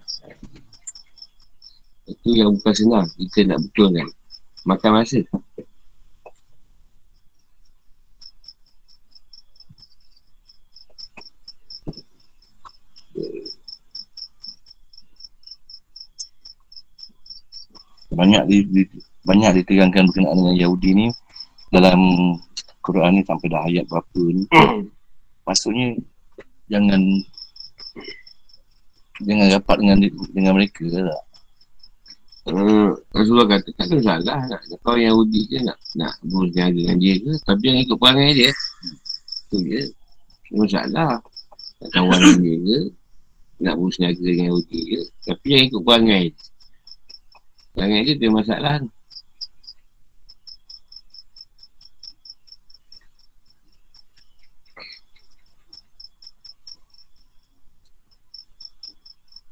Itu 2.11 2.28
yang 2.34 2.58
bukan 2.58 2.74
senang. 2.74 3.06
Kita 3.14 3.46
nak 3.46 3.62
betulkan. 3.68 4.08
Makan 4.66 4.90
masa. 4.96 5.22
Banyak 18.21 18.45
di, 18.53 18.68
di 18.68 18.83
banyak 19.25 19.64
diterangkan 19.64 20.12
berkenaan 20.12 20.37
dengan 20.37 20.57
Yahudi 20.61 20.91
ni 20.93 21.07
dalam 21.73 22.01
Quran 22.85 23.16
ni 23.16 23.23
sampai 23.25 23.49
dah 23.49 23.64
ayat 23.64 23.89
berapa 23.89 24.21
ni. 24.29 24.45
Maksudnya 25.49 25.97
jangan 26.68 27.01
jangan 29.25 29.47
rapat 29.57 29.77
dengan 29.81 29.97
dengan 30.37 30.53
mereka 30.57 30.85
lah. 31.01 31.23
Uh, 32.49 32.97
Rasulullah 33.12 33.57
kata 33.57 33.68
tak 33.77 33.93
ada 33.93 33.97
salah 34.01 34.41
nak 34.49 34.61
kau 34.81 34.97
Yahudi 34.97 35.45
je 35.53 35.61
nak 35.61 35.77
nak 35.93 36.16
berjaga 36.25 36.73
dengan 36.73 36.97
dia 36.97 37.21
ke 37.21 37.37
tapi 37.45 37.64
yang 37.68 37.79
ikut 37.85 37.97
perangai 38.01 38.31
dia. 38.33 38.51
Tu 39.53 39.59
je. 39.64 39.83
Tak 40.49 40.55
masalah 40.57 41.21
nak 41.81 41.89
kawan 41.93 42.21
dia 42.41 42.55
ke 42.57 42.79
nak 43.61 43.75
bersenjaga 43.77 44.25
dengan 44.25 44.47
Yahudi 44.57 44.81
ke 44.89 45.01
tapi 45.29 45.47
yang 45.53 45.62
ikut 45.68 45.83
perangai 45.85 46.25
perangai 47.81 48.05
dia 48.05 48.16
dia 48.20 48.28
masalah 48.28 48.85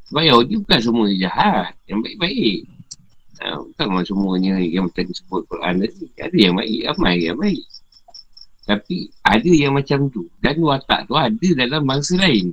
Sebab 0.08 0.24
Yahudi 0.24 0.60
bukan 0.60 0.80
semua 0.80 1.08
jahat 1.12 1.72
Yang 1.88 2.00
baik-baik 2.04 2.68
Ha, 3.38 3.54
bukan 3.54 4.02
semuanya 4.02 4.58
yang 4.58 4.90
macam 4.90 5.06
disebut 5.06 5.46
Quran 5.46 5.78
tadi. 5.78 6.10
Ada 6.18 6.34
yang 6.34 6.54
baik, 6.58 6.80
ramai 6.90 7.16
yang 7.22 7.38
baik. 7.38 7.62
Tapi 8.66 8.96
ada 9.22 9.50
yang 9.54 9.72
macam 9.78 10.10
tu. 10.10 10.26
Dan 10.42 10.58
watak 10.58 11.06
tu 11.06 11.14
ada 11.14 11.48
dalam 11.54 11.86
bangsa 11.86 12.18
lain. 12.18 12.50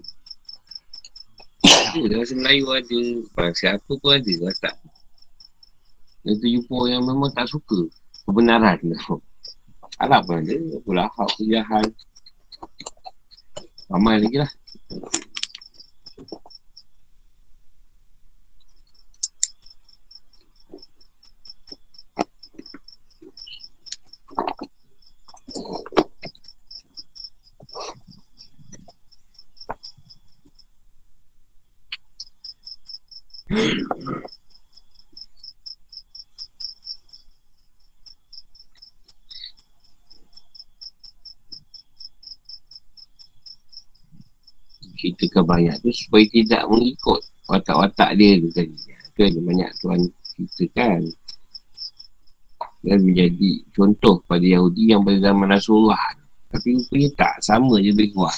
Ada 1.65 2.21
bangsa 2.21 2.37
Melayu 2.37 2.69
ada. 2.69 3.01
Bangsa 3.33 3.65
apa 3.81 3.91
pun 3.97 4.13
ada 4.13 4.33
watak. 4.45 4.75
Dan 6.25 6.41
tu 6.41 6.47
jumpa 6.49 6.89
yang 6.89 7.05
memang 7.05 7.29
tak 7.37 7.45
suka 7.45 7.85
kebenaran 8.25 8.81
tu. 9.05 9.21
Arab 10.01 10.25
pun 10.25 10.41
ada. 10.41 10.57
Kulahak, 10.81 11.29
kejahat. 11.37 11.87
Ramai 13.85 14.17
lagi 14.17 14.41
lah. 14.41 14.51
ceritakan 33.55 34.11
banyak 45.45 45.75
tu 45.81 45.89
supaya 45.93 46.25
tidak 46.29 46.63
mengikut 46.67 47.21
watak-watak 47.49 48.09
dia 48.17 48.41
tu 48.41 48.49
tadi. 48.51 48.75
Itu 49.13 49.19
yang 49.21 49.45
banyak 49.45 49.69
Tuhan 49.79 49.99
ceritakan. 50.35 51.01
Dan 52.85 52.99
menjadi 53.01 53.51
contoh 53.73 54.21
pada 54.29 54.45
Yahudi 54.45 54.93
yang 54.93 55.01
pada 55.01 55.17
zaman 55.17 55.47
Rasulullah. 55.49 56.05
Tapi 56.53 56.77
rupanya 56.77 57.09
tak, 57.17 57.33
sama 57.41 57.81
je 57.81 57.89
lebih 57.89 58.13
kuat. 58.13 58.37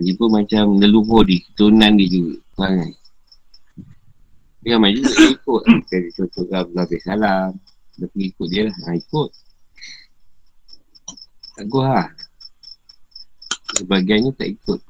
Dia 0.00 0.14
pun 0.14 0.30
macam 0.30 0.78
leluhur 0.78 1.26
dia, 1.26 1.42
keturunan 1.50 1.92
dia 1.98 2.08
juga. 2.10 2.34
Kan? 2.58 2.94
Dia 4.60 4.76
ramai 4.76 4.92
juga 4.92 5.12
ikut. 5.34 5.62
Jadi 5.90 6.08
contoh 6.14 6.44
kan 6.46 6.56
Abdullah 6.62 6.86
bin 6.86 7.00
Salam. 7.00 7.50
Dia 7.96 8.06
pergi 8.08 8.26
ikut 8.32 8.48
dia 8.48 8.62
lah. 8.68 8.76
Ha, 8.76 8.90
ikut. 8.96 9.30
Bagus 11.60 11.84
lah. 11.84 12.08
Sebagiannya 13.80 14.30
tak 14.36 14.48
ikut. 14.52 14.80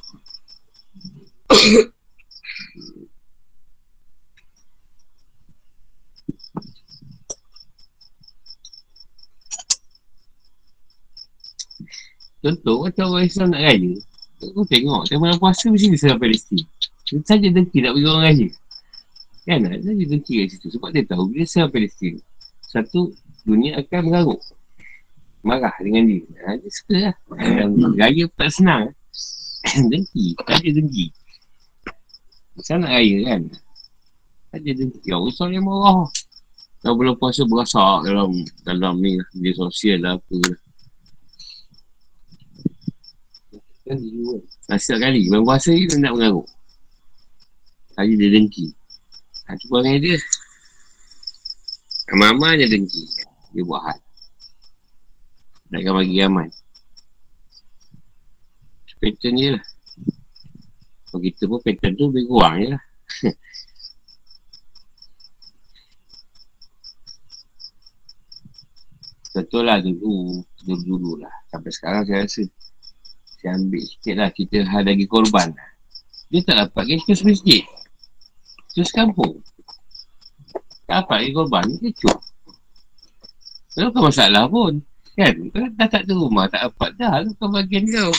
Contoh 12.40 12.88
macam 12.88 13.12
orang 13.12 13.28
Islam 13.28 13.52
nak 13.52 13.60
raya 13.60 13.92
Aku 14.40 14.64
tengok, 14.64 15.04
time 15.04 15.20
bulan 15.20 15.36
puasa 15.36 15.68
mesti 15.68 15.92
dia 15.92 16.00
serang 16.00 16.16
Palestin. 16.16 16.64
Dia 17.04 17.20
saja 17.28 17.44
dengki 17.52 17.84
tak 17.84 17.92
bagi 17.92 18.08
orang 18.08 18.24
raya. 18.24 18.48
Kan? 19.44 19.68
Dia 19.68 19.84
saja 19.84 20.04
dengki 20.08 20.32
kat 20.40 20.48
situ. 20.56 20.66
Sebab 20.72 20.88
dia 20.96 21.04
tahu 21.04 21.28
dia 21.36 21.44
serang 21.44 21.68
Palestin. 21.68 22.16
Satu, 22.64 23.12
dunia 23.44 23.76
akan 23.84 24.00
mengaruk. 24.08 24.40
Marah 25.44 25.76
dengan 25.84 26.08
dia. 26.08 26.24
Ha, 26.40 26.56
dia 26.56 26.70
suka 26.72 26.96
lah. 26.96 27.16
Dan 27.36 27.76
raya 28.00 28.24
pun 28.32 28.36
tak 28.40 28.48
senang. 28.56 28.84
dengki. 29.92 30.40
Saja 30.40 30.70
dengki. 30.72 31.12
Macam 32.60 32.76
nak 32.84 32.92
raya 32.92 33.16
kan? 33.24 33.42
Saja 34.52 34.70
dengki. 34.76 35.00
Ya 35.08 35.16
Allah, 35.16 35.46
yang 35.48 35.64
marah. 35.64 36.04
Kalau 36.84 36.94
bulan 36.96 37.16
puasa 37.16 37.48
berasak 37.48 38.04
dalam 38.04 38.36
dalam 38.68 39.00
ni 39.00 39.16
lah, 39.16 39.28
media 39.32 39.56
sosial 39.56 40.04
lah 40.04 40.20
apa 40.20 40.36
lah. 40.44 40.60
Kan 43.88 43.96
luar. 43.96 44.40
Ha, 44.68 44.76
setiap 44.76 45.08
kali 45.08 45.24
bulan 45.32 45.44
puasa 45.48 45.72
ni 45.72 45.88
dia 45.88 45.96
nak 45.96 46.12
mengaruk. 46.20 46.48
Hari 47.96 48.12
dia 48.20 48.28
dengki. 48.28 48.66
Ha, 49.48 49.56
tu 49.56 49.64
perangai 49.72 50.00
dia. 50.04 50.16
Amal-amal 52.12 52.60
dia 52.60 52.68
dengki. 52.68 53.08
Dia 53.56 53.64
buat 53.64 53.88
hal. 53.88 53.98
Nakkan 55.72 55.92
bagi 55.96 56.20
aman. 56.20 56.48
Pattern 59.00 59.32
dia 59.40 59.48
lah. 59.56 59.64
Kalau 61.10 61.22
kita 61.26 61.42
pun 61.50 61.58
pattern 61.58 61.98
tu 61.98 62.06
lebih 62.14 62.24
kurang 62.30 62.54
je 62.62 62.66
lah. 62.70 62.82
Betul 69.34 69.66
lah 69.66 69.78
dulu. 69.82 70.42
Dulu-dulu 70.62 71.22
lah. 71.22 71.34
Sampai 71.50 71.70
sekarang 71.74 72.06
saya 72.06 72.22
rasa. 72.26 72.42
Saya 73.38 73.58
ambil 73.58 73.82
sikit 73.82 74.14
lah. 74.18 74.30
Kita 74.30 74.62
hal 74.66 74.86
lagi 74.86 75.06
korban. 75.06 75.50
Dia 76.30 76.46
tak 76.46 76.56
dapat 76.66 76.94
kita 76.94 77.14
sedikit. 77.18 77.66
Terus 78.74 78.90
kampung. 78.94 79.42
Tak 80.86 81.06
dapat 81.06 81.26
lagi 81.26 81.32
korban. 81.34 81.64
Dia 81.66 81.90
kecoh. 81.90 82.18
Itu 83.74 83.86
bukan 83.90 84.02
masalah 84.10 84.46
pun. 84.50 84.82
Kan? 85.18 85.34
Kau 85.50 85.66
dah 85.74 85.88
tak 85.90 86.02
ada 86.06 86.14
rumah. 86.14 86.46
Tak 86.50 86.70
dapat 86.70 86.90
dah. 86.98 87.22
Bukan 87.34 87.48
bagian 87.54 87.86
kau. 87.86 88.10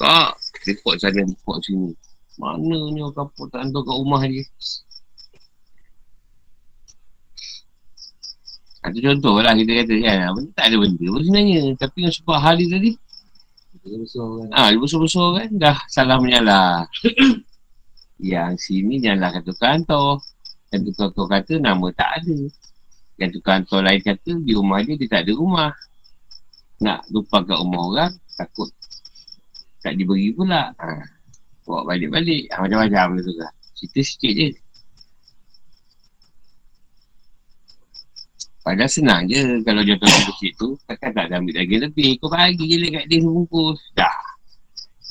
Tak. 0.00 0.36
Report 0.68 0.96
sana. 1.00 1.20
Report 1.24 1.60
sini. 1.64 1.96
Mana 2.36 2.76
ni 2.92 3.00
orang 3.00 3.16
kampung 3.16 3.48
tak 3.48 3.64
hantar 3.64 3.80
kat 3.80 3.96
rumah 3.96 4.22
dia. 4.28 4.44
Satu 8.86 8.98
contoh 9.02 9.40
lah 9.40 9.56
kita 9.56 9.72
kata 9.82 9.94
kan. 10.04 10.16
Benda 10.36 10.50
tak 10.52 10.64
ada 10.68 10.76
benda 10.78 11.06
pun 11.08 11.20
sebenarnya. 11.24 11.60
Tapi 11.80 11.98
yang 12.04 12.14
sebab 12.14 12.38
hal 12.38 12.54
dia 12.60 12.68
tadi. 12.70 12.90
Ah, 14.52 14.68
dia 14.68 14.78
besar-besar 14.78 15.26
kan. 15.40 15.48
Dah 15.56 15.76
salah 15.88 16.20
menyalah. 16.20 16.84
yang 18.30 18.54
sini 18.60 19.00
nyalahkan 19.00 19.42
tukang 19.42 19.82
kantor. 19.82 20.20
Yang 20.70 20.92
tukang 20.92 21.10
kantor 21.10 21.26
kata 21.32 21.52
nama 21.56 21.86
tak 21.96 22.10
ada. 22.20 22.38
Yang 23.16 23.30
tukang 23.40 23.64
kantor 23.64 23.80
lain 23.90 24.00
kata 24.04 24.32
di 24.44 24.52
rumah 24.52 24.78
dia 24.84 24.94
dia 24.94 25.08
tak 25.08 25.20
ada 25.24 25.32
rumah. 25.32 25.72
Nak 26.84 27.08
lupa 27.08 27.42
kat 27.42 27.56
rumah 27.56 27.82
orang. 27.90 28.12
Takut 28.36 28.68
tak 29.80 29.94
diberi 29.94 30.34
pula. 30.34 30.74
Ha. 30.76 31.15
Bawa 31.66 31.82
balik-balik. 31.82 32.46
Ha, 32.54 32.62
macam-macam 32.62 33.18
tu 33.18 33.34
lah. 33.34 33.50
Cerita 33.74 34.00
sikit 34.06 34.32
je. 34.32 34.48
Padahal 38.66 38.90
senang 38.90 39.30
je 39.30 39.62
kalau 39.62 39.82
jatuh 39.82 40.06
ke 40.06 40.20
kecil 40.30 40.52
tu. 40.58 40.68
Takkan 40.86 41.10
tak 41.14 41.30
ambil 41.30 41.54
daging 41.54 41.82
lebih. 41.86 42.18
Kau 42.22 42.30
bagi 42.30 42.66
je 42.66 42.76
dekat 42.82 43.04
dia 43.10 43.18
sebungkus. 43.22 43.78
Dah. 43.94 44.22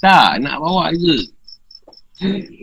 Tak, 0.04 0.44
nak 0.44 0.60
bawa 0.60 0.92
juga. 0.96 1.24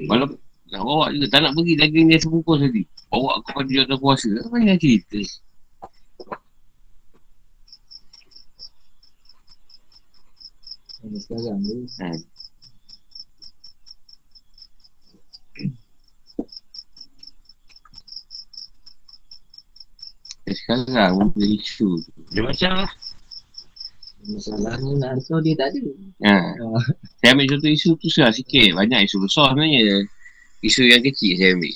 Kalau 0.09 0.27
nak 0.73 0.83
bawa 0.85 1.05
juga. 1.13 1.27
Tak 1.33 1.41
nak 1.45 1.53
pergi 1.57 1.75
daging 1.81 2.07
dia 2.13 2.19
sebungkus 2.21 2.59
tadi. 2.65 2.83
Bawa 3.13 3.41
aku 3.41 3.49
pada 3.57 3.71
jatuh 3.73 3.99
puasa. 4.01 4.29
Apa 4.41 4.57
yang 4.57 4.81
cerita? 4.81 5.21
Sekarang 11.03 11.61
tu. 11.61 11.77
Ha. 12.01 12.32
Sekarang 20.63 21.19
muka 21.19 21.43
isu 21.43 21.99
tu. 21.99 22.13
Dia 22.31 22.47
macam 22.47 22.87
lah. 22.87 22.93
Masalahnya 24.23 25.03
nak 25.03 25.19
hantar 25.19 25.43
dia 25.43 25.59
tak 25.59 25.75
ada. 25.75 25.83
Ha. 26.23 26.55
Ah, 26.63 26.79
Saya 27.19 27.35
ambil 27.35 27.51
contoh 27.51 27.67
isu 27.75 27.99
tu 27.99 28.07
lah 28.23 28.31
sikit. 28.31 28.71
Banyak 28.79 29.11
isu 29.11 29.19
besar 29.19 29.51
sebenarnya. 29.51 30.07
Isu 30.63 30.87
yang 30.87 31.03
kecil 31.03 31.35
saya 31.35 31.59
ambil. 31.59 31.75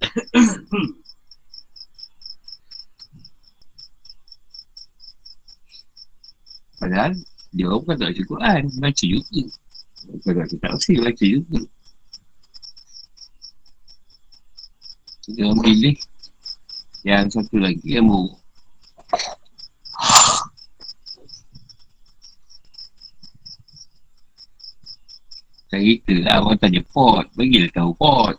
Padahal 6.80 7.12
dia 7.52 7.64
orang 7.68 7.80
bukan 7.84 7.96
tak 8.00 8.08
baca 8.08 8.22
Quran. 8.24 8.62
Baca 8.80 9.04
juga. 9.04 9.44
Bukan 10.08 10.32
tak 10.32 10.48
baca 10.48 10.56
tafsir. 10.64 10.96
Baca 11.04 11.24
juga. 11.28 11.60
Dia 15.36 15.44
orang 15.44 15.60
pilih 15.60 16.00
yang 17.06 17.30
satu 17.30 17.62
lagi 17.62 17.86
yang 17.86 18.10
buruk. 18.10 18.34
Macam 25.66 25.80
kita 25.82 26.14
lah 26.26 26.42
orang 26.42 26.58
tanya 26.58 26.82
pot. 26.90 27.30
Bagilah 27.38 27.70
tahu 27.70 27.94
pot. 27.94 28.34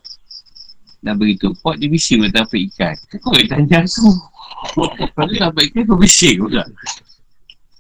Dah 1.00 1.16
beritahu 1.16 1.56
pot 1.64 1.80
dia 1.80 1.88
bising 1.88 2.20
pula 2.20 2.44
dapat 2.44 2.60
ikan. 2.68 2.96
Kau 3.24 3.40
yang 3.40 3.48
tanya 3.48 3.78
aku. 3.88 4.12
Kalau 5.16 5.32
dapat 5.32 5.64
ikan 5.72 5.84
kau 5.88 5.96
bising 5.96 6.44
pula. 6.44 6.68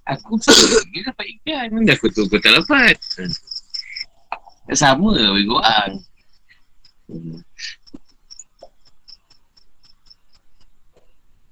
Aku 0.07 0.39
dia 0.39 1.01
dapat 1.03 1.25
ikan. 1.35 1.67
Mana 1.75 1.99
aku 1.99 2.07
tahu 2.15 2.31
kau 2.31 2.39
tak 2.39 2.63
dapat. 2.63 2.95
Sama 4.71 5.19
lah 5.19 5.35
bagi 5.35 5.47
korang. 5.51 5.91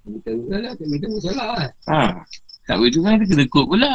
Kita 0.06 0.30
juga 0.38 0.58
lah. 0.62 0.74
Kita 0.78 1.06
pun 1.10 1.20
salah 1.22 1.48
lah. 1.58 1.70
Ha. 1.90 2.02
Tak 2.66 2.76
beritahu 2.82 3.04
kan 3.06 3.22
dia 3.22 3.28
kena 3.30 3.46
kod 3.50 3.66
pula. 3.70 3.94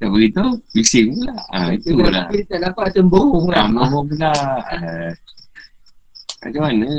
Tak 0.00 0.08
beritahu, 0.10 0.50
bising 0.74 1.08
pula. 1.14 1.36
Ha, 1.52 1.58
itu 1.76 1.94
lah. 1.94 2.26
kita 2.32 2.58
tak 2.58 2.60
dapat 2.72 2.86
Tak 2.96 3.04
lah. 3.04 3.66
mahu 3.70 4.00
pula. 4.08 4.32
Ha. 4.32 5.14
Macam 6.42 6.62
mana? 6.66 6.90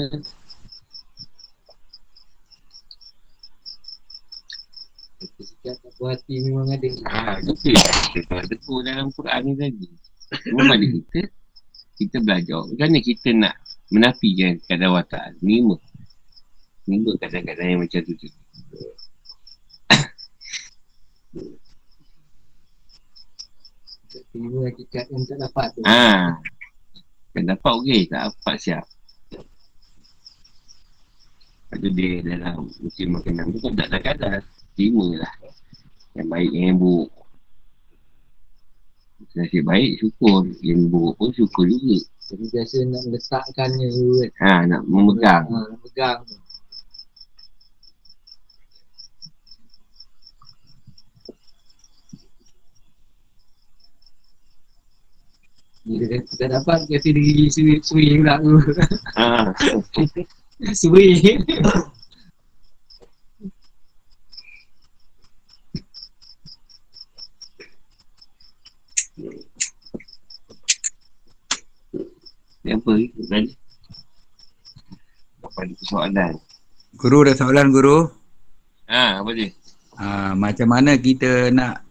Tak 5.64 5.80
puas 5.96 6.20
hati 6.20 6.44
memang 6.44 6.68
ada. 6.72 6.90
Ha, 7.08 7.40
dia. 7.40 7.80
Kita 8.12 8.44
tegur 8.48 8.84
dalam 8.84 9.08
Quran 9.16 9.42
ni 9.48 9.54
tadi. 9.56 9.88
Cuma 10.48 10.76
pada 10.76 10.86
kita, 10.86 11.22
kita 12.00 12.18
belajar. 12.20 12.62
Macam 12.68 12.86
mana 12.88 13.00
kita 13.00 13.30
nak 13.32 13.56
menafikan 13.92 14.60
keadawatan? 14.68 15.30
Lima. 15.40 15.76
Lima 16.84 17.12
kadang-kadang 17.16 17.68
yang 17.68 17.82
macam 17.82 18.02
tu. 18.04 18.14
tu. 18.20 18.30
Terima 24.34 24.66
hakikat 24.66 25.06
yang 25.14 25.24
tak 25.30 25.38
dapat 25.42 25.68
tu. 25.78 25.82
Ha. 25.86 26.38
Kan 27.34 27.44
dapat 27.50 27.72
okey, 27.82 28.02
tak 28.10 28.30
dapat 28.30 28.56
siap. 28.62 28.86
Lepas 31.74 31.78
tu 31.82 31.90
dia 31.98 32.22
dalam 32.22 32.70
musim 32.70 33.08
makanan 33.18 33.50
tu 33.50 33.58
kan 33.62 33.74
tak 33.74 33.88
ada 33.90 34.00
kadar. 34.02 34.40
Terima 34.78 35.06
lah. 35.18 35.34
Yang 36.14 36.28
baik 36.30 36.52
yang 36.54 36.78
buruk. 36.78 37.10
Nasib 39.34 39.64
baik 39.66 39.92
syukur. 39.98 40.46
Yang 40.62 40.80
buruk 40.94 41.14
pun 41.18 41.30
syukur 41.34 41.66
juga. 41.66 41.98
Jadi 42.30 42.46
biasa 42.54 42.76
nak 42.86 43.02
meletakkannya 43.10 43.88
kan. 43.90 44.30
Ha, 44.38 44.52
nak 44.70 44.82
memegang. 44.86 45.46
Ha, 45.50 45.58
nak 45.74 45.80
pegang. 45.82 46.22
Dia 55.84 56.24
tak 56.40 56.48
dapat 56.48 56.80
kasi 56.88 57.12
diri 57.12 57.52
sui, 57.52 57.76
sui 57.84 58.16
pula 58.16 58.40
tu. 58.40 58.56
Ha. 59.20 59.52
Sui. 60.80 61.20
Ni 72.64 72.72
apa 72.72 72.90
ni? 72.96 73.12
Tadi. 73.28 73.52
Apa 75.44 75.60
ada 75.68 75.74
persoalan? 75.76 76.34
Guru 76.96 77.18
ada 77.28 77.34
soalan 77.36 77.68
guru. 77.76 78.08
Ha, 78.88 79.20
apa 79.20 79.30
dia? 79.36 79.52
Ha, 80.00 80.32
macam 80.32 80.68
mana 80.72 80.96
kita 80.96 81.52
nak 81.52 81.83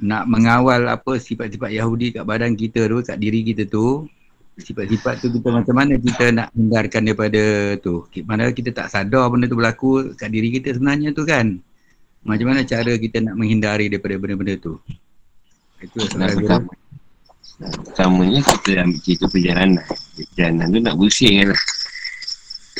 nak 0.00 0.26
mengawal 0.26 0.90
apa 0.90 1.18
sifat-sifat 1.18 1.70
Yahudi 1.70 2.14
kat 2.14 2.24
badan 2.26 2.58
kita 2.58 2.90
tu, 2.90 2.98
kat 3.04 3.18
diri 3.18 3.46
kita 3.46 3.68
tu, 3.70 4.10
sifat-sifat 4.58 5.22
tu 5.22 5.34
kita 5.34 5.50
macam 5.50 5.74
mana 5.74 5.98
kita 5.98 6.30
nak 6.30 6.48
hindarkan 6.54 7.02
daripada 7.06 7.74
tu. 7.78 8.06
Mana 8.26 8.50
kita 8.54 8.70
tak 8.70 8.90
sadar 8.90 9.26
benda 9.30 9.50
tu 9.50 9.58
berlaku 9.58 10.14
kat 10.14 10.30
diri 10.30 10.54
kita 10.54 10.74
sebenarnya 10.78 11.10
tu 11.14 11.26
kan. 11.26 11.58
Macam 12.24 12.46
mana 12.50 12.64
cara 12.64 12.96
kita 12.96 13.20
nak 13.20 13.36
menghindari 13.36 13.92
daripada 13.92 14.16
benda-benda 14.16 14.56
tu. 14.56 14.80
Itu 15.84 16.08
pertama, 16.08 16.72
pertamanya 17.60 18.40
kita 18.40 18.82
ambil 18.82 19.00
cerita 19.04 19.24
perjalanan. 19.28 19.84
Perjalanan 20.16 20.66
tu 20.72 20.80
nak 20.80 20.94
bersihkan 20.96 21.52
lah. 21.52 21.62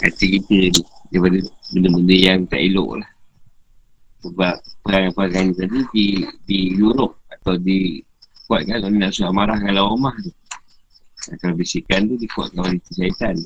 Hati 0.02 0.26
kita 0.40 0.82
daripada 1.12 1.38
benda-benda 1.70 2.14
yang 2.16 2.38
tak 2.48 2.60
elok 2.64 3.04
lah. 3.04 3.10
Sebab 4.24 4.56
perang-perang 4.80 5.52
tadi 5.52 5.84
di, 5.92 6.06
di 6.48 6.72
Europe 6.80 7.20
atau 7.28 7.60
di 7.60 8.00
kuatkan 8.48 8.80
kalau 8.80 8.96
nak 8.96 9.12
suruh 9.12 9.36
marahkan 9.36 9.68
lawan 9.76 10.00
rumah 10.00 10.14
tu. 10.24 10.32
Kalau 11.40 11.52
bisikan 11.56 12.08
tu 12.08 12.16
dikuatkan 12.16 12.64
oleh 12.64 12.80
syaitan. 12.88 13.36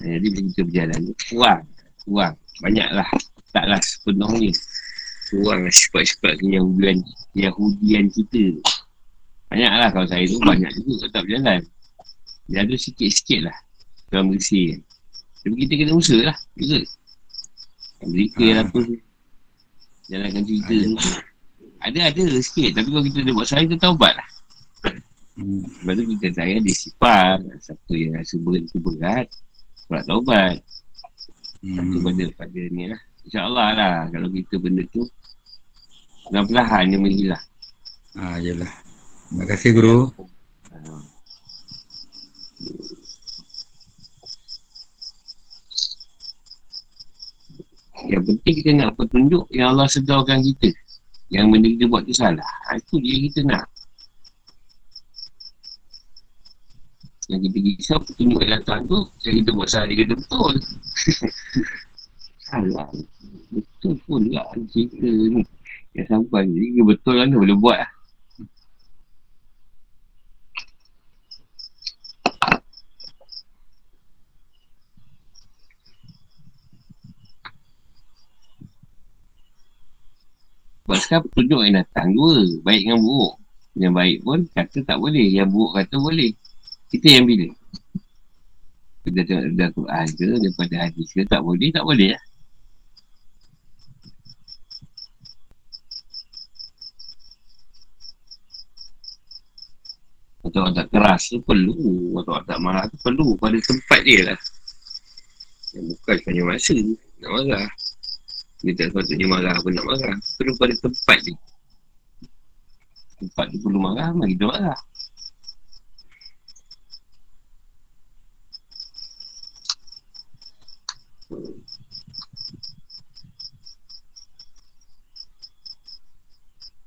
Jadi 0.00 0.26
bila 0.32 0.40
kita 0.48 0.62
berjalan 0.64 0.98
tu 1.04 1.14
kurang. 1.28 1.62
Kurang. 2.08 2.34
Banyaklah. 2.64 3.08
Taklah 3.52 3.80
sepenuhnya. 3.84 4.52
Kurang 5.28 5.60
lah 5.64 5.72
sifat-sifat 5.72 6.40
keyahudian, 6.40 7.00
Yahudian 7.36 8.04
kita. 8.12 8.60
Banyaklah 9.48 9.88
kalau 9.92 10.06
saya 10.08 10.24
tu 10.24 10.40
banyak 10.40 10.72
juga 10.80 11.08
tak 11.12 11.22
berjalan. 11.28 11.60
Dia 12.48 12.64
ada 12.64 12.74
sikit-sikit 12.76 13.48
lah. 13.48 13.56
Dalam 14.12 14.32
bersih. 14.32 14.80
Tapi 15.44 15.54
kita 15.64 15.72
kena 15.80 15.92
usaha 15.96 16.32
lah. 16.32 16.36
Juga. 16.56 16.84
Amerika 18.04 18.44
lah 18.52 18.64
apa 18.68 18.78
tu. 18.84 18.96
Jalankan 20.08 20.42
cerita 20.44 20.74
tu. 20.74 20.96
Ada-ada 21.84 22.24
sikit. 22.40 22.70
Tapi 22.80 22.88
kalau 22.88 23.04
kita 23.04 23.18
dah 23.24 23.34
buat 23.36 23.48
saya, 23.48 23.62
kita 23.68 23.76
taubat 23.80 24.12
lah. 24.16 24.28
Hmm. 25.34 25.66
Lepas 25.66 25.92
tu 25.98 26.04
kita 26.16 26.26
saya 26.36 26.56
disipar. 26.62 27.42
Siapa 27.58 27.92
yang 27.92 28.12
rasa 28.16 28.34
berat 28.40 28.62
tu 28.70 28.78
berat. 28.80 29.26
Buat 29.90 30.02
taubat. 30.08 30.56
Satu 31.64 31.96
Hmm. 31.96 32.04
pada, 32.04 32.24
pada 32.36 32.60
ni 32.68 32.92
lah. 32.92 33.00
InsyaAllah 33.24 33.68
lah. 33.72 33.96
Kalau 34.12 34.28
kita 34.28 34.54
benda 34.60 34.84
tu. 34.92 35.08
Perlahan-perlahan 36.28 36.82
dia 36.88 37.00
menghilang. 37.00 37.44
Ah, 38.16 38.36
yelah. 38.40 38.72
Terima 39.28 39.44
kasih 39.48 39.70
guru. 39.76 39.98
Ah. 40.72 41.13
Yang 48.08 48.22
penting 48.28 48.54
kita 48.60 48.70
nak 48.76 48.90
petunjuk 49.00 49.44
yang 49.54 49.72
Allah 49.74 49.88
sedarkan 49.88 50.44
kita. 50.44 50.70
Yang 51.32 51.44
benda 51.50 51.66
kita 51.72 51.84
buat 51.88 52.02
tu 52.04 52.14
salah. 52.14 52.50
Ha, 52.68 52.76
itu 52.76 52.94
dia 53.00 53.16
kita 53.28 53.40
nak. 53.48 53.64
Yang 57.32 57.40
kita 57.48 57.58
risau 57.64 57.98
petunjuk 58.04 58.38
yang 58.44 58.52
datang 58.60 58.80
tu, 58.84 58.98
yang 59.24 59.34
kita 59.40 59.50
buat 59.56 59.68
salah, 59.72 59.86
dia 59.88 59.96
kata 60.04 60.14
betul. 60.20 60.54
salah. 62.48 62.88
Betul 63.48 63.94
pula 64.04 64.42
cerita 64.68 65.08
ni. 65.08 65.42
Yang 65.94 66.06
sampai 66.10 66.42
ni, 66.50 66.82
betul 66.84 67.14
kan, 67.16 67.32
dia 67.32 67.40
boleh 67.40 67.56
buat 67.56 67.78
lah. 67.80 67.93
Sekarang 80.84 81.24
petunjuk 81.32 81.60
yang 81.64 81.80
datang 81.80 82.12
dua. 82.12 82.44
Baik 82.60 82.84
dengan 82.84 83.00
buruk. 83.00 83.34
Yang 83.72 83.92
baik 83.96 84.18
pun 84.20 84.38
kata 84.52 84.78
tak 84.84 84.98
boleh. 85.00 85.28
Yang 85.32 85.48
buruk 85.48 85.72
kata 85.80 85.96
boleh. 85.96 86.32
Kita 86.92 87.06
yang 87.08 87.24
pilih. 87.24 87.52
Kita 89.04 89.20
tengok 89.24 89.42
daripada 89.48 89.68
Quran 89.72 90.06
ke, 90.12 90.28
daripada 90.44 90.74
hadis 90.84 91.08
ke, 91.12 91.20
tak 91.24 91.40
boleh, 91.40 91.68
tak 91.72 91.84
boleh 91.84 92.08
lah. 92.12 92.24
Watak-watak 100.44 100.86
keras 100.92 101.22
tu 101.32 101.40
perlu. 101.40 101.76
Watak-watak 102.12 102.58
marah 102.60 102.84
tu 102.92 103.00
perlu. 103.00 103.32
Pada 103.40 103.56
tempat 103.56 104.00
dia 104.04 104.20
lah. 104.28 104.40
Bukan 105.74 106.16
hanya 106.28 106.42
masa 106.44 106.76
nak 106.76 107.30
marah. 107.32 107.68
Dia 108.64 108.72
tak 108.72 108.96
sepatutnya 108.96 109.28
marah 109.28 109.56
pun 109.60 109.76
nak 109.76 109.84
marah. 109.84 110.16
Perlu 110.40 110.52
pada 110.56 110.74
tempat 110.80 111.18
dia. 111.20 111.36
Tempat 113.20 113.44
tu 113.52 113.58
perlu 113.60 113.76
marah, 113.76 114.08
mari 114.16 114.32
kita 114.32 114.44
marah. 114.48 114.80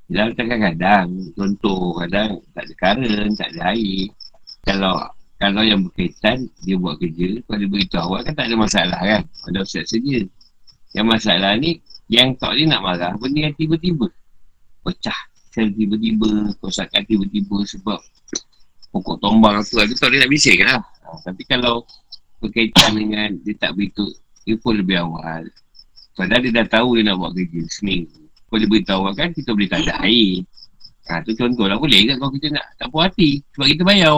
Dalam 0.08 0.34
kadang-kadang, 0.34 1.08
contoh 1.38 1.94
kadang 2.02 2.42
tak 2.58 2.64
ada 2.66 2.74
current, 2.74 3.34
tak 3.38 3.50
ada 3.54 3.62
air. 3.78 4.10
Kalau 4.66 4.98
kalau 5.38 5.62
yang 5.62 5.86
berkaitan, 5.86 6.50
dia 6.66 6.74
buat 6.82 6.98
kerja, 6.98 7.38
kalau 7.46 7.58
dia 7.62 7.70
beritahu 7.70 8.04
awal 8.10 8.26
kan 8.26 8.34
tak 8.34 8.50
ada 8.50 8.56
masalah 8.58 9.02
kan. 9.06 9.22
Ada 9.46 9.62
ustaz 9.62 9.94
sedia. 9.94 10.26
Yang 10.96 11.08
masalah 11.08 11.52
ni, 11.60 11.84
yang 12.08 12.36
tak 12.40 12.56
dia 12.56 12.66
nak 12.72 12.82
marah, 12.84 13.14
benda 13.20 13.52
yang 13.52 13.56
tiba-tiba. 13.60 14.08
Pecah. 14.84 15.20
Sel 15.52 15.74
tiba-tiba, 15.74 16.54
kosakan 16.62 17.04
tiba-tiba 17.10 17.66
sebab 17.66 18.00
pokok 18.94 19.18
tombang 19.20 19.60
apa, 19.60 19.76
ada 19.84 19.94
tak 19.98 20.14
dia 20.14 20.24
nak 20.24 20.32
bising 20.32 20.60
lah. 20.64 20.80
Ha, 20.80 21.08
tapi 21.28 21.44
kalau 21.50 21.84
berkaitan 22.40 22.96
dengan 22.96 23.36
dia 23.42 23.58
tak 23.58 23.76
beritahu, 23.76 24.14
dia 24.48 24.56
pun 24.62 24.80
lebih 24.80 25.02
awal. 25.02 25.50
Padahal 26.16 26.42
dia 26.46 26.64
dah 26.64 26.68
tahu 26.70 26.98
dia 26.98 27.12
nak 27.12 27.20
buat 27.20 27.36
kerja 27.36 27.62
seminggu. 27.68 28.30
Kalau 28.48 28.60
dia 28.64 28.70
beritahu 28.70 29.02
kan, 29.12 29.30
kita 29.36 29.50
boleh 29.52 29.70
tak 29.70 29.82
ada 29.84 29.94
air. 30.08 30.46
Ha, 31.12 31.24
tu 31.24 31.36
contoh 31.36 31.68
lah. 31.68 31.76
Boleh 31.80 32.04
kan 32.08 32.16
kalau 32.20 32.32
kita 32.36 32.48
nak 32.52 32.66
tak 32.80 32.88
puas 32.92 33.12
hati. 33.12 33.44
Sebab 33.56 33.68
kita 33.68 33.84
bayar. 33.84 34.18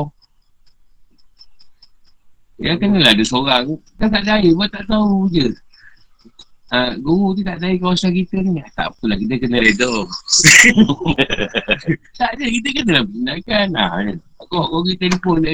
Ya 2.60 2.76
kenalah 2.76 3.16
ada 3.16 3.24
seorang 3.24 3.80
Kan 3.96 4.12
tak 4.12 4.28
ada 4.28 4.44
air 4.44 4.52
Buat 4.52 4.68
tak 4.76 4.84
tahu 4.92 5.32
je 5.32 5.48
uh, 6.74 6.92
Guru 7.02 7.38
tu 7.38 7.42
tak 7.46 7.62
air 7.62 7.78
kawasan 7.78 8.12
kita 8.14 8.38
ni. 8.42 8.62
Tak 8.74 8.94
apalah 8.94 9.18
kita 9.18 9.34
kena 9.42 9.58
reda 9.62 9.90
Tak 12.20 12.30
ada 12.38 12.46
kita 12.46 12.68
kena 12.82 12.92
lah 13.00 13.04
pindahkan 13.06 13.68
ha, 13.76 13.86
Kau 14.50 14.64
kau 14.70 14.82
kita 14.86 15.10
telefon 15.10 15.44
nak 15.44 15.54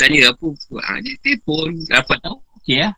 Tanya 0.00 0.20
apa 0.32 0.46
ha, 0.82 0.98
Dia 1.00 1.14
telefon. 1.22 1.70
Dapat 1.88 2.18
tahu 2.24 2.38
Okey 2.60 2.76
lah 2.82 2.92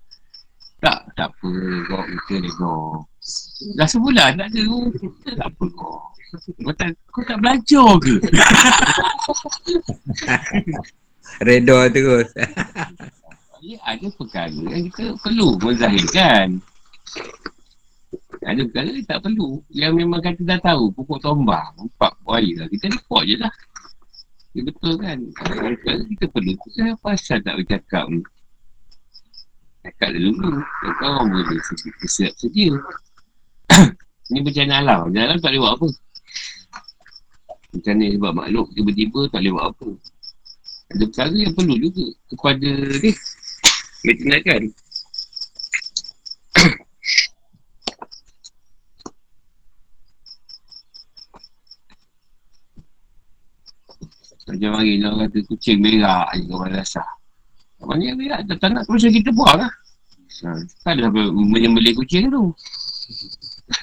Tak 0.83 0.99
tak 1.15 1.29
apa 1.31 1.51
Kau 1.91 2.03
kita 2.05 2.35
reda 2.43 2.75
Dah 3.75 3.89
sebulan 3.91 4.39
tak 4.39 4.49
ada 4.55 4.61
guru 4.63 4.91
kita 4.95 5.29
Tak 5.35 5.49
apa 5.51 5.65
kau. 5.75 5.99
Kau 6.37 6.75
tak, 6.75 6.91
kau 7.15 7.23
tak 7.23 7.39
belajar 7.39 7.87
ke? 8.03 8.19
Redor 11.47 11.91
terus. 11.91 12.29
Ya, 13.63 13.79
ada 13.83 14.07
perkara 14.15 14.53
yang 14.53 14.91
kita 14.91 15.15
perlu 15.23 15.59
menzahirkan. 15.59 16.63
Ada 18.47 18.63
perkara 18.71 18.89
yang 18.95 19.09
tak 19.11 19.21
perlu. 19.27 19.49
Yang 19.75 19.93
memang 19.99 20.21
kata 20.23 20.41
dah 20.47 20.61
tahu, 20.63 20.95
pokok 20.95 21.19
tombang, 21.19 21.75
empat 21.75 22.15
buaya 22.23 22.63
lah. 22.63 22.67
Kita 22.71 22.87
report 22.95 23.25
je 23.27 23.37
lah. 23.43 23.53
Ya, 24.55 24.61
betul 24.63 24.95
kan? 25.03 25.19
Perkara 25.35 26.01
kita 26.07 26.25
perlu. 26.31 26.55
Kita 26.55 26.95
pasal 27.03 27.43
tak 27.43 27.59
bercakap 27.59 28.07
ni. 28.07 28.23
Cakap 29.83 30.09
dulu. 30.15 30.63
Kau 31.03 31.11
orang 31.11 31.27
boleh 31.35 31.61
sedia. 31.67 32.31
sedia. 32.41 32.73
Ini 34.31 34.39
bencana 34.47 34.75
alam. 34.79 35.11
Bencana 35.11 35.25
alam 35.27 35.39
tak 35.43 35.51
boleh 35.51 35.61
buat 35.61 35.75
apa. 35.75 35.89
Bencana 37.75 38.05
sebab 38.15 38.33
makhluk 38.33 38.67
tiba-tiba 38.79 39.21
tak 39.29 39.41
boleh 39.43 39.53
buat 39.59 39.67
apa. 39.75 39.89
Ada 40.87 41.05
perkara 41.11 41.35
yang 41.35 41.53
perlu 41.59 41.75
juga 41.83 42.07
kepada 42.31 42.71
ni. 43.03 43.11
Bertindakan. 44.07 44.63
Macam 54.47 54.79
hari 54.79 55.03
ni 55.03 55.05
orang 55.05 55.27
kata 55.27 55.39
kucing 55.51 55.83
merah 55.83 56.31
je 56.39 56.47
orang 56.55 56.71
dasar. 56.71 57.09
Mana 57.83 58.03
yang 58.15 58.15
merah 58.15 58.39
tak, 58.47 58.71
nak 58.71 58.87
terus 58.87 59.11
kita 59.11 59.35
buang 59.35 59.59
lah. 59.59 59.73
Ha, 60.47 60.49
tak 60.87 60.93
ada 60.95 61.11
apa 61.11 61.23
menyembelih 61.35 61.99
kucing 61.99 62.31
tu. 62.31 62.55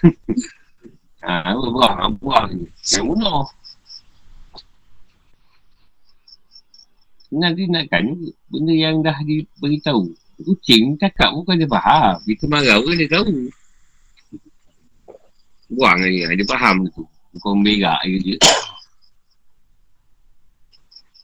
ha, 1.28 1.52
apa 1.52 1.68
buang, 1.68 2.16
buang 2.16 2.48
je. 2.56 2.68
Yang 2.96 3.06
bunuh. 3.12 3.44
Nanti 7.34 7.68
nakkan 7.68 8.04
benda 8.48 8.74
yang 8.74 9.04
dah 9.04 9.18
diberitahu. 9.20 10.16
Kucing 10.48 10.96
cakap 10.96 11.36
bukan 11.36 11.60
dia 11.60 11.68
faham. 11.68 12.24
Kita 12.24 12.48
marah 12.48 12.80
pun 12.80 12.96
dia 12.96 13.10
tahu. 13.12 13.52
Buang 15.76 16.00
lagi. 16.00 16.24
Dia 16.40 16.48
faham 16.48 16.88
tu. 16.88 17.04
Bukan 17.36 17.68
berak 17.68 18.00
je 18.08 18.18
dia. 18.32 18.38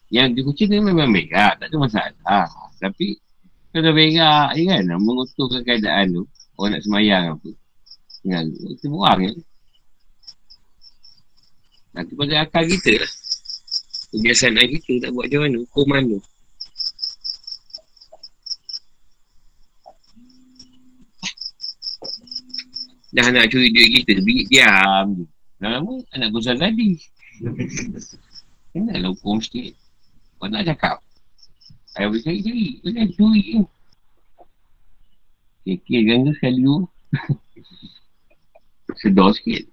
Yang 0.09 0.27
di 0.33 0.41
kucing 0.41 0.69
ni 0.73 0.81
memang 0.81 1.13
berak, 1.13 1.61
tak 1.61 1.69
ada 1.69 1.77
masalah. 1.77 2.45
Tapi 2.81 3.21
kalau 3.69 3.93
berak 3.93 4.49
je 4.57 4.61
kan, 4.65 4.83
menguturkan 4.97 5.61
keadaan 5.61 6.05
tu, 6.17 6.23
orang 6.57 6.73
nak 6.73 6.81
semayang 6.81 7.25
apa. 7.37 7.49
Tinggal, 8.25 8.45
kita 8.49 8.85
buang 8.89 9.19
je. 9.21 9.33
Nanti 11.93 12.13
pada 12.17 12.33
akal 12.41 12.65
kita 12.65 13.05
lah. 13.05 13.11
Kebiasaan 14.09 14.57
kita 14.57 14.91
tak 15.05 15.09
buat 15.13 15.29
macam 15.29 15.41
mana, 15.45 15.57
hukuman 15.69 16.03
tu. 16.17 16.19
Dah 23.09 23.25
nak 23.33 23.49
curi 23.49 23.73
duit 23.73 23.89
kita, 24.01 24.21
bingit 24.21 24.49
diam 24.49 25.05
je. 25.17 25.25
Dah 25.61 25.69
lama, 25.77 26.01
anak 26.17 26.29
gusar 26.33 26.57
tadi. 26.57 26.97
Kenapa 28.73 29.13
hukum 29.13 29.41
sikit? 29.41 29.88
Kau 30.39 30.47
nak 30.47 30.63
cakap? 30.63 31.03
Ayah 31.99 32.07
boleh 32.07 32.23
cari-cari. 32.23 32.79
Kau 32.79 32.89
jangan 32.95 33.11
curi 33.19 33.43
je. 33.43 33.61
Kekir 35.67 36.01
kan 36.07 36.23
ke 36.23 36.31
sekali 36.39 36.59
tu? 36.63 36.77
Sedar 39.03 39.35
sikit. 39.35 39.67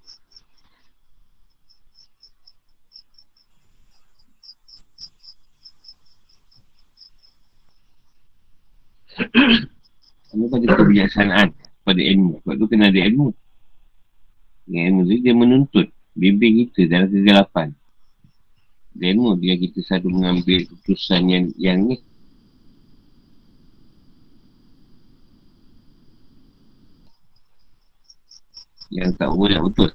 Kamu 10.35 10.51
pada 10.51 10.67
kebijaksanaan 10.83 11.55
pada 11.87 12.03
ilmu. 12.03 12.43
Sebab 12.43 12.55
tu 12.59 12.67
kena 12.67 12.91
ada 12.91 13.01
ilmu. 13.07 13.31
Dengan 14.67 14.83
ilmu 14.91 15.01
tu 15.07 15.15
dia 15.23 15.31
menuntut 15.31 15.87
bimbing 16.19 16.67
kita 16.67 16.91
dalam 16.91 17.07
kegelapan. 17.07 17.71
Ilmu 18.97 19.37
dia 19.37 19.55
kita 19.61 19.79
selalu 19.85 20.09
mengambil 20.17 20.61
keputusan 20.65 21.23
yang, 21.29 21.45
yang 21.61 21.79
ni. 21.85 21.97
Yang 28.89 29.11
tak 29.21 29.29
boleh 29.35 29.61
betul. 29.61 29.91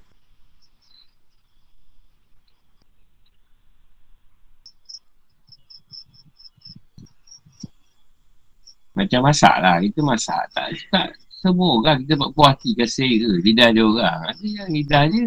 Macam 8.91 9.19
masak 9.25 9.55
lah. 9.63 9.81
Kita 9.81 9.99
masak. 10.05 10.43
Tak, 10.53 10.67
tak 10.93 11.07
semua 11.41 11.81
orang 11.81 12.05
kita 12.05 12.13
buat 12.21 12.31
puas 12.37 12.53
hati 12.53 12.77
kasih 12.77 13.11
ke. 13.17 13.29
Lidah 13.41 13.73
dia 13.73 13.81
orang. 13.81 14.19
Ada 14.29 14.45
yang 14.45 14.69
lidah 14.69 15.03
je. 15.09 15.25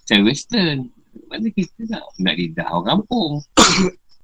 Macam 0.00 0.18
western. 0.24 0.95
Mana 1.26 1.48
kita 1.50 1.88
nak, 1.88 2.02
nak 2.20 2.34
lidah 2.36 2.68
orang 2.68 2.86
kampung. 3.00 3.32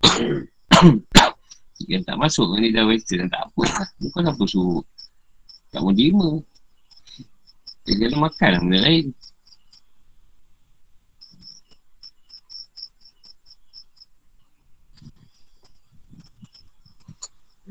yang 1.91 2.03
tak 2.07 2.17
masuk 2.21 2.47
dengan 2.53 2.63
lidah 2.69 2.85
western. 2.87 3.27
Tak 3.33 3.49
apa 3.49 3.63
lah. 3.65 3.89
Bukan 3.99 4.29
apa 4.29 4.45
suruh. 4.47 4.85
Tak 5.73 5.81
mau 5.81 5.93
terima. 5.97 6.39
Dia 7.83 7.95
kena 7.99 8.17
makan 8.29 8.51
lah 8.53 8.61
benda 8.63 8.79
lain. 8.85 9.07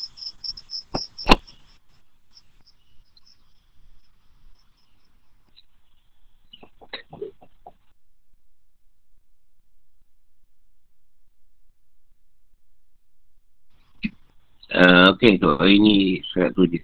Uh, 14.78 15.10
Okey, 15.10 15.42
untuk 15.42 15.58
hari 15.58 15.82
ni 15.82 15.96
surat 16.30 16.54
tu 16.54 16.62
je. 16.70 16.78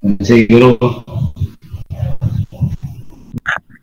Terima 0.00 0.16
kasih 0.24 0.40
guru. 0.48 0.72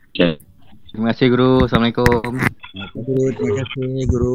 Okay. 0.10 0.42
Terima 0.90 1.14
kasih 1.14 1.28
guru. 1.30 1.52
Assalamualaikum. 1.70 2.34
Terima 2.34 2.86
kasih 2.90 3.02
guru. 3.06 3.26
Terima 3.30 3.54
kasih 3.62 4.06
guru. 4.10 4.34